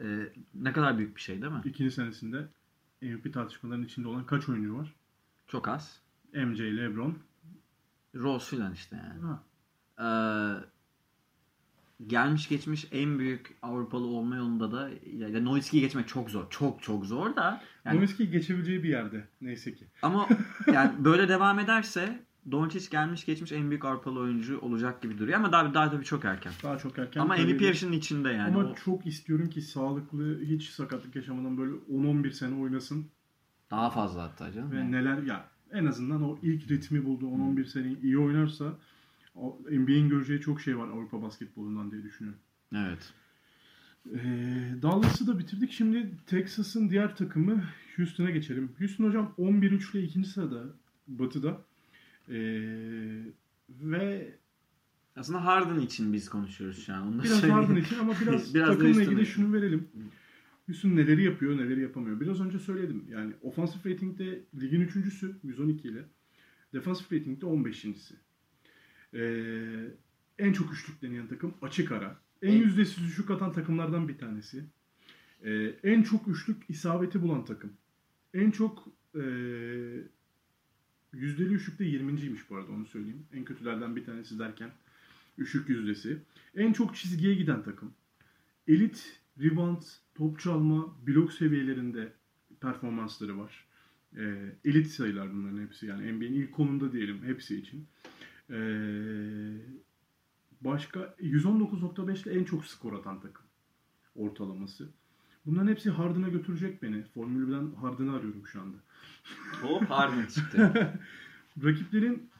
Ee, 0.00 0.32
ne 0.54 0.72
kadar 0.72 0.98
büyük 0.98 1.16
bir 1.16 1.20
şey 1.20 1.42
değil 1.42 1.52
mi? 1.52 1.60
İkinci 1.64 1.90
senesinde 1.90 2.48
MVP 3.02 3.34
tartışmalarının 3.34 3.84
içinde 3.84 4.08
olan 4.08 4.26
kaç 4.26 4.48
oyuncu 4.48 4.76
var? 4.76 4.94
Çok 5.46 5.68
az. 5.68 6.00
MJ, 6.32 6.60
LeBron. 6.60 7.18
Rose 8.14 8.56
filan 8.56 8.72
işte 8.72 8.96
yani. 8.96 9.20
Ha. 9.20 9.42
Ee, 10.00 10.04
gelmiş 12.06 12.48
geçmiş 12.48 12.86
en 12.92 13.18
büyük 13.18 13.56
Avrupalı 13.62 14.06
olma 14.06 14.36
yolunda 14.36 14.72
da 14.72 14.90
yani 15.18 15.44
Nowitzki'yi 15.44 15.80
geçmek 15.82 16.08
çok 16.08 16.30
zor. 16.30 16.50
Çok 16.50 16.82
çok 16.82 17.06
zor 17.06 17.36
da. 17.36 17.62
Yani, 17.84 17.96
Nowitzki 17.96 18.30
geçebileceği 18.30 18.82
bir 18.82 18.88
yerde 18.88 19.28
neyse 19.40 19.74
ki. 19.74 19.86
ama 20.02 20.28
yani 20.72 21.04
böyle 21.04 21.28
devam 21.28 21.58
ederse 21.58 22.18
Doncic 22.50 22.90
gelmiş 22.90 23.24
geçmiş 23.26 23.52
en 23.52 23.70
büyük 23.70 23.84
Avrupalı 23.84 24.20
oyuncu 24.20 24.60
olacak 24.60 25.02
gibi 25.02 25.18
duruyor 25.18 25.38
ama 25.38 25.52
daha 25.52 25.74
daha 25.74 25.90
tabii 25.90 26.04
çok 26.04 26.24
erken. 26.24 26.52
Daha 26.62 26.78
çok 26.78 26.98
erken. 26.98 27.20
ama. 27.20 27.36
MVP 27.36 27.62
yarışının 27.62 27.92
içinde 27.92 28.28
yani. 28.28 28.56
Ama 28.56 28.68
O 28.68 28.74
çok 28.74 29.06
istiyorum 29.06 29.50
ki 29.50 29.62
sağlıklı, 29.62 30.40
hiç 30.40 30.68
sakatlık 30.68 31.16
yaşamadan 31.16 31.58
böyle 31.58 31.72
10-11 31.92 32.32
sene 32.32 32.54
oynasın. 32.62 33.06
daha 33.70 33.90
fazla 33.90 34.22
hatta 34.22 34.52
canım. 34.52 34.72
Ve 34.72 34.76
Yani. 34.76 34.92
neler 34.92 35.22
ya 35.22 35.48
en 35.72 35.86
azından 35.86 36.22
o 36.22 36.38
ilk 36.42 36.70
ritmi 36.70 37.04
buldu 37.04 37.24
10-11 37.26 37.64
seneyi 37.66 38.00
iyi 38.02 38.18
oynarsa 38.18 38.64
NBA'in 39.70 40.08
göreceği 40.08 40.40
çok 40.40 40.60
şey 40.60 40.78
var 40.78 40.88
Avrupa 40.88 41.22
basketbolundan 41.22 41.90
diye 41.90 42.02
düşünüyorum. 42.02 42.40
Evet. 42.74 43.12
Ee, 44.14 44.82
Dallas'ı 44.82 45.26
da 45.26 45.38
bitirdik. 45.38 45.72
Şimdi 45.72 46.10
Texas'ın 46.26 46.90
diğer 46.90 47.16
takımı 47.16 47.64
Houston'a 47.96 48.30
geçelim. 48.30 48.72
Houston 48.78 49.04
hocam 49.04 49.34
11-3 49.38 49.92
ile 49.92 50.02
ikinci 50.02 50.28
sırada 50.28 50.64
Batı'da. 51.08 51.60
Ee, 52.28 52.34
ve 53.68 54.34
Aslında 55.18 55.44
Harden 55.44 55.80
için 55.80 56.12
biz 56.12 56.28
konuşuyoruz 56.28 56.86
şu 56.86 56.94
an. 56.94 57.02
Onu 57.02 57.22
biraz 57.22 57.40
söyleyeyim. 57.40 57.54
Harden 57.54 57.76
için 57.76 57.98
ama 57.98 58.14
biraz, 58.22 58.54
Biraz 58.54 58.68
takımla 58.68 59.02
ilgili 59.02 59.26
şunu 59.26 59.52
verelim. 59.52 59.88
Houston 60.66 60.96
neleri 60.96 61.22
yapıyor, 61.24 61.58
neleri 61.58 61.80
yapamıyor. 61.80 62.20
Biraz 62.20 62.40
önce 62.40 62.58
söyledim. 62.58 63.04
Yani 63.10 63.32
offensive 63.42 63.94
rating'de 63.94 64.40
ligin 64.60 64.80
üçüncüsü 64.80 65.36
112 65.42 65.88
ile. 65.88 66.04
Defensive 66.72 67.20
rating'de 67.20 67.46
15.si. 67.46 68.14
Ee, 69.14 69.90
en 70.38 70.52
çok 70.52 70.72
üçlük 70.72 71.02
deneyen 71.02 71.26
takım 71.26 71.54
açık 71.62 71.92
ara. 71.92 72.20
En 72.42 72.52
yüzdesiz 72.52 73.10
üçlük 73.10 73.30
atan 73.30 73.52
takımlardan 73.52 74.08
bir 74.08 74.18
tanesi. 74.18 74.64
Ee, 75.44 75.74
en 75.82 76.02
çok 76.02 76.28
üçlük 76.28 76.56
isabeti 76.68 77.22
bulan 77.22 77.44
takım. 77.44 77.72
En 78.34 78.50
çok 78.50 78.88
ee, 79.14 79.20
yüzdeli 81.12 81.54
üçlükte 81.54 81.84
20.ymiş 81.84 82.50
bu 82.50 82.56
arada 82.56 82.72
onu 82.72 82.86
söyleyeyim. 82.86 83.26
En 83.32 83.44
kötülerden 83.44 83.96
bir 83.96 84.04
tanesi 84.04 84.38
derken 84.38 84.70
üçlük 85.38 85.68
yüzdesi. 85.68 86.18
En 86.54 86.72
çok 86.72 86.96
çizgiye 86.96 87.34
giden 87.34 87.62
takım. 87.62 87.92
Elit, 88.68 89.20
rebound, 89.40 89.82
top 90.14 90.40
çalma, 90.40 90.96
blok 91.06 91.32
seviyelerinde 91.32 92.12
performansları 92.60 93.38
var. 93.38 93.64
Ee, 94.16 94.56
elit 94.64 94.86
sayılar 94.86 95.32
bunların 95.32 95.62
hepsi. 95.62 95.86
Yani 95.86 96.12
NBA'nin 96.12 96.32
ilk 96.32 96.52
konumda 96.52 96.92
diyelim 96.92 97.24
hepsi 97.24 97.56
için. 97.56 97.86
Ee, 98.50 98.54
başka 100.60 101.14
119.5 101.20 102.28
ile 102.28 102.40
en 102.40 102.44
çok 102.44 102.64
skor 102.64 102.92
atan 102.92 103.20
takım 103.20 103.46
ortalaması. 104.16 104.88
Bunların 105.46 105.68
hepsi 105.68 105.90
Harden'a 105.90 106.28
götürecek 106.28 106.82
beni. 106.82 107.02
Formülden 107.02 107.74
Harden'ı 107.74 108.16
arıyorum 108.16 108.46
şu 108.46 108.60
anda. 108.60 108.76
Hop 109.62 109.90
Harden 109.90 110.26
çıktı. 110.26 110.92
Rakiplerin 111.64 112.30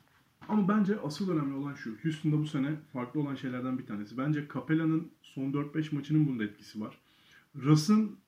ama 0.48 0.68
bence 0.68 1.00
asıl 1.00 1.30
önemli 1.30 1.54
olan 1.54 1.74
şu. 1.74 1.96
Houston'da 2.02 2.38
bu 2.38 2.46
sene 2.46 2.76
farklı 2.92 3.20
olan 3.20 3.34
şeylerden 3.34 3.78
bir 3.78 3.86
tanesi. 3.86 4.18
Bence 4.18 4.48
Capella'nın 4.54 5.10
son 5.22 5.52
4-5 5.52 5.94
maçının 5.94 6.26
bunda 6.26 6.44
etkisi 6.44 6.80
var. 6.80 6.98
Russ'ın 7.56 8.18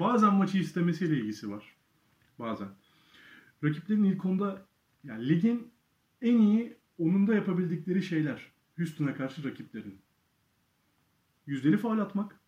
bazen 0.00 0.34
maçı 0.34 0.58
istemesiyle 0.58 1.16
ilgisi 1.16 1.50
var. 1.50 1.76
Bazen. 2.38 2.68
Rakiplerin 3.64 4.04
ilk 4.04 4.24
onda 4.24 4.66
yani 5.04 5.28
ligin 5.28 5.70
en 6.22 6.38
iyi 6.38 6.76
onunda 7.02 7.34
yapabildikleri 7.34 8.02
şeyler. 8.02 8.52
Houston'a 8.76 9.14
karşı 9.14 9.44
rakiplerin. 9.44 9.98
Yüzdeli 11.46 11.76
faul 11.76 11.98
atmak. 11.98 12.40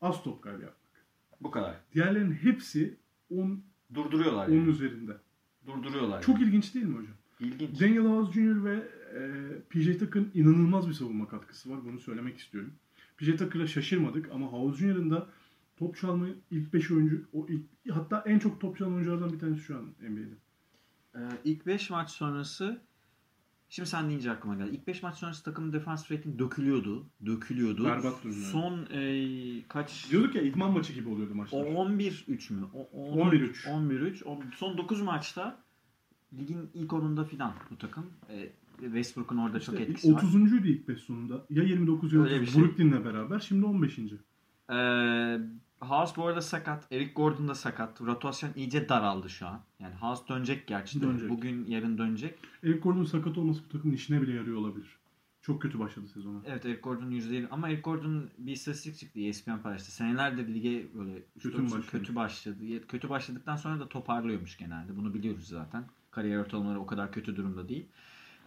Az 0.00 0.22
top 0.22 0.42
kaybı 0.42 0.62
yapmak. 0.62 1.04
Bu 1.40 1.50
kadar. 1.50 1.76
Diğerlerinin 1.94 2.32
hepsi 2.32 2.96
10 3.30 3.62
Durduruyorlar 3.94 4.48
10 4.48 4.52
yani. 4.52 4.68
üzerinde. 4.68 5.16
Durduruyorlar. 5.66 6.22
Çok 6.22 6.40
ilginç 6.40 6.74
değil 6.74 6.86
mi 6.86 6.96
hocam? 6.96 7.14
ilginç. 7.40 7.80
Daniel 7.80 8.04
House 8.04 8.32
Jr. 8.32 8.64
ve 8.64 8.88
e, 9.14 9.20
PJ 9.70 9.98
Tucker'ın 9.98 10.30
inanılmaz 10.34 10.88
bir 10.88 10.92
savunma 10.94 11.28
katkısı 11.28 11.70
var. 11.70 11.84
Bunu 11.84 12.00
söylemek 12.00 12.38
istiyorum. 12.38 12.72
PJ 13.16 13.36
Tucker'a 13.36 13.66
şaşırmadık 13.66 14.30
ama 14.32 14.46
House 14.46 14.78
Jr.'ın 14.78 15.10
da 15.10 15.28
top 15.76 15.96
çalma 15.96 16.26
ilk 16.50 16.74
5 16.74 16.90
oyuncu, 16.90 17.24
o 17.32 17.46
ilk, 17.48 17.62
hatta 17.90 18.22
en 18.26 18.38
çok 18.38 18.60
top 18.60 18.78
çalan 18.78 18.92
oyunculardan 18.92 19.32
bir 19.32 19.38
tanesi 19.38 19.60
şu 19.60 19.76
an 19.76 19.84
NBA'de. 20.00 20.34
Ee, 21.14 21.18
ilk 21.44 21.66
5 21.66 21.90
maç 21.90 22.10
sonrası 22.10 22.80
Şimdi 23.72 23.88
sen 23.88 24.08
deyince 24.08 24.30
aklıma 24.30 24.54
geldi. 24.56 24.70
İlk 24.72 24.86
5 24.86 25.02
maç 25.02 25.14
sonrası 25.16 25.44
takımın 25.44 25.72
defans 25.72 26.10
rating 26.12 26.38
dökülüyordu. 26.38 27.06
Dökülüyordu. 27.26 27.84
Berbat 27.84 28.24
durumda. 28.24 28.46
Son 28.46 28.86
e, 28.92 29.62
kaç? 29.68 30.10
Diyorduk 30.10 30.34
ya 30.34 30.42
idman 30.42 30.72
maçı 30.72 30.92
gibi 30.92 31.08
oluyordu 31.08 31.32
O 31.34 31.36
maçlar. 31.36 31.58
11-3 31.64 32.52
mü? 32.52 32.66
O, 32.74 32.88
o- 32.92 33.16
11-3. 33.30 33.64
11-3. 33.66 34.24
O- 34.24 34.40
Son 34.56 34.78
9 34.78 35.00
maçta 35.02 35.58
ligin 36.38 36.70
ilk 36.74 36.90
10'unda 36.90 37.24
filan 37.24 37.54
bu 37.70 37.78
takım. 37.78 38.06
E, 38.28 38.52
Westbrook'un 38.80 39.36
orada 39.36 39.60
çok 39.60 39.74
İşte 39.74 39.84
etkisi 39.90 40.14
var. 40.14 40.20
30'uncuydu 40.22 40.66
ilk 40.66 40.88
5 40.88 40.98
sonunda. 41.00 41.46
Ya 41.50 41.62
29 41.62 42.12
ya 42.12 42.20
Öyle 42.22 42.34
30. 42.34 42.46
bir 42.46 42.52
şey. 42.52 42.62
Brooklyn'le 42.62 43.04
beraber. 43.04 43.38
Şimdi 43.38 43.66
15. 43.66 43.98
Ee, 43.98 45.40
House 45.80 46.16
bu 46.16 46.26
arada 46.26 46.40
sakat. 46.42 46.92
Eric 46.92 47.12
Gordon 47.12 47.48
da 47.48 47.54
sakat. 47.54 48.00
Rotasyon 48.00 48.50
iyice 48.56 48.88
daraldı 48.88 49.30
şu 49.30 49.46
an. 49.46 49.60
Yani 49.78 49.94
House 49.94 50.28
dönecek 50.28 50.66
gerçi. 50.66 51.02
Dönecek. 51.02 51.30
Bugün 51.30 51.66
yarın 51.66 51.98
dönecek. 51.98 52.38
Eric 52.64 52.78
Gordon'un 52.78 53.04
sakat 53.04 53.38
olması 53.38 53.62
bu 53.64 53.68
takımın 53.72 53.94
işine 53.94 54.22
bile 54.22 54.32
yarıyor 54.32 54.56
olabilir. 54.56 54.96
Çok 55.42 55.62
kötü 55.62 55.78
başladı 55.78 56.08
sezona. 56.08 56.38
Evet 56.46 56.66
Eric 56.66 56.80
Gordon 56.80 57.10
%20 57.10 57.46
ama 57.50 57.68
Eric 57.68 57.80
Gordon 57.82 58.30
bir 58.38 58.52
istatistik 58.52 58.98
çıktı 58.98 59.20
ESPN 59.20 59.58
paylaştı. 59.58 59.92
Senelerdir 59.92 60.54
lige 60.54 60.86
böyle 60.94 61.14
Kötü 61.14 61.50
kötü, 61.50 61.64
başladı. 61.64 61.86
kötü 61.90 62.14
başladı. 62.14 62.86
Kötü 62.88 63.08
başladıktan 63.10 63.56
sonra 63.56 63.80
da 63.80 63.88
toparlıyormuş 63.88 64.56
genelde. 64.56 64.96
Bunu 64.96 65.14
biliyoruz 65.14 65.48
zaten. 65.48 65.84
Kariyer 66.10 66.38
ortalamaları 66.38 66.80
o 66.80 66.86
kadar 66.86 67.12
kötü 67.12 67.36
durumda 67.36 67.68
değil. 67.68 67.86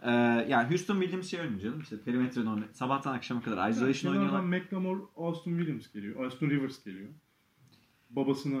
Ee, 0.04 0.10
yani 0.48 0.68
Houston 0.70 1.00
bildiğimiz 1.00 1.30
şey 1.30 1.40
oynuyor 1.40 1.60
canım. 1.60 1.80
İşte 1.80 2.00
perimetre 2.00 2.40
oynuyor. 2.40 2.68
Sabahtan 2.72 3.14
akşama 3.14 3.42
kadar 3.42 3.70
isolation 3.70 4.12
oynuyorlar. 4.12 4.40
Kenardan 4.42 4.60
McLemore, 4.60 5.00
Austin 5.16 5.56
Williams 5.58 5.92
geliyor. 5.92 6.24
Austin 6.24 6.50
Rivers 6.50 6.84
geliyor. 6.84 7.08
Babasına 8.10 8.60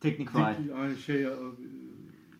Teknik 0.00 0.30
faal. 0.30 0.56
aynı 0.76 0.96
şey 0.96 1.24
e, 1.24 1.28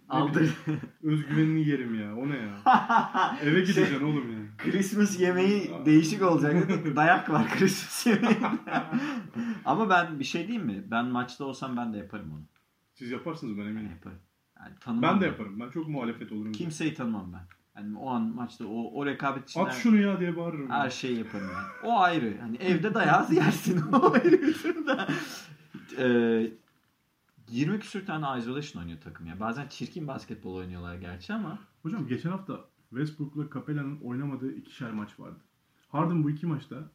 Aldı. 0.08 0.48
özgüvenini 1.02 1.68
yerim 1.68 2.00
ya. 2.00 2.16
O 2.16 2.28
ne 2.28 2.36
ya? 2.36 2.58
Eve 3.42 3.50
Şey- 3.50 3.60
gideceksin 3.60 4.04
oğlum 4.04 4.32
ya. 4.32 4.38
Christmas 4.58 5.20
yemeği 5.20 5.70
değişik 5.86 6.22
olacak. 6.22 6.68
Dayak 6.96 7.30
var 7.30 7.48
Christmas 7.58 8.06
yemeğinde. 8.06 8.82
Ama 9.64 9.90
ben 9.90 10.18
bir 10.20 10.24
şey 10.24 10.48
diyeyim 10.48 10.66
mi? 10.66 10.84
Ben 10.90 11.06
maçta 11.06 11.44
olsam 11.44 11.76
ben 11.76 11.92
de 11.92 11.98
yaparım 11.98 12.32
onu. 12.32 12.42
Siz 12.94 13.10
yaparsınız 13.10 13.58
ben 13.58 13.64
Ben 13.64 13.70
eminim. 13.70 13.90
yaparım. 13.90 14.18
Yani 14.58 14.74
tanımam 14.80 15.14
Ben 15.14 15.20
de 15.20 15.26
yaparım. 15.26 15.60
Ben 15.60 15.70
çok 15.70 15.88
muhalefet 15.88 16.32
olurum. 16.32 16.52
Kimseyi 16.52 16.94
tanımam 16.94 17.32
ben. 17.32 17.42
Yani 17.76 17.98
o 17.98 18.10
an 18.10 18.22
maçta 18.22 18.66
o, 18.66 18.90
o 19.00 19.06
rekabet 19.06 19.48
içinde 19.50 19.64
At 19.64 19.74
şunu 19.74 19.96
ya 19.96 20.20
diye 20.20 20.36
bağırırım. 20.36 20.70
her 20.70 20.90
şeyi 20.90 21.18
yaparım 21.18 21.46
yani. 21.54 21.66
O 21.92 21.98
ayrı. 22.00 22.38
Hani 22.40 22.56
evde 22.56 22.94
dayağı 22.94 23.32
yersin. 23.34 23.82
O 23.92 24.12
ayrı 24.12 24.32
bir 24.42 24.64
durum 24.64 24.86
da. 24.86 25.08
Ee, 25.98 26.50
20 27.48 27.80
küsür 27.80 28.06
tane 28.06 28.38
isolation 28.38 28.82
oynuyor 28.82 29.00
takım 29.00 29.26
ya. 29.26 29.40
Bazen 29.40 29.68
çirkin 29.68 30.08
basketbol 30.08 30.54
oynuyorlar 30.54 30.94
gerçi 30.96 31.32
ama 31.32 31.58
Hocam 31.82 32.06
geçen 32.06 32.30
hafta 32.30 32.64
Westbrook'la 32.90 33.50
Capella'nın 33.54 34.00
oynamadığı 34.00 34.52
ikişer 34.52 34.90
maç 34.92 35.20
vardı. 35.20 35.38
Harden 35.88 36.24
bu 36.24 36.30
iki 36.30 36.46
maçta 36.46 36.90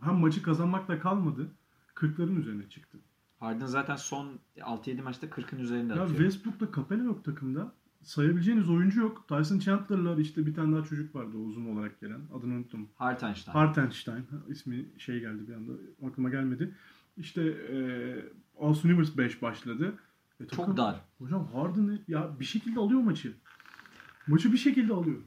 hem 0.00 0.14
maçı 0.14 0.42
kazanmakla 0.42 1.00
kalmadı 1.00 1.54
40'ların 1.94 2.40
üzerine 2.40 2.68
çıktı. 2.68 2.98
Harden 3.40 3.66
zaten 3.66 3.96
son 3.96 4.38
6-7 4.56 5.02
maçta 5.02 5.26
40'ın 5.26 5.58
üzerinde 5.58 5.94
Ya 5.94 6.02
atıyor. 6.02 6.18
Westbrook'la 6.20 6.76
Capella 6.76 7.04
yok 7.04 7.24
takımda. 7.24 7.72
Sayabileceğiniz 8.02 8.70
oyuncu 8.70 9.00
yok. 9.00 9.28
Tyson 9.28 9.58
Chandler'lar 9.58 10.18
işte 10.18 10.46
bir 10.46 10.54
tane 10.54 10.76
daha 10.76 10.84
çocuk 10.84 11.14
vardı 11.14 11.36
uzun 11.36 11.66
olarak 11.76 12.00
gelen. 12.00 12.20
Adını 12.34 12.54
unuttum. 12.54 12.88
Hartenstein. 12.94 13.52
Hartenstein. 13.54 14.16
Ha, 14.16 14.36
ismi 14.48 14.86
şey 14.98 15.20
geldi 15.20 15.48
bir 15.48 15.54
anda 15.54 15.72
aklıma 16.06 16.30
gelmedi. 16.30 16.74
İşte 17.16 17.42
e, 17.42 17.78
Austin 18.60 18.88
Rivers 18.88 19.16
5 19.16 19.42
başladı. 19.42 19.94
E, 20.40 20.46
takım- 20.46 20.66
Çok 20.66 20.76
dar. 20.76 21.00
Hocam 21.18 21.46
Harden 21.52 21.98
ya 22.08 22.40
bir 22.40 22.44
şekilde 22.44 22.80
alıyor 22.80 23.00
maçı. 23.00 23.32
Maçı 24.26 24.52
bir 24.52 24.58
şekilde 24.58 24.92
alıyor. 24.94 25.20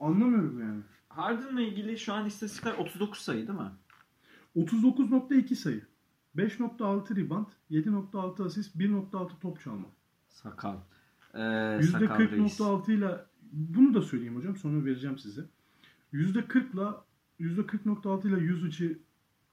Anlamıyorum 0.00 0.60
yani. 0.60 0.80
Harden'la 1.08 1.60
ilgili 1.60 1.98
şu 1.98 2.12
an 2.12 2.26
istatistikler 2.26 2.72
39 2.72 3.18
sayı 3.18 3.48
değil 3.48 3.58
mi? 3.58 3.70
39.2 4.56 5.54
sayı. 5.54 5.82
5.6 6.36 7.16
rebound, 7.16 7.46
7.6 7.70 8.44
asist, 8.44 8.76
1.6 8.76 9.30
top 9.40 9.60
çalma. 9.60 9.88
Sakal. 10.28 10.76
Ee, 11.34 11.80
sakal 11.82 12.18
reis. 12.18 12.60
%40.6 12.60 12.92
ile 12.92 13.24
bunu 13.52 13.94
da 13.94 14.02
söyleyeyim 14.02 14.36
hocam 14.36 14.56
sonra 14.56 14.84
vereceğim 14.84 15.18
size. 15.18 15.44
%40 16.12 16.72
ile 16.74 17.50
%40.6 17.50 18.28
ile 18.28 18.40
100 18.40 18.66
içi 18.66 18.98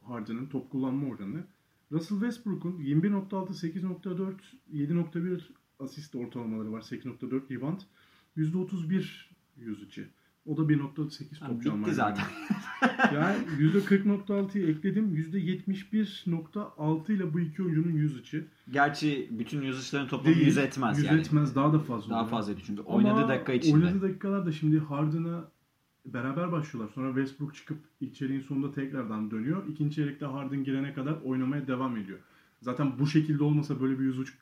Harden'ın 0.04 0.46
top 0.46 0.72
kullanma 0.72 1.08
oranı. 1.08 1.44
Russell 1.92 2.20
Westbrook'un 2.20 2.80
21.6, 2.80 3.54
8.4, 3.54 4.34
7.1 4.74 5.42
asist 5.80 6.16
ortalamaları 6.16 6.72
var. 6.72 6.82
8.4 6.82 7.50
rebound. 7.50 7.82
%31 8.38 9.26
yüz 9.58 9.84
içi. 9.84 10.08
O 10.46 10.58
da 10.58 10.62
1.8 10.62 11.40
Ha, 11.40 11.48
top 11.48 11.64
çalma. 11.64 11.82
bitti 11.86 11.94
zaten. 11.96 12.26
Yani 13.16 13.38
%40.6'yı 13.60 14.68
ekledim. 14.70 15.16
%71.6 15.16 17.12
ile 17.14 17.34
bu 17.34 17.40
iki 17.40 17.64
oyuncunun 17.64 17.94
yüz 17.96 18.20
içi. 18.20 18.46
Gerçi 18.72 19.30
bütün 19.32 19.62
yüzüşlerin 19.62 20.08
toplamı 20.08 20.36
Değil. 20.36 20.48
yüz 20.48 20.58
etmez 20.58 20.98
Yüz 20.98 21.06
yani. 21.08 21.20
etmez. 21.20 21.56
Daha 21.56 21.74
da 21.74 21.80
fazla. 21.80 22.10
Daha 22.10 22.22
olur. 22.22 22.30
fazlaydı 22.30 22.60
çünkü. 22.66 22.82
Ama 22.82 22.96
Oynadığı 22.96 23.28
dakika 23.28 23.54
içinde. 23.54 23.76
Oynadığı 23.76 24.02
dakikalar 24.02 24.46
da 24.46 24.52
şimdi 24.52 24.80
Harden'a 24.80 25.46
beraber 26.06 26.52
başlıyorlar. 26.52 26.94
Sonra 26.94 27.08
Westbrook 27.08 27.56
çıkıp 27.56 27.78
ilk 28.02 28.16
çeyreğin 28.16 28.42
sonunda 28.42 28.72
tekrardan 28.72 29.32
dönüyor. 29.32 29.68
İkinci 29.68 29.96
çeyrekte 29.96 30.26
Harden 30.26 30.64
girene 30.64 30.94
kadar 30.94 31.16
oynamaya 31.24 31.68
devam 31.68 31.98
ediyor. 31.98 32.20
Zaten 32.62 33.00
bu 33.00 33.08
şekilde 33.08 33.44
olmasa 33.44 33.82
böyle 33.82 34.00
bir 34.00 34.04
yüzüç 34.04 34.34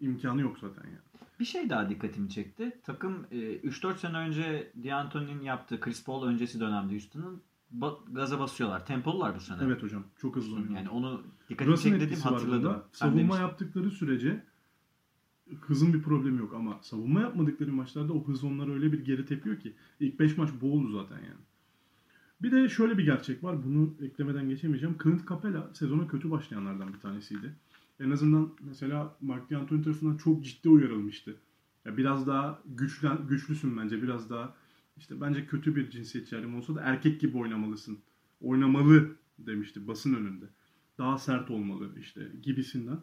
imkanı 0.00 0.40
yok 0.40 0.58
zaten 0.60 0.84
yani. 0.84 1.15
Bir 1.40 1.44
şey 1.44 1.70
daha 1.70 1.88
dikkatimi 1.90 2.30
çekti. 2.30 2.80
Takım 2.82 3.26
e, 3.30 3.36
3-4 3.36 3.98
sene 3.98 4.16
önce 4.16 4.72
D'Antoni'nin 4.84 5.42
yaptığı 5.42 5.80
Chris 5.80 6.04
Paul 6.04 6.26
öncesi 6.26 6.60
dönemde 6.60 6.92
Houston'ın 6.92 7.42
ba- 7.78 8.14
gaza 8.14 8.38
basıyorlar. 8.40 8.86
Tempolular 8.86 9.34
bu 9.34 9.40
sene. 9.40 9.58
Evet 9.64 9.82
hocam. 9.82 10.04
Çok 10.18 10.36
hızlı 10.36 10.56
oynuyor. 10.56 10.74
Yani 10.74 10.88
onu 10.88 11.22
dikkatimi 11.48 11.78
çekti 11.78 12.24
var 12.24 12.32
hatırladım. 12.32 12.82
Savunma 12.92 13.18
demiştin. 13.18 13.40
yaptıkları 13.40 13.90
sürece 13.90 14.44
hızın 15.60 15.94
bir 15.94 16.02
problemi 16.02 16.38
yok 16.38 16.54
ama 16.54 16.78
savunma 16.82 17.20
yapmadıkları 17.20 17.72
maçlarda 17.72 18.12
o 18.12 18.24
hız 18.24 18.44
onları 18.44 18.72
öyle 18.72 18.92
bir 18.92 19.04
geri 19.04 19.26
tepiyor 19.26 19.60
ki 19.60 19.72
ilk 20.00 20.20
5 20.20 20.36
maç 20.36 20.50
bu 20.60 20.72
oldu 20.72 20.92
zaten 20.92 21.16
yani. 21.16 21.40
Bir 22.42 22.52
de 22.52 22.68
şöyle 22.68 22.98
bir 22.98 23.04
gerçek 23.04 23.44
var. 23.44 23.64
Bunu 23.64 23.94
eklemeden 24.02 24.48
geçemeyeceğim. 24.48 24.96
Clint 25.02 25.28
Capella 25.28 25.70
sezona 25.74 26.08
kötü 26.08 26.30
başlayanlardan 26.30 26.94
bir 26.94 27.00
tanesiydi. 27.00 27.52
En 28.00 28.10
azından 28.10 28.52
mesela 28.60 29.16
Mark 29.20 29.50
D'Antoni 29.50 29.82
tarafından 29.82 30.16
çok 30.16 30.44
ciddi 30.44 30.68
uyarılmıştı. 30.68 31.36
Ya 31.84 31.96
biraz 31.96 32.26
daha 32.26 32.62
güçlen, 32.66 33.26
güçlüsün 33.28 33.76
bence. 33.76 34.02
Biraz 34.02 34.30
daha 34.30 34.54
işte 34.96 35.20
bence 35.20 35.46
kötü 35.46 35.76
bir 35.76 35.90
cinsiyetçi 35.90 36.36
ayrımı 36.36 36.58
olsa 36.58 36.74
da 36.74 36.80
erkek 36.82 37.20
gibi 37.20 37.38
oynamalısın. 37.38 37.98
Oynamalı 38.40 39.16
demişti 39.38 39.88
basın 39.88 40.14
önünde. 40.14 40.44
Daha 40.98 41.18
sert 41.18 41.50
olmalı 41.50 41.94
işte 41.98 42.32
gibisinden. 42.42 42.98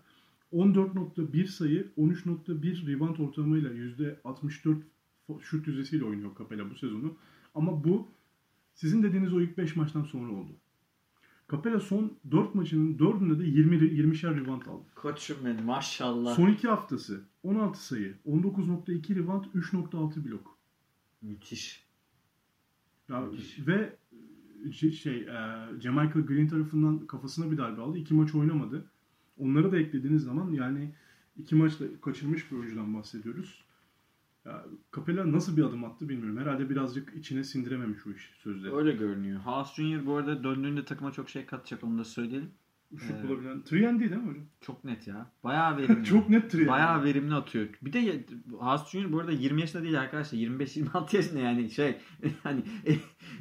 14.1 0.51 1.47
sayı, 1.47 1.91
13.1 1.97 2.87
rebound 2.87 3.17
ortalamayla 3.17 3.69
%64 3.73 4.77
fo- 5.29 5.41
şut 5.41 5.67
yüzdesiyle 5.67 6.05
oynuyor 6.05 6.37
Capella 6.37 6.69
bu 6.69 6.75
sezonu. 6.75 7.17
Ama 7.55 7.83
bu 7.83 8.07
sizin 8.73 9.03
dediğiniz 9.03 9.33
o 9.33 9.41
ilk 9.41 9.57
5 9.57 9.75
maçtan 9.75 10.03
sonra 10.03 10.31
oldu. 10.31 10.51
Capella 11.51 11.79
son 11.79 12.17
4 12.31 12.55
maçının 12.55 12.97
4'ünde 12.97 13.39
de 13.39 13.43
20 13.43 13.75
20'şer 13.75 14.35
rebound 14.35 14.61
aldı. 14.65 14.83
Koçum 14.95 15.37
benim 15.45 15.65
maşallah. 15.65 16.35
Son 16.35 16.49
2 16.49 16.67
haftası 16.67 17.21
16 17.43 17.85
sayı, 17.85 18.15
19.2 18.25 19.15
rebound, 19.15 19.45
3.6 19.45 20.25
blok. 20.25 20.57
Müthiş. 21.21 21.83
Ya, 23.09 23.21
Müthiş. 23.21 23.67
ve 23.67 23.95
şey, 24.71 24.91
şey 24.91 25.17
e, 25.17 25.67
Jamichael 25.81 26.25
Green 26.25 26.47
tarafından 26.47 27.07
kafasına 27.07 27.51
bir 27.51 27.57
darbe 27.57 27.81
aldı. 27.81 27.97
İki 27.97 28.13
maç 28.13 28.35
oynamadı. 28.35 28.85
Onları 29.37 29.71
da 29.71 29.77
eklediğiniz 29.77 30.23
zaman 30.23 30.51
yani 30.51 30.93
iki 31.37 31.55
maçta 31.55 31.85
kaçırmış 32.01 32.51
bir 32.51 32.57
oyuncudan 32.57 32.93
bahsediyoruz. 32.93 33.63
Ya, 34.45 34.65
Capella 34.95 35.31
nasıl 35.31 35.57
bir 35.57 35.63
adım 35.63 35.83
attı 35.83 36.09
bilmiyorum. 36.09 36.37
Herhalde 36.37 36.69
birazcık 36.69 37.13
içine 37.15 37.43
sindirememiş 37.43 38.07
o 38.07 38.11
iş 38.11 38.31
sözleri. 38.43 38.75
Öyle 38.75 38.91
görünüyor. 38.91 39.39
House 39.39 39.73
Junior 39.75 40.05
bu 40.05 40.15
arada 40.15 40.43
döndüğünde 40.43 40.85
takıma 40.85 41.11
çok 41.11 41.29
şey 41.29 41.45
katacak 41.45 41.83
onu 41.83 41.97
da 41.97 42.03
söyleyelim. 42.03 42.51
Şut 42.99 43.11
Evet. 43.11 43.29
bulabilen. 43.29 43.61
Trian 43.61 43.99
değil 43.99 44.11
mi 44.11 44.17
hocam? 44.29 44.43
Çok 44.61 44.83
net 44.83 45.07
ya. 45.07 45.31
Bayağı 45.43 45.77
verimli. 45.77 46.03
Çok 46.05 46.29
net 46.29 46.51
Trian. 46.51 46.67
Bayağı 46.67 47.03
verimli 47.03 47.33
atıyor. 47.35 47.67
Bir 47.81 47.93
de 47.93 48.25
House 48.51 48.89
Junior 48.91 49.11
bu 49.11 49.19
arada 49.19 49.31
20 49.31 49.61
yaşında 49.61 49.83
değil 49.83 49.99
arkadaşlar. 49.99 50.37
25-26 50.37 51.15
yaşında 51.15 51.39
yani 51.39 51.71
şey 51.71 51.97
hani 52.43 52.63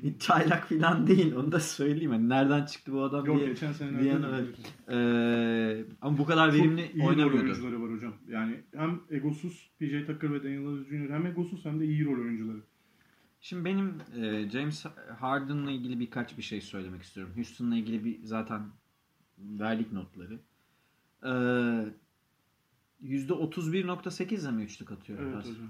çaylak 0.18 0.68
falan 0.68 1.06
değil. 1.06 1.34
Onu 1.34 1.52
da 1.52 1.60
söyleyeyim. 1.60 2.10
Hani 2.10 2.28
nereden 2.28 2.64
çıktı 2.64 2.92
bu 2.92 3.02
adam 3.02 3.26
Yok 3.26 3.38
diye. 3.38 3.48
geçen 3.48 3.72
sene 3.72 4.08
evet. 4.08 4.48
Ee, 4.88 5.84
ama 6.02 6.18
bu 6.18 6.26
kadar 6.26 6.52
verimli 6.52 6.86
Çok 6.86 6.94
iyi 6.94 7.24
rol 7.24 7.32
oyuncuları 7.32 7.82
var 7.82 7.92
hocam. 7.92 8.14
Yani 8.28 8.60
hem 8.76 9.00
egosuz 9.10 9.70
PJ 9.78 10.06
Tucker 10.06 10.32
ve 10.32 10.44
Daniel 10.44 10.64
House 10.64 10.84
Jr. 10.90 11.10
hem 11.10 11.26
egosuz 11.26 11.64
hem 11.64 11.80
de 11.80 11.84
iyi 11.84 12.04
rol 12.04 12.20
oyuncuları. 12.20 12.60
Şimdi 13.40 13.64
benim 13.64 13.94
e, 14.16 14.50
James 14.50 14.86
Harden'la 15.18 15.70
ilgili 15.70 16.00
birkaç 16.00 16.38
bir 16.38 16.42
şey 16.42 16.60
söylemek 16.60 17.02
istiyorum. 17.02 17.32
Houston'la 17.36 17.76
ilgili 17.76 18.04
bir 18.04 18.24
zaten 18.24 18.62
verdik 19.38 19.92
notları. 19.92 20.38
Ee, 21.24 21.28
%31.8 23.04 24.40
ile 24.40 24.50
mi 24.50 24.62
üçlük 24.62 24.92
atıyor 24.92 25.18
Evet 25.22 25.32
biraz 25.32 25.46
hocam. 25.46 25.66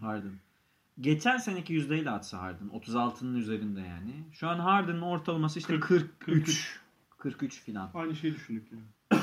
Geçen 1.00 1.36
seneki 1.36 1.72
yüzdeyle 1.72 2.10
atsa 2.10 2.38
Harden. 2.38 2.68
36'nın 2.68 3.34
üzerinde 3.34 3.80
yani. 3.80 4.12
Şu 4.32 4.48
an 4.48 4.58
Harden'ın 4.58 5.02
ortalaması 5.02 5.58
işte 5.58 5.80
40, 5.80 6.20
43. 6.20 6.80
43 7.18 7.66
falan. 7.66 7.90
Aynı 7.94 8.16
şeyi 8.16 8.34
düşündük 8.34 8.68
yani. 8.72 8.82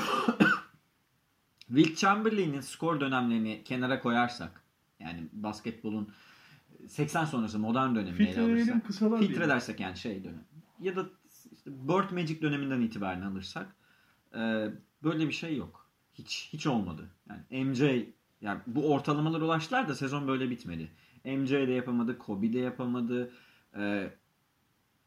Will 1.66 1.94
Chamberlain'in 1.94 2.60
skor 2.60 3.00
dönemlerini 3.00 3.64
kenara 3.64 4.00
koyarsak 4.00 4.62
yani 5.00 5.28
basketbolun 5.32 6.12
80 6.88 7.24
sonrası 7.24 7.58
modern 7.58 7.94
dönemini 7.94 8.28
ele 8.28 8.40
alırsak 8.40 8.86
filtre 9.18 9.48
dersek 9.48 9.80
yani 9.80 9.96
şey 9.96 10.24
dönem 10.24 10.44
ya 10.80 10.96
da 10.96 11.06
işte 11.52 11.70
Bird 11.88 12.10
Magic 12.10 12.42
döneminden 12.42 12.80
itibaren 12.80 13.22
alırsak 13.22 13.76
e, 14.34 14.38
böyle 15.02 15.28
bir 15.28 15.32
şey 15.32 15.56
yok. 15.56 15.90
Hiç 16.14 16.48
hiç 16.52 16.66
olmadı. 16.66 17.08
Yani 17.28 17.64
MJ 17.64 17.82
yani 18.40 18.60
bu 18.66 18.92
ortalamalar 18.92 19.40
ulaştılar 19.40 19.88
da 19.88 19.94
sezon 19.94 20.28
böyle 20.28 20.50
bitmedi. 20.50 20.90
MJ 21.24 21.50
de 21.50 21.72
yapamadı, 21.72 22.18
Kobe 22.18 22.52
de 22.52 22.58
yapamadı. 22.58 23.32
E, 23.76 24.10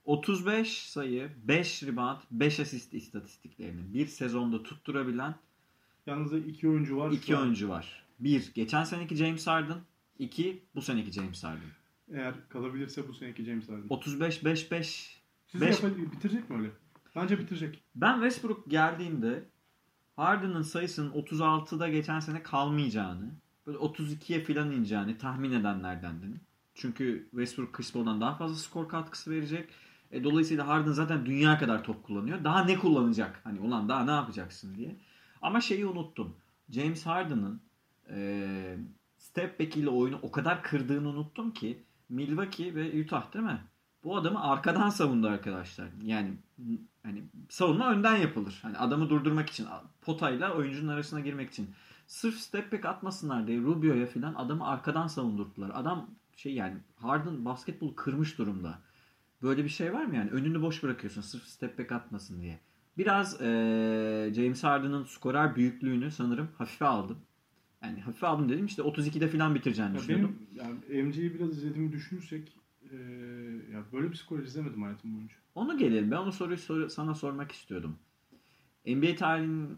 35 0.05 0.89
sayı, 0.89 1.29
5 1.43 1.83
rebound, 1.83 2.17
5 2.31 2.59
asist 2.59 2.93
istatistiklerini 2.93 3.93
bir 3.93 4.07
sezonda 4.07 4.63
tutturabilen 4.63 5.35
Yalnız 6.05 6.33
iki 6.33 6.67
oyuncu 6.69 6.97
var. 6.97 7.11
İki 7.11 7.35
an. 7.37 7.41
oyuncu 7.41 7.69
var. 7.69 8.03
Bir, 8.19 8.51
geçen 8.53 8.83
seneki 8.83 9.15
James 9.15 9.47
Harden. 9.47 9.77
İki, 10.19 10.63
bu 10.75 10.81
seneki 10.81 11.11
James 11.11 11.43
Harden. 11.43 11.69
Eğer 12.13 12.33
kalabilirse 12.49 13.07
bu 13.07 13.13
seneki 13.13 13.43
James 13.43 13.69
Harden. 13.69 13.87
35-5-5. 13.87 15.17
Sizce 15.47 15.65
beş- 15.65 15.79
yapa- 15.83 16.11
bitirecek 16.11 16.49
mi 16.49 16.57
öyle? 16.57 16.69
Bence 17.15 17.39
bitirecek. 17.39 17.83
Ben 17.95 18.13
Westbrook 18.13 18.71
geldiğinde 18.71 19.43
Harden'ın 20.15 20.61
sayısının 20.61 21.11
36'da 21.11 21.89
geçen 21.89 22.19
sene 22.19 22.43
kalmayacağını, 22.43 23.31
böyle 23.67 23.77
32'ye 23.77 24.43
falan 24.43 24.71
ineceğini 24.71 25.17
tahmin 25.17 25.51
edenlerdendim. 25.51 26.39
Çünkü 26.75 27.27
Westbrook 27.31 27.73
Chris 27.73 27.93
Paul'dan 27.93 28.21
daha 28.21 28.35
fazla 28.35 28.55
skor 28.55 28.89
katkısı 28.89 29.31
verecek. 29.31 29.69
E, 30.11 30.23
dolayısıyla 30.23 30.67
Harden 30.67 30.91
zaten 30.91 31.25
dünya 31.25 31.57
kadar 31.57 31.83
top 31.83 32.03
kullanıyor. 32.03 32.43
Daha 32.43 32.63
ne 32.63 32.77
kullanacak? 32.77 33.41
Hani 33.43 33.59
ulan 33.59 33.89
daha 33.89 34.05
ne 34.05 34.11
yapacaksın 34.11 34.75
diye. 34.75 34.95
Ama 35.41 35.61
şeyi 35.61 35.85
unuttum. 35.85 36.35
James 36.69 37.05
Harden'ın 37.05 37.61
e, 38.09 38.77
step 39.17 39.59
back 39.59 39.77
ile 39.77 39.89
oyunu 39.89 40.19
o 40.21 40.31
kadar 40.31 40.63
kırdığını 40.63 41.09
unuttum 41.09 41.51
ki 41.51 41.83
Milwaukee 42.09 42.75
ve 42.75 43.01
Utah 43.01 43.33
değil 43.33 43.45
mi? 43.45 43.61
Bu 44.03 44.17
adamı 44.17 44.43
arkadan 44.43 44.89
savundu 44.89 45.27
arkadaşlar. 45.27 45.87
Yani 46.03 46.33
hani 47.03 47.23
savunma 47.49 47.91
önden 47.91 48.15
yapılır. 48.15 48.59
Hani 48.61 48.77
adamı 48.77 49.09
durdurmak 49.09 49.49
için 49.49 49.67
potayla 50.01 50.53
oyuncunun 50.53 50.87
arasına 50.87 51.19
girmek 51.19 51.51
için. 51.51 51.69
Sırf 52.13 52.35
step 52.35 52.71
back 52.71 52.85
atmasınlar 52.85 53.47
diye 53.47 53.61
Rubio'ya 53.61 54.05
falan 54.05 54.33
adamı 54.33 54.67
arkadan 54.67 55.07
savundurdular. 55.07 55.71
Adam 55.73 56.09
şey 56.35 56.53
yani 56.53 56.77
Harden 56.95 57.45
basketbolu 57.45 57.95
kırmış 57.95 58.37
durumda. 58.37 58.79
Böyle 59.41 59.63
bir 59.63 59.69
şey 59.69 59.93
var 59.93 60.05
mı 60.05 60.15
yani? 60.15 60.29
Önünü 60.29 60.61
boş 60.61 60.83
bırakıyorsun 60.83 61.21
sırf 61.21 61.43
step 61.43 61.79
back 61.79 61.91
atmasın 61.91 62.41
diye. 62.41 62.59
Biraz 62.97 63.41
eee, 63.41 64.31
James 64.35 64.63
Harden'ın 64.63 65.03
skorer 65.03 65.55
büyüklüğünü 65.55 66.11
sanırım 66.11 66.47
hafife 66.57 66.85
aldım. 66.85 67.17
Yani 67.83 68.01
hafife 68.01 68.27
aldım 68.27 68.49
dedim 68.49 68.65
işte 68.65 68.81
32'de 68.81 69.27
falan 69.27 69.55
bitireceğini 69.55 69.93
Ya 69.95 69.99
düşünüyordum. 69.99 70.35
benim 70.55 70.79
yani 70.91 71.03
MC'yi 71.03 71.33
biraz 71.33 71.49
izlediğimi 71.57 71.91
düşünürsek 71.91 72.57
e, 72.91 72.95
ya 73.73 73.83
böyle 73.93 74.11
bir 74.11 74.15
skor 74.15 74.39
izlemedim 74.39 74.81
hayatım 74.83 75.13
boyunca. 75.15 75.35
Onu 75.55 75.77
gelelim. 75.77 76.11
Ben 76.11 76.17
o 76.17 76.31
soruyu 76.31 76.57
sor- 76.57 76.89
sana 76.89 77.15
sormak 77.15 77.51
istiyordum. 77.51 77.95
NBA 78.85 79.15
tarihinin 79.15 79.77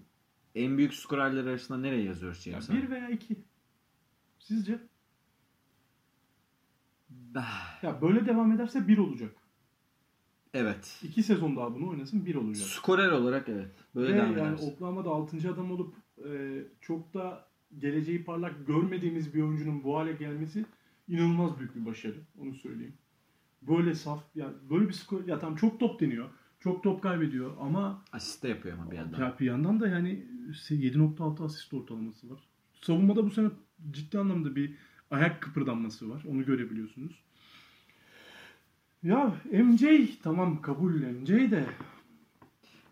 en 0.56 0.78
büyük 0.78 0.94
skorerler 0.94 1.46
arasında 1.46 1.78
nereye 1.78 2.04
yazıyoruz 2.04 2.48
Ya 2.48 2.52
James 2.52 2.70
bir 2.70 2.74
Harden? 2.74 2.92
veya 2.92 3.10
iki. 3.10 3.36
Sizce? 4.40 4.80
Ya 7.82 8.02
böyle 8.02 8.26
devam 8.26 8.52
ederse 8.52 8.88
bir 8.88 8.98
olacak. 8.98 9.36
Evet. 10.54 11.00
İki 11.04 11.24
sezon 11.24 11.56
daha 11.56 11.76
bunu 11.76 11.90
oynasın 11.90 12.26
bir 12.26 12.36
olacak. 12.36 12.68
Skorer 12.68 13.12
olarak 13.12 13.50
evet. 13.50 13.72
Böyle 13.96 14.14
Ve 14.14 14.18
devam 14.18 14.38
yani 14.38 14.48
edersin. 14.50 14.72
Oklahoma'da 14.72 15.10
6. 15.10 15.52
adam 15.52 15.72
olup 15.72 15.96
e, 16.26 16.62
çok 16.82 17.14
da 17.14 17.48
geleceği 17.78 18.24
parlak 18.24 18.68
görmediğimiz 18.68 19.34
bir 19.34 19.42
oyuncunun 19.42 19.84
bu 19.84 19.98
hale 19.98 20.14
gelmesi 20.14 20.66
inanılmaz 21.08 21.60
büyük 21.60 21.76
bir 21.76 21.86
başarı. 21.86 22.18
Onu 22.40 22.54
söyleyeyim. 22.56 22.98
Böyle 23.62 23.96
saf, 23.96 24.24
ya 24.36 24.54
böyle 24.70 24.88
bir 24.88 24.94
skor, 24.94 25.28
ya 25.28 25.40
tam 25.40 25.56
çok 25.56 25.80
top 25.80 26.00
deniyor. 26.00 26.30
Çok 26.66 26.84
top 26.84 27.04
kaybediyor 27.04 27.52
ama 27.62 28.04
Asist 28.12 28.44
de 28.44 28.48
yapıyor 28.48 28.78
ama 28.78 28.92
bir 28.92 28.98
yandan. 28.98 29.20
ya 29.20 29.36
bir 29.40 29.46
yandan 29.46 29.80
da 29.80 29.88
yani 29.88 30.26
7.6 30.70 31.46
asist 31.46 31.74
ortalaması 31.74 32.30
var. 32.30 32.40
Savunmada 32.82 33.26
bu 33.26 33.32
sene 33.32 33.50
ciddi 33.92 34.20
anlamda 34.20 34.56
bir 34.56 34.76
ayak 35.12 35.42
kıpırdanması 35.42 36.10
var. 36.10 36.24
Onu 36.28 36.46
görebiliyorsunuz. 36.46 37.24
Ya 39.04 39.36
MJ 39.52 39.84
tamam 40.24 40.62
kabul 40.62 40.94
MJ 40.94 41.30
de 41.30 41.66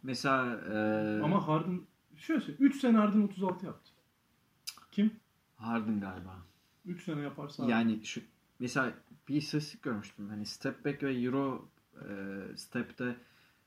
Mesela 0.03 0.59
e, 0.73 1.21
ama 1.23 1.47
Harden 1.47 1.81
şöyle 2.17 2.41
söyleyeyim, 2.41 2.65
3 2.65 2.81
sene 2.81 2.97
Harden 2.97 3.21
36 3.21 3.65
yaptı. 3.65 3.91
Kim? 4.91 5.11
Harden 5.55 5.99
galiba. 5.99 6.37
3 6.85 7.03
sene 7.03 7.21
yaparsa 7.21 7.65
Yani 7.69 8.05
şu 8.05 8.21
mesela 8.59 8.93
bir 9.29 9.35
istatistik 9.35 9.83
görmüştüm. 9.83 10.29
Hani 10.29 10.45
step 10.45 10.85
back 10.85 11.03
ve 11.03 11.13
euro 11.13 11.69
e, 11.95 12.07
step'te 12.57 13.15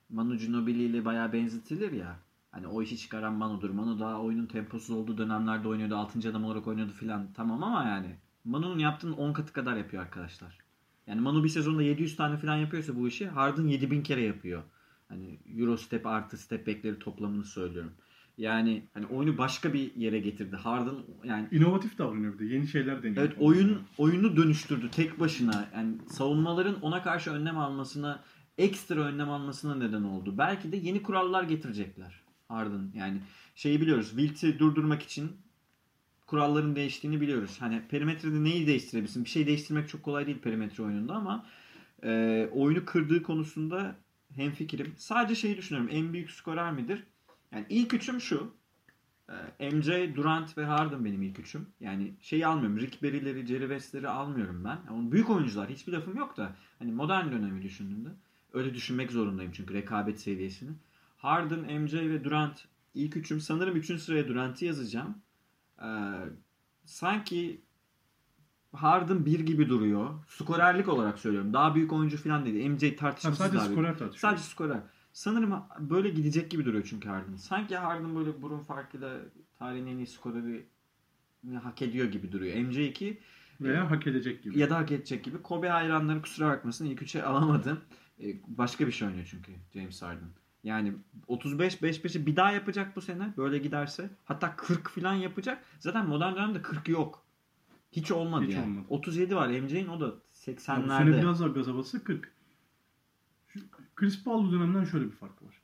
Manu 0.08 0.36
Ginobili 0.36 0.82
ile 0.82 1.04
bayağı 1.04 1.32
benzetilir 1.32 1.92
ya. 1.92 2.16
Hani 2.50 2.66
o 2.66 2.82
işi 2.82 2.98
çıkaran 2.98 3.32
Manu'dur. 3.32 3.70
Manu 3.70 4.00
daha 4.00 4.20
oyunun 4.20 4.46
temposuz 4.46 4.90
olduğu 4.90 5.18
dönemlerde 5.18 5.68
oynuyordu. 5.68 5.96
6. 5.96 6.30
adam 6.30 6.44
olarak 6.44 6.66
oynuyordu 6.66 6.92
filan. 6.92 7.28
Tamam 7.34 7.62
ama 7.62 7.88
yani 7.88 8.16
Manu'nun 8.44 8.78
yaptığının 8.78 9.12
10 9.12 9.32
katı 9.32 9.52
kadar 9.52 9.76
yapıyor 9.76 10.02
arkadaşlar. 10.02 10.58
Yani 11.06 11.20
Manu 11.20 11.44
bir 11.44 11.48
sezonda 11.48 11.82
700 11.82 12.16
tane 12.16 12.36
filan 12.36 12.56
yapıyorsa 12.56 12.96
bu 12.96 13.08
işi 13.08 13.28
Harden 13.28 13.66
7000 13.66 14.02
kere 14.02 14.22
yapıyor. 14.22 14.62
Hani 15.08 15.38
Euro 15.56 15.76
step 15.76 16.06
artı 16.06 16.36
step 16.36 16.66
back'leri 16.66 16.98
toplamını 16.98 17.44
söylüyorum. 17.44 17.92
Yani 18.38 18.82
hani 18.94 19.06
oyunu 19.06 19.38
başka 19.38 19.72
bir 19.72 19.94
yere 19.94 20.18
getirdi. 20.18 20.56
Harden 20.56 20.94
yani 21.24 21.48
inovatif 21.50 21.98
davranıyor 21.98 22.34
bir 22.34 22.38
de. 22.38 22.54
Yeni 22.54 22.66
şeyler 22.66 23.02
deniyor. 23.02 23.24
Evet 23.24 23.36
oyun 23.40 23.78
oyunu 23.98 24.36
dönüştürdü 24.36 24.90
tek 24.90 25.20
başına. 25.20 25.68
Yani 25.74 25.94
savunmaların 26.08 26.80
ona 26.82 27.02
karşı 27.02 27.30
önlem 27.30 27.58
almasına, 27.58 28.22
ekstra 28.58 29.00
önlem 29.00 29.30
almasına 29.30 29.74
neden 29.74 30.02
oldu. 30.02 30.38
Belki 30.38 30.72
de 30.72 30.76
yeni 30.76 31.02
kurallar 31.02 31.42
getirecekler. 31.42 32.20
Harden 32.48 32.90
yani 32.94 33.20
şeyi 33.54 33.80
biliyoruz. 33.80 34.10
Wilt'i 34.10 34.58
durdurmak 34.58 35.02
için 35.02 35.32
kuralların 36.26 36.76
değiştiğini 36.76 37.20
biliyoruz. 37.20 37.56
Hani 37.60 37.82
perimetrede 37.88 38.44
neyi 38.44 38.66
değiştirebilirsin? 38.66 39.24
Bir 39.24 39.30
şey 39.30 39.46
değiştirmek 39.46 39.88
çok 39.88 40.02
kolay 40.02 40.26
değil 40.26 40.38
perimetre 40.38 40.82
oyununda 40.82 41.14
ama 41.14 41.46
e, 42.02 42.48
oyunu 42.52 42.84
kırdığı 42.84 43.22
konusunda 43.22 43.96
hemfikirim. 44.34 44.94
Sadece 44.96 45.34
şeyi 45.34 45.56
düşünüyorum. 45.56 45.90
En 45.92 46.12
büyük 46.12 46.30
skorer 46.30 46.72
midir? 46.72 47.04
Yani 47.52 47.66
ilk 47.68 47.94
üçüm 47.94 48.20
şu. 48.20 48.52
Ee, 49.58 49.70
MJ, 49.70 49.88
Durant 50.16 50.58
ve 50.58 50.64
Harden 50.64 51.04
benim 51.04 51.22
ilk 51.22 51.38
üçüm. 51.38 51.66
Yani 51.80 52.14
şeyi 52.20 52.46
almıyorum. 52.46 52.78
Rick 52.78 53.02
Barry'leri, 53.02 53.46
Jerry 53.46 53.60
West'leri 53.60 54.08
almıyorum 54.08 54.64
ben. 54.64 54.78
Yani 54.86 55.12
büyük 55.12 55.30
oyuncular. 55.30 55.70
Hiçbir 55.70 55.92
lafım 55.92 56.16
yok 56.16 56.36
da. 56.36 56.56
Hani 56.78 56.92
modern 56.92 57.32
dönemi 57.32 57.62
düşündüğümde. 57.62 58.08
Öyle 58.56 58.74
düşünmek 58.74 59.12
zorundayım 59.12 59.52
çünkü 59.52 59.74
rekabet 59.74 60.20
seviyesini. 60.20 60.70
Harden, 61.16 61.80
MJ 61.80 61.94
ve 61.94 62.24
Durant 62.24 62.64
ilk 62.94 63.16
üçüm. 63.16 63.40
Sanırım 63.40 63.76
üçüncü 63.76 64.02
sıraya 64.02 64.28
Durant'ı 64.28 64.64
yazacağım. 64.64 65.18
Ee, 65.82 65.86
sanki 66.84 67.60
Harden 68.72 69.26
bir 69.26 69.40
gibi 69.40 69.68
duruyor. 69.68 70.10
Skorerlik 70.28 70.88
olarak 70.88 71.18
söylüyorum. 71.18 71.52
Daha 71.52 71.74
büyük 71.74 71.92
oyuncu 71.92 72.16
falan 72.16 72.44
değil. 72.44 72.70
MJ 72.70 72.82
Ha, 72.90 72.96
tartışmasız 72.96 73.38
sadece 73.38 73.58
daha 73.58 73.66
skorer 73.66 73.98
tartışıyor. 73.98 74.32
Sadece 74.32 74.42
skorer. 74.42 74.80
Sanırım 75.12 75.54
böyle 75.80 76.08
gidecek 76.08 76.50
gibi 76.50 76.64
duruyor 76.64 76.84
çünkü 76.90 77.08
Harden. 77.08 77.36
Sanki 77.36 77.76
Harden 77.76 78.16
böyle 78.16 78.42
burun 78.42 78.58
farkıyla 78.58 79.18
tarihin 79.58 79.86
en 79.86 79.96
iyi 79.96 80.06
skoreri 80.06 80.66
hak 81.62 81.82
ediyor 81.82 82.06
gibi 82.06 82.32
duruyor. 82.32 82.56
MJ2 82.56 83.16
Veya 83.60 83.90
hak 83.90 84.06
edecek 84.06 84.42
gibi. 84.42 84.58
ya 84.58 84.70
da 84.70 84.76
hak 84.76 84.92
edecek 84.92 85.24
gibi. 85.24 85.42
Kobe 85.42 85.68
hayranları 85.68 86.22
kusura 86.22 86.48
bakmasın 86.48 86.84
ilk 86.84 87.02
üçe 87.02 87.24
alamadım. 87.24 87.80
E, 88.22 88.24
Başka 88.46 88.86
bir 88.86 88.92
şey 88.92 89.08
oynuyor 89.08 89.28
çünkü 89.30 89.52
James 89.74 90.02
Harden. 90.02 90.28
Yani 90.64 90.92
35 91.26 91.74
5-5'i 91.82 92.26
bir 92.26 92.36
daha 92.36 92.52
yapacak 92.52 92.96
bu 92.96 93.00
sene 93.00 93.32
böyle 93.36 93.58
giderse. 93.58 94.10
Hatta 94.24 94.56
40 94.56 94.88
falan 94.90 95.14
yapacak. 95.14 95.64
Zaten 95.78 96.06
modern 96.08 96.34
dönemde 96.36 96.62
40 96.62 96.88
yok. 96.88 97.22
Hiç 97.92 98.10
olmadı 98.12 98.44
Hiç 98.46 98.54
yani. 98.54 98.64
olmadı. 98.64 98.86
37 98.88 99.36
var 99.36 99.48
MJ'in 99.60 99.86
o 99.88 100.00
da 100.00 100.04
Ya 100.06 100.12
bu 100.12 100.50
80'lerde. 100.50 100.98
sene 100.98 101.16
biraz 101.22 101.40
daha 101.40 101.48
gaz 101.48 101.66
havası 101.66 102.04
40. 102.04 102.32
Şu 103.48 103.60
Chris 103.96 104.24
Paul 104.24 104.52
dönemden 104.52 104.84
şöyle 104.84 105.04
bir 105.06 105.10
fark 105.16 105.42
var. 105.42 105.60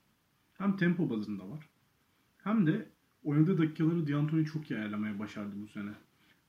Hem 0.54 0.76
tempo 0.76 1.10
bazında 1.10 1.50
var. 1.50 1.68
Hem 2.38 2.66
de 2.66 2.88
oynadığı 3.24 3.58
dakikaları 3.58 4.06
D'Antoni 4.08 4.44
çok 4.46 4.70
iyi 4.70 4.78
ayarlamaya 4.78 5.18
başardı 5.18 5.52
bu 5.62 5.68
sene. 5.68 5.90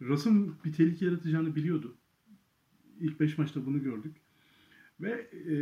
Russ'ın 0.01 0.56
bir 0.66 0.74
tehlike 0.74 1.06
yaratacağını 1.06 1.56
biliyordu. 1.56 1.95
İlk 2.99 3.20
5 3.20 3.38
maçta 3.38 3.66
bunu 3.66 3.84
gördük. 3.84 4.16
Ve 5.04 5.12
e, 5.12 5.56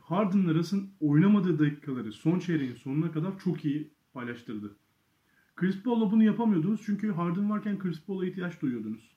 Harden'la 0.00 0.54
Russ'ın 0.54 0.90
oynamadığı 1.00 1.58
dakikaları 1.58 2.12
son 2.12 2.38
çeyreğin 2.38 2.74
sonuna 2.74 3.12
kadar 3.12 3.38
çok 3.38 3.64
iyi 3.64 3.90
paylaştırdı. 4.12 4.76
Chris 5.56 5.82
Paul'la 5.82 6.10
bunu 6.10 6.24
yapamıyordunuz 6.24 6.82
çünkü 6.84 7.12
Harden 7.12 7.50
varken 7.50 7.78
Chris 7.78 8.00
Paul'a 8.00 8.26
ihtiyaç 8.26 8.62
duyuyordunuz. 8.62 9.16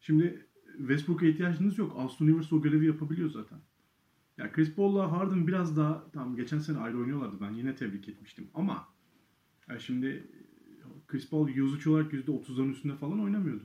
Şimdi 0.00 0.46
Westbrook'a 0.78 1.26
ihtiyacınız 1.26 1.78
yok. 1.78 1.92
Austin 1.96 2.26
Rivers 2.26 2.52
o 2.52 2.62
görevi 2.62 2.86
yapabiliyor 2.86 3.30
zaten. 3.30 3.58
Ya 4.38 4.52
Chris 4.52 4.74
Paul'la 4.74 5.12
Harden 5.12 5.46
biraz 5.46 5.76
daha 5.76 6.10
tamam 6.12 6.36
geçen 6.36 6.58
sene 6.58 6.78
ayrı 6.78 6.98
oynuyorlardı. 6.98 7.36
Ben 7.40 7.50
yine 7.50 7.76
tebrik 7.76 8.08
etmiştim 8.08 8.48
ama 8.54 8.88
ya 9.68 9.78
şimdi 9.78 10.26
Chris 11.06 11.30
Paul 11.30 11.48
yüzüç 11.48 11.86
olarak 11.86 12.12
%30'ların 12.12 12.70
üstünde 12.70 12.96
falan 12.96 13.20
oynamıyordu. 13.20 13.64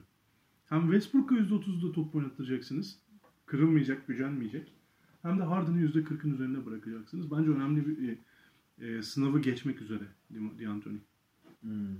Hem 0.65 0.81
Westbrook'a 0.81 1.35
%30'da 1.35 1.91
top 1.91 2.15
oynatacaksınız. 2.15 2.99
Kırılmayacak, 3.45 4.07
gücenmeyecek. 4.07 4.73
Hem 5.23 5.39
de 5.39 5.43
Harden'ı 5.43 5.79
%40'ın 5.79 6.33
üzerinde 6.33 6.65
bırakacaksınız. 6.65 7.31
Bence 7.31 7.51
önemli 7.51 7.87
bir 7.87 8.09
e, 8.09 8.17
e, 8.87 9.03
sınavı 9.03 9.41
geçmek 9.41 9.81
üzere 9.81 10.03
D'Antoni. 10.31 10.97
Hmm. 11.61 11.95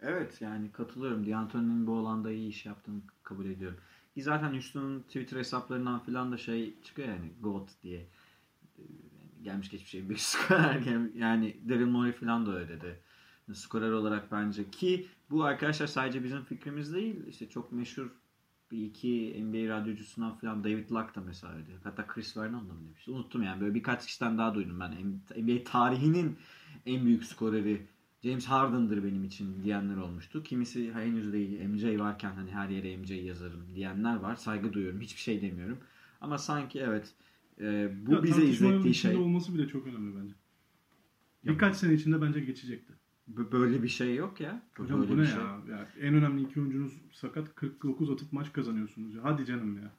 Evet 0.00 0.40
yani 0.40 0.72
katılıyorum. 0.72 1.26
D'Antoni'nin 1.26 1.86
bu 1.86 1.96
alanda 1.96 2.30
iyi 2.30 2.48
iş 2.48 2.66
yaptığını 2.66 3.00
kabul 3.22 3.46
ediyorum. 3.46 3.78
Ki 4.14 4.22
zaten 4.22 4.52
Houston'un 4.52 5.00
Twitter 5.00 5.38
hesaplarından 5.38 6.04
filan 6.04 6.32
da 6.32 6.36
şey 6.36 6.74
çıkıyor 6.82 7.08
yani 7.08 7.32
GOAT 7.40 7.68
diye. 7.82 8.06
Ee, 8.78 8.82
Gelmiş 9.42 9.70
geçmiş 9.70 9.94
en 9.94 10.08
büyük 10.08 10.20
skorer. 10.20 10.82
Yani 11.16 11.56
Daryl 11.68 11.86
Morey 11.86 12.12
filan 12.12 12.46
da 12.46 12.58
öyle 12.58 12.68
dedi. 12.68 13.00
Skorer 13.52 13.90
olarak 13.90 14.32
bence 14.32 14.70
ki 14.70 15.06
bu 15.30 15.44
arkadaşlar 15.44 15.86
sadece 15.86 16.24
bizim 16.24 16.44
fikrimiz 16.44 16.94
değil. 16.94 17.26
İşte 17.26 17.48
çok 17.48 17.72
meşhur 17.72 18.10
bir 18.72 18.82
iki 18.86 19.36
NBA 19.44 19.68
radyocusundan 19.80 20.38
filan 20.38 20.64
David 20.64 20.90
Luck 20.90 21.14
da 21.14 21.20
mesela 21.20 21.54
öyle. 21.54 21.66
Hatta 21.84 22.06
Chris 22.06 22.36
Vernon 22.36 22.68
da 22.68 22.72
mı 22.72 22.80
demişti. 22.88 23.10
Unuttum 23.10 23.42
yani. 23.42 23.60
Böyle 23.60 23.74
birkaç 23.74 24.06
kişiden 24.06 24.38
daha 24.38 24.54
duydum 24.54 24.80
ben. 24.80 24.92
NBA 25.42 25.64
tarihinin 25.64 26.36
en 26.86 27.06
büyük 27.06 27.24
skoreri 27.24 27.86
James 28.24 28.46
Harden'dır 28.46 29.04
benim 29.04 29.24
için 29.24 29.62
diyenler 29.64 29.96
olmuştu. 29.96 30.42
Kimisi 30.42 30.92
henüz 30.94 31.32
değil 31.32 31.60
MJ 31.68 31.84
varken 31.98 32.32
hani 32.34 32.50
her 32.50 32.68
yere 32.68 32.96
MJ 32.96 33.10
yazarım 33.10 33.74
diyenler 33.74 34.16
var. 34.16 34.36
Saygı 34.36 34.72
duyuyorum. 34.72 35.00
Hiçbir 35.00 35.20
şey 35.20 35.42
demiyorum. 35.42 35.78
Ama 36.20 36.38
sanki 36.38 36.80
evet 36.80 37.14
e, 37.60 37.90
bu 38.06 38.12
Ya 38.12 38.22
bize 38.22 38.44
izlettiği 38.44 38.94
şey. 38.94 39.16
olması 39.16 39.54
bile 39.54 39.68
çok 39.68 39.86
önemli 39.86 40.16
bence. 40.16 40.34
Ya- 41.44 41.52
Birkaç 41.52 41.76
sene 41.76 41.94
içinde 41.94 42.22
bence 42.22 42.40
geçecekti. 42.40 42.92
Böyle 43.28 43.82
bir 43.82 43.88
şey 43.88 44.14
yok 44.14 44.40
ya. 44.40 44.62
Hocam 44.76 45.00
Böyle 45.00 45.12
bu 45.12 45.16
ne 45.16 45.22
bir 45.22 45.26
şey. 45.26 45.36
ya? 45.36 45.60
ya? 45.70 45.88
En 46.00 46.14
önemli 46.14 46.42
iki 46.42 46.60
oyuncunuz 46.60 46.92
sakat 47.12 47.54
49 47.54 48.10
atıp 48.10 48.32
maç 48.32 48.52
kazanıyorsunuz 48.52 49.14
ya. 49.14 49.24
Hadi 49.24 49.46
canım 49.46 49.76
ya. 49.82 49.90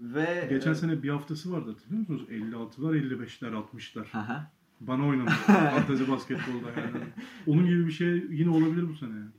Ve 0.00 0.46
Geçen 0.50 0.72
e, 0.72 0.74
sene 0.74 1.02
bir 1.02 1.08
haftası 1.08 1.52
vardı 1.52 1.70
hatırlıyor 1.70 2.00
musunuz? 2.00 2.22
56'lar 2.30 2.96
55'ler 2.96 3.64
60'lar. 3.74 4.18
Aha. 4.18 4.50
Bana 4.80 5.06
oynamış. 5.06 5.32
Fantazi 5.46 6.08
basketbolda 6.08 6.80
yani. 6.80 7.04
Onun 7.46 7.66
gibi 7.66 7.86
bir 7.86 7.92
şey 7.92 8.26
yine 8.30 8.50
olabilir 8.50 8.88
bu 8.88 8.94
sene 8.94 9.10
yani. 9.10 9.30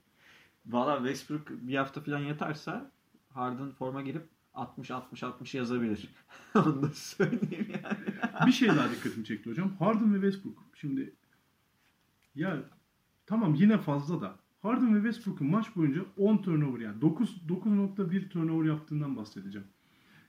Valla 0.65 0.97
Westbrook 0.97 1.49
bir 1.49 1.75
hafta 1.75 2.01
falan 2.01 2.19
yatarsa 2.19 2.91
Harden 3.33 3.71
forma 3.71 4.01
girip 4.01 4.25
60-60-60 4.53 5.57
yazabilir. 5.57 6.09
Onu 6.55 6.81
da 6.81 6.89
söyleyeyim 6.93 7.67
yani. 7.83 8.47
Bir 8.47 8.51
şey 8.51 8.67
daha 8.69 8.91
dikkatimi 8.91 9.25
çekti 9.25 9.49
hocam. 9.49 9.75
Harden 9.79 10.13
ve 10.13 10.21
Westbrook. 10.21 10.63
Şimdi 10.75 11.13
ya 12.35 12.63
tamam 13.27 13.55
yine 13.55 13.77
fazla 13.77 14.21
da 14.21 14.35
Harden 14.61 14.95
ve 14.95 14.97
Westbrook'un 15.09 15.47
maç 15.47 15.75
boyunca 15.75 16.01
10 16.17 16.37
turnover 16.37 16.79
yani 16.79 17.01
9 17.01 17.41
9.1 17.49 18.29
turnover 18.29 18.65
yaptığından 18.67 19.15
bahsedeceğim. 19.17 19.67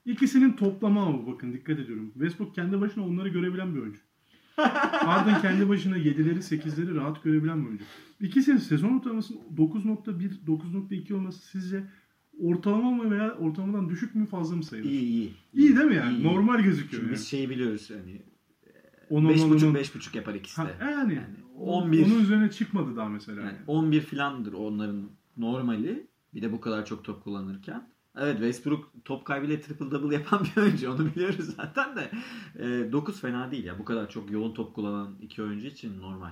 İkisinin 0.05 0.53
toplamı 0.53 1.01
ama 1.01 1.26
bakın 1.26 1.53
dikkat 1.53 1.78
ediyorum. 1.78 2.11
Westbrook 2.12 2.55
kendi 2.55 2.80
başına 2.80 3.07
onları 3.07 3.28
görebilen 3.28 3.74
bir 3.74 3.80
oyuncu. 3.80 4.01
Harden 4.57 5.40
kendi 5.42 5.68
başına 5.68 5.99
7'leri 5.99 6.38
8'leri 6.38 6.94
rahat 6.94 7.22
görebilen 7.24 7.62
bir 7.62 7.66
oyuncu. 7.66 7.84
İkisinin 8.20 8.57
sezon 8.57 8.99
ortalamasının 8.99 9.40
9.1 9.57 10.44
9.2 10.46 11.14
olması 11.14 11.38
sizce 11.49 11.84
ortalama 12.40 12.90
mı 12.90 13.11
veya 13.11 13.34
ortalamadan 13.34 13.88
düşük 13.88 14.14
mü 14.14 14.26
fazla 14.26 14.57
mı 14.57 14.64
sayılır? 14.64 14.90
İyi 14.90 15.01
iyi. 15.01 15.32
İyi 15.55 15.76
değil 15.76 15.88
mi 15.88 15.94
yani? 15.96 16.16
İyi. 16.16 16.24
Normal 16.24 16.61
gözüküyor 16.61 16.90
Şimdi 16.90 17.05
yani. 17.05 17.12
biz 17.14 17.26
şeyi 17.28 17.51
biliyoruz 17.51 17.90
hani 17.90 18.22
10 19.11 19.24
10 19.24 19.28
10 19.28 19.32
5.5 19.34 19.66
10. 19.68 19.74
5.5 19.74 20.16
yapar 20.16 20.34
ikisi 20.34 20.62
Ha, 20.62 20.68
de. 20.68 20.72
yani, 20.80 21.14
Yani 21.14 21.26
o- 21.44 21.47
11. 21.61 22.06
Onun 22.06 22.20
üzerine 22.20 22.50
çıkmadı 22.50 22.96
daha 22.96 23.09
mesela. 23.09 23.40
Yani 23.40 23.52
Yani. 23.52 23.59
11 23.66 24.00
filandır 24.00 24.52
onların 24.52 25.11
normali. 25.36 26.06
Bir 26.34 26.42
de 26.42 26.52
bu 26.52 26.61
kadar 26.61 26.86
çok 26.86 27.04
top 27.04 27.24
kullanırken. 27.24 27.88
Evet 28.16 28.36
Westbrook 28.36 28.92
top 29.04 29.24
kaybıyla 29.24 29.61
triple 29.61 29.90
double 29.90 30.14
yapan 30.14 30.46
bir 30.56 30.62
oyuncu. 30.62 30.92
Onu 30.92 31.06
biliyoruz 31.06 31.54
zaten 31.56 31.96
de. 31.96 32.11
9 32.92 33.20
fena 33.20 33.50
değil 33.50 33.64
ya. 33.64 33.78
Bu 33.78 33.84
kadar 33.84 34.11
çok 34.11 34.30
yoğun 34.30 34.54
top 34.54 34.74
kullanan 34.74 35.14
iki 35.22 35.42
oyuncu 35.42 35.66
için 35.66 36.00
normal. 36.00 36.30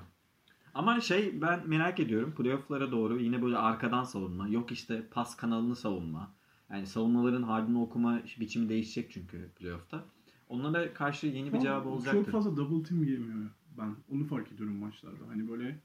Ama 0.74 1.00
şey 1.00 1.42
ben 1.42 1.68
merak 1.68 2.00
ediyorum. 2.00 2.34
Playoff'lara 2.36 2.90
doğru 2.90 3.20
yine 3.20 3.42
böyle 3.42 3.56
arkadan 3.56 4.04
savunma. 4.04 4.48
Yok 4.48 4.72
işte 4.72 5.06
pas 5.10 5.36
kanalını 5.36 5.76
savunma. 5.76 6.34
Yani 6.70 6.86
savunmaların 6.86 7.42
hardını 7.42 7.82
okuma 7.82 8.20
biçimi 8.40 8.68
değişecek 8.68 9.10
çünkü 9.10 9.50
playoff'ta. 9.58 10.04
Onlara 10.48 10.94
karşı 10.94 11.26
yeni 11.26 11.52
bir 11.52 11.60
cevabı 11.60 11.88
olacaktır. 11.88 12.24
Çok 12.24 12.32
fazla 12.32 12.56
double 12.56 12.88
team 12.88 13.04
yemiyor 13.04 13.50
ben. 13.78 13.94
Onu 14.10 14.24
fark 14.26 14.52
ediyorum 14.52 14.76
maçlarda. 14.76 15.28
Hani 15.28 15.48
böyle 15.50 15.78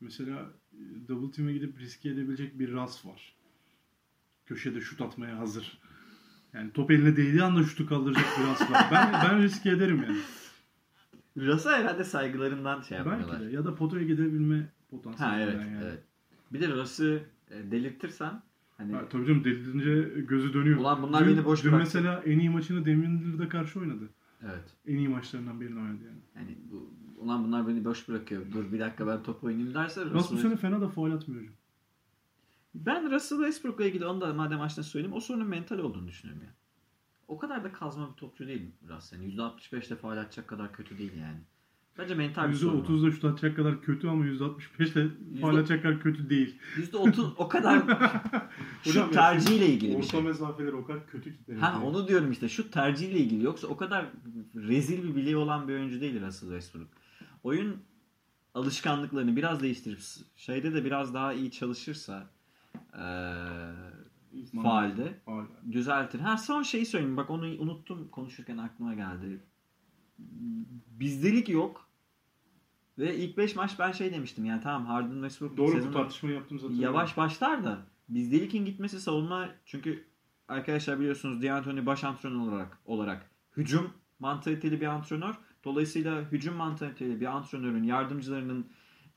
mesela 0.00 0.50
e, 0.72 1.08
double 1.08 1.30
team'e 1.32 1.52
gidip 1.52 1.78
riske 1.80 2.08
edebilecek 2.08 2.58
bir 2.58 2.72
ras 2.72 3.06
var. 3.06 3.34
Köşede 4.46 4.80
şut 4.80 5.00
atmaya 5.00 5.38
hazır. 5.38 5.78
Yani 6.52 6.70
top 6.72 6.90
eline 6.90 7.16
değdiği 7.16 7.42
anda 7.42 7.64
şutu 7.64 7.86
kaldıracak 7.86 8.24
bir 8.40 8.44
ras 8.46 8.70
var. 8.70 8.86
Ben, 8.92 9.12
ben 9.12 9.42
riske 9.42 9.70
ederim 9.70 10.02
yani. 10.02 10.18
Rasa 11.36 11.78
herhalde 11.78 12.04
saygılarından 12.04 12.80
şey 12.82 12.98
Belki 12.98 13.08
yapmıyorlar. 13.08 13.40
de. 13.50 13.54
Ya 13.54 13.64
da 13.64 13.74
potaya 13.74 14.04
gidebilme 14.04 14.58
Ha 14.60 14.66
potansiyeli. 14.90 15.42
evet, 15.42 15.54
yani. 15.54 15.78
evet. 15.84 16.02
Bir 16.52 16.60
de 16.60 16.68
Russ'ı 16.68 17.22
e, 17.50 17.70
delirtirsen 17.70 18.42
hani 18.76 18.92
Ha, 18.92 19.08
tabii 19.08 19.26
canım 19.26 19.44
delirince 19.44 20.20
gözü 20.20 20.54
dönüyor. 20.54 20.78
Ulan 20.78 21.02
bunlar 21.02 21.26
dün, 21.26 21.36
beni 21.36 21.44
boş 21.44 21.64
Dün 21.64 21.72
bıraktı. 21.72 21.84
mesela 21.98 22.22
en 22.26 22.38
iyi 22.38 22.50
maçını 22.50 22.84
Lillard'a 22.84 23.48
karşı 23.48 23.80
oynadı. 23.80 24.10
evet. 24.42 24.76
En 24.86 24.96
iyi 24.96 25.08
maçlarından 25.08 25.60
birini 25.60 25.80
oynadı 25.80 26.04
yani. 26.04 26.20
Yani 26.36 26.58
bu, 26.70 26.94
ulan 27.20 27.44
bunlar 27.44 27.68
beni 27.68 27.84
boş 27.84 28.08
bırakıyor. 28.08 28.42
Dur 28.52 28.72
bir 28.72 28.80
dakika 28.80 29.06
ben 29.06 29.22
top 29.22 29.44
oynayayım 29.44 29.74
derse 29.74 30.00
Russell- 30.00 30.42
sene 30.42 30.56
fena 30.56 30.80
da 30.80 30.88
faul 30.88 31.12
atmıyor 31.12 31.40
hocam. 31.42 31.54
Ben 32.74 33.10
Russell 33.10 33.38
Westbrook'la 33.38 33.84
ilgili 33.84 34.06
onu 34.06 34.20
da 34.20 34.34
madem 34.34 34.58
baştan 34.58 34.82
söyleyeyim 34.82 35.16
o 35.16 35.20
sorunun 35.20 35.46
mental 35.48 35.78
olduğunu 35.78 36.08
düşünüyorum 36.08 36.42
ya. 36.44 36.54
O 37.28 37.38
kadar 37.38 37.64
da 37.64 37.72
kazma 37.72 38.08
bir 38.10 38.14
topçu 38.16 38.46
değil 38.46 38.70
Russ. 38.88 39.12
Yani 39.12 39.34
%65'te 39.34 39.96
faal 39.96 40.16
atacak 40.16 40.48
kadar 40.48 40.72
kötü 40.72 40.98
değil 40.98 41.12
yani. 41.20 41.38
Bence 41.98 42.14
mental 42.14 42.48
bir 42.48 42.54
sorun 42.54 42.80
var. 42.80 42.84
%30'da 42.88 43.10
şut 43.10 43.24
atacak 43.24 43.56
kadar 43.56 43.82
kötü 43.82 44.08
ama 44.08 44.24
%65'de 44.26 45.08
faul 45.40 45.50
Yüzde- 45.52 45.60
atacak 45.60 45.82
kadar 45.82 46.00
kötü 46.00 46.30
değil. 46.30 46.58
%30 46.76 47.32
o 47.36 47.48
kadar 47.48 47.82
şut 48.82 49.12
tercihiyle 49.12 49.66
ilgili 49.66 49.90
bir 49.92 49.96
Orta 49.98 50.06
şey. 50.08 50.22
mesafeleri 50.22 50.74
o 50.76 50.84
kadar 50.84 51.06
kötü 51.06 51.30
ki. 51.46 51.54
Ha 51.54 51.66
yani. 51.74 51.84
onu 51.84 52.08
diyorum 52.08 52.30
işte 52.32 52.48
şut 52.48 52.72
tercihiyle 52.72 53.18
ilgili 53.18 53.44
yoksa 53.44 53.66
o 53.66 53.76
kadar 53.76 54.06
rezil 54.54 55.02
bir 55.02 55.16
bileği 55.16 55.36
olan 55.36 55.68
bir 55.68 55.72
oyuncu 55.74 56.00
değil 56.00 56.20
Russell 56.26 56.48
Westbrook. 56.48 56.88
Oyun 57.42 57.82
alışkanlıklarını 58.54 59.36
biraz 59.36 59.62
değiştirip 59.62 60.00
şeyde 60.36 60.74
de 60.74 60.84
biraz 60.84 61.14
daha 61.14 61.32
iyi 61.32 61.50
çalışırsa 61.50 62.30
eee 62.94 63.00
faalde 64.62 65.20
Faul. 65.24 65.44
düzeltir. 65.72 66.20
Ha 66.20 66.36
son 66.36 66.62
şeyi 66.62 66.86
söyleyeyim 66.86 67.16
bak 67.16 67.30
onu 67.30 67.46
unuttum 67.46 68.08
konuşurken 68.08 68.58
aklıma 68.58 68.94
geldi. 68.94 69.40
Bizdelik 71.00 71.48
yok. 71.48 71.88
Ve 72.98 73.16
ilk 73.16 73.36
5 73.36 73.56
maç 73.56 73.78
ben 73.78 73.92
şey 73.92 74.12
demiştim 74.12 74.44
yani 74.44 74.62
tamam 74.62 74.86
Harden 74.86 75.12
Westbrook 75.14 75.56
Doğru 75.56 75.86
bu 75.86 75.90
tartışmayı 75.92 76.34
yaptım 76.34 76.58
zaten. 76.58 76.74
Yavaş 76.74 77.16
başlar 77.16 77.64
da 77.64 77.78
bizdelik'in 78.08 78.64
gitmesi 78.64 79.00
savunma 79.00 79.48
çünkü 79.64 80.04
arkadaşlar 80.48 81.00
biliyorsunuz 81.00 81.42
D'Antoni 81.42 81.86
baş 81.86 82.04
antrenör 82.04 82.40
olarak 82.40 82.78
olarak 82.84 83.30
hücum 83.56 83.92
mantaliteli 84.18 84.80
bir 84.80 84.86
antrenör. 84.86 85.34
Dolayısıyla 85.64 86.32
hücum 86.32 86.54
mantaliteli 86.54 87.20
bir 87.20 87.26
antrenörün 87.26 87.82
yardımcılarının 87.82 88.66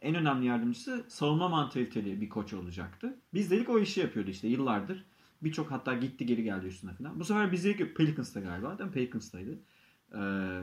en 0.01 0.15
önemli 0.15 0.45
yardımcısı 0.45 1.05
savunma 1.07 1.49
mantaliteli 1.49 2.21
bir 2.21 2.29
koç 2.29 2.53
olacaktı. 2.53 3.19
Bizdelik 3.33 3.69
o 3.69 3.79
işi 3.79 3.99
yapıyordu 3.99 4.29
işte 4.29 4.47
yıllardır. 4.47 5.05
Birçok 5.41 5.71
hatta 5.71 5.93
gitti 5.93 6.25
geri 6.25 6.43
geldi 6.43 6.65
üstüne 6.65 6.93
falan. 6.93 7.19
Bu 7.19 7.25
sefer 7.25 7.51
bizdelik 7.51 7.97
Pelicans'ta 7.97 8.39
galiba 8.39 8.77
değil 8.77 8.89
mi? 8.89 8.93
Pelicans'taydı. 8.93 9.59
Ee, 10.15 10.61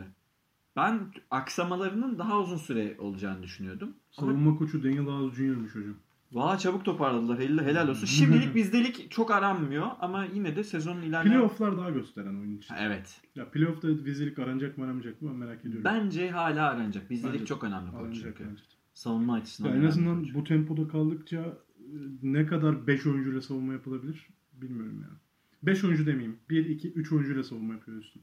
ben 0.77 1.13
aksamalarının 1.31 2.19
daha 2.19 2.41
uzun 2.41 2.57
süre 2.57 2.97
olacağını 2.99 3.43
düşünüyordum. 3.43 3.97
Ama 4.19 4.31
Savunma 4.31 4.59
koçu 4.59 4.83
Daniel 4.83 5.07
House 5.07 5.37
Jr.'mış 5.37 5.75
hocam. 5.75 5.95
Valla 6.33 6.59
çabuk 6.59 6.85
toparladılar. 6.85 7.39
Helal, 7.39 7.65
helal 7.65 7.89
olsun. 7.89 8.07
Şimdilik 8.07 8.55
bizdelik 8.55 9.11
çok 9.11 9.31
aranmıyor 9.31 9.87
ama 10.01 10.25
yine 10.25 10.57
de 10.57 10.65
sezonun 10.65 11.03
ilerleyen... 11.03 11.25
Playoff'lar 11.25 11.79
daha 11.79 11.91
gösteren 11.91 12.41
oyun 12.41 12.57
için. 12.57 12.75
Evet. 12.79 13.21
Ya 13.35 13.51
playoff'ta 13.51 13.89
vizelik 13.89 14.39
aranacak 14.39 14.79
mı 14.79 14.85
aranmayacak 14.85 15.23
mı 15.23 15.31
ben 15.31 15.37
merak 15.37 15.61
ediyorum. 15.61 15.85
Bence 15.85 16.31
hala 16.31 16.71
aranacak. 16.71 17.11
Bizdelik 17.11 17.35
Bence 17.35 17.47
çok 17.47 17.65
önemli 17.65 17.91
Aranacak 17.97 18.37
çünkü. 18.37 18.51
bence. 18.51 18.63
Savunma 18.95 19.35
açısından 19.35 19.77
en 19.77 19.85
azından 19.87 20.35
bu 20.35 20.45
tempoda 20.45 20.89
kaldıkça 20.89 21.59
e, 21.79 21.97
ne 22.23 22.47
kadar 22.47 22.87
5 22.87 23.07
oyuncuyla 23.07 23.41
savunma 23.41 23.73
yapılabilir 23.73 24.29
bilmiyorum 24.53 25.01
yani. 25.03 25.19
5 25.63 25.85
oyuncu 25.85 26.07
demeyeyim. 26.07 26.39
1, 26.51 26.67
2, 26.67 26.93
3 26.93 27.13
oyuncuyla 27.13 27.45
savunma 27.45 27.75
yapıyor 27.75 27.99
üstün. 27.99 28.23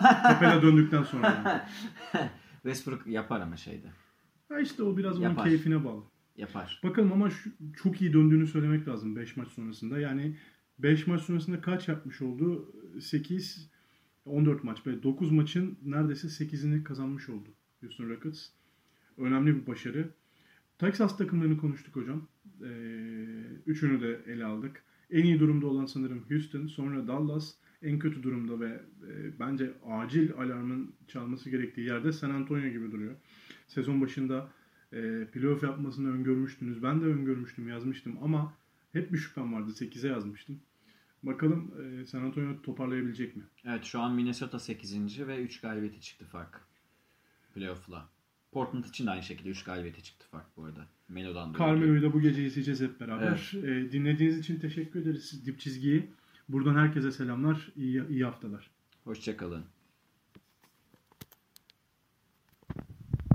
Capella 0.02 0.62
döndükten 0.62 1.02
sonra. 1.02 1.42
Yani. 1.44 1.60
Westbrook 2.62 3.06
yapar 3.06 3.40
ama 3.40 3.56
şeyde. 3.56 3.86
Ha 4.48 4.60
işte 4.60 4.82
o 4.82 4.96
biraz 4.96 5.16
onun 5.16 5.22
Yapar. 5.22 5.44
keyfine 5.44 5.84
bağlı. 5.84 6.02
Yapar. 6.36 6.80
Bakalım 6.84 7.12
ama 7.12 7.30
şu, 7.30 7.50
çok 7.82 8.00
iyi 8.00 8.12
döndüğünü 8.12 8.46
söylemek 8.46 8.88
lazım 8.88 9.16
5 9.16 9.36
maç 9.36 9.48
sonrasında. 9.48 10.00
Yani 10.00 10.36
5 10.78 11.06
maç 11.06 11.22
sonrasında 11.22 11.60
kaç 11.60 11.88
yapmış 11.88 12.22
oldu? 12.22 12.72
8, 13.00 13.70
14 14.24 14.64
maç. 14.64 14.86
Böyle 14.86 15.02
9 15.02 15.32
maçın 15.32 15.78
neredeyse 15.84 16.28
8'ini 16.28 16.84
kazanmış 16.84 17.28
oldu 17.28 17.48
Houston 17.80 18.08
Rockets. 18.08 18.48
Önemli 19.18 19.56
bir 19.56 19.66
başarı. 19.66 20.10
Texas 20.78 21.18
takımlarını 21.18 21.58
konuştuk 21.58 21.96
hocam. 21.96 22.28
Ee, 22.62 22.66
üçünü 23.66 24.00
de 24.00 24.20
ele 24.26 24.44
aldık. 24.44 24.82
En 25.10 25.24
iyi 25.24 25.40
durumda 25.40 25.66
olan 25.66 25.86
sanırım 25.86 26.24
Houston, 26.28 26.66
sonra 26.66 27.08
Dallas. 27.08 27.54
En 27.82 27.98
kötü 27.98 28.22
durumda 28.22 28.60
ve 28.60 28.80
e, 29.08 29.38
bence 29.40 29.72
acil 29.86 30.32
alarmın 30.32 30.92
çalması 31.08 31.50
gerektiği 31.50 31.86
yerde 31.86 32.12
San 32.12 32.30
Antonio 32.30 32.68
gibi 32.68 32.92
duruyor. 32.92 33.14
Sezon 33.66 34.00
başında 34.00 34.48
e, 34.92 35.26
playoff 35.32 35.62
yapmasını 35.62 36.12
öngörmüştünüz. 36.12 36.82
Ben 36.82 37.00
de 37.00 37.04
öngörmüştüm, 37.04 37.68
yazmıştım 37.68 38.18
ama 38.22 38.54
hep 38.92 39.12
bir 39.12 39.18
şüphem 39.18 39.52
vardı. 39.52 39.70
8'e 39.70 40.10
yazmıştım. 40.10 40.60
Bakalım 41.22 41.72
e, 41.82 42.04
San 42.06 42.22
Antonio 42.22 42.62
toparlayabilecek 42.62 43.36
mi? 43.36 43.42
Evet 43.64 43.84
şu 43.84 44.00
an 44.00 44.14
Minnesota 44.14 44.58
8. 44.58 45.26
ve 45.26 45.42
3 45.42 45.60
galibiyeti 45.60 46.00
çıktı 46.00 46.24
fark. 46.24 46.60
Playoff'la. 47.54 48.08
Portland 48.52 48.84
için 48.84 49.06
de 49.06 49.10
aynı 49.10 49.22
şekilde 49.22 49.48
3 49.48 49.64
galibiyeti 49.64 50.02
çıktı 50.02 50.26
fark 50.30 50.56
bu 50.56 50.64
arada. 50.64 50.86
Melo'dan 51.08 51.54
da. 51.54 51.58
Carmelo'yu 51.58 52.02
da 52.02 52.12
bu 52.12 52.20
gece 52.20 52.44
izleyeceğiz 52.44 52.80
hep 52.80 53.00
beraber. 53.00 53.52
E, 53.54 53.92
dinlediğiniz 53.92 54.38
için 54.38 54.60
teşekkür 54.60 55.00
ederiz 55.02 55.46
dip 55.46 55.60
çizgiyi. 55.60 56.06
Buradan 56.48 56.74
herkese 56.74 57.12
selamlar. 57.12 57.72
İyi, 57.76 58.08
iyi 58.08 58.24
haftalar. 58.24 58.70
Hoşçakalın. 59.04 59.64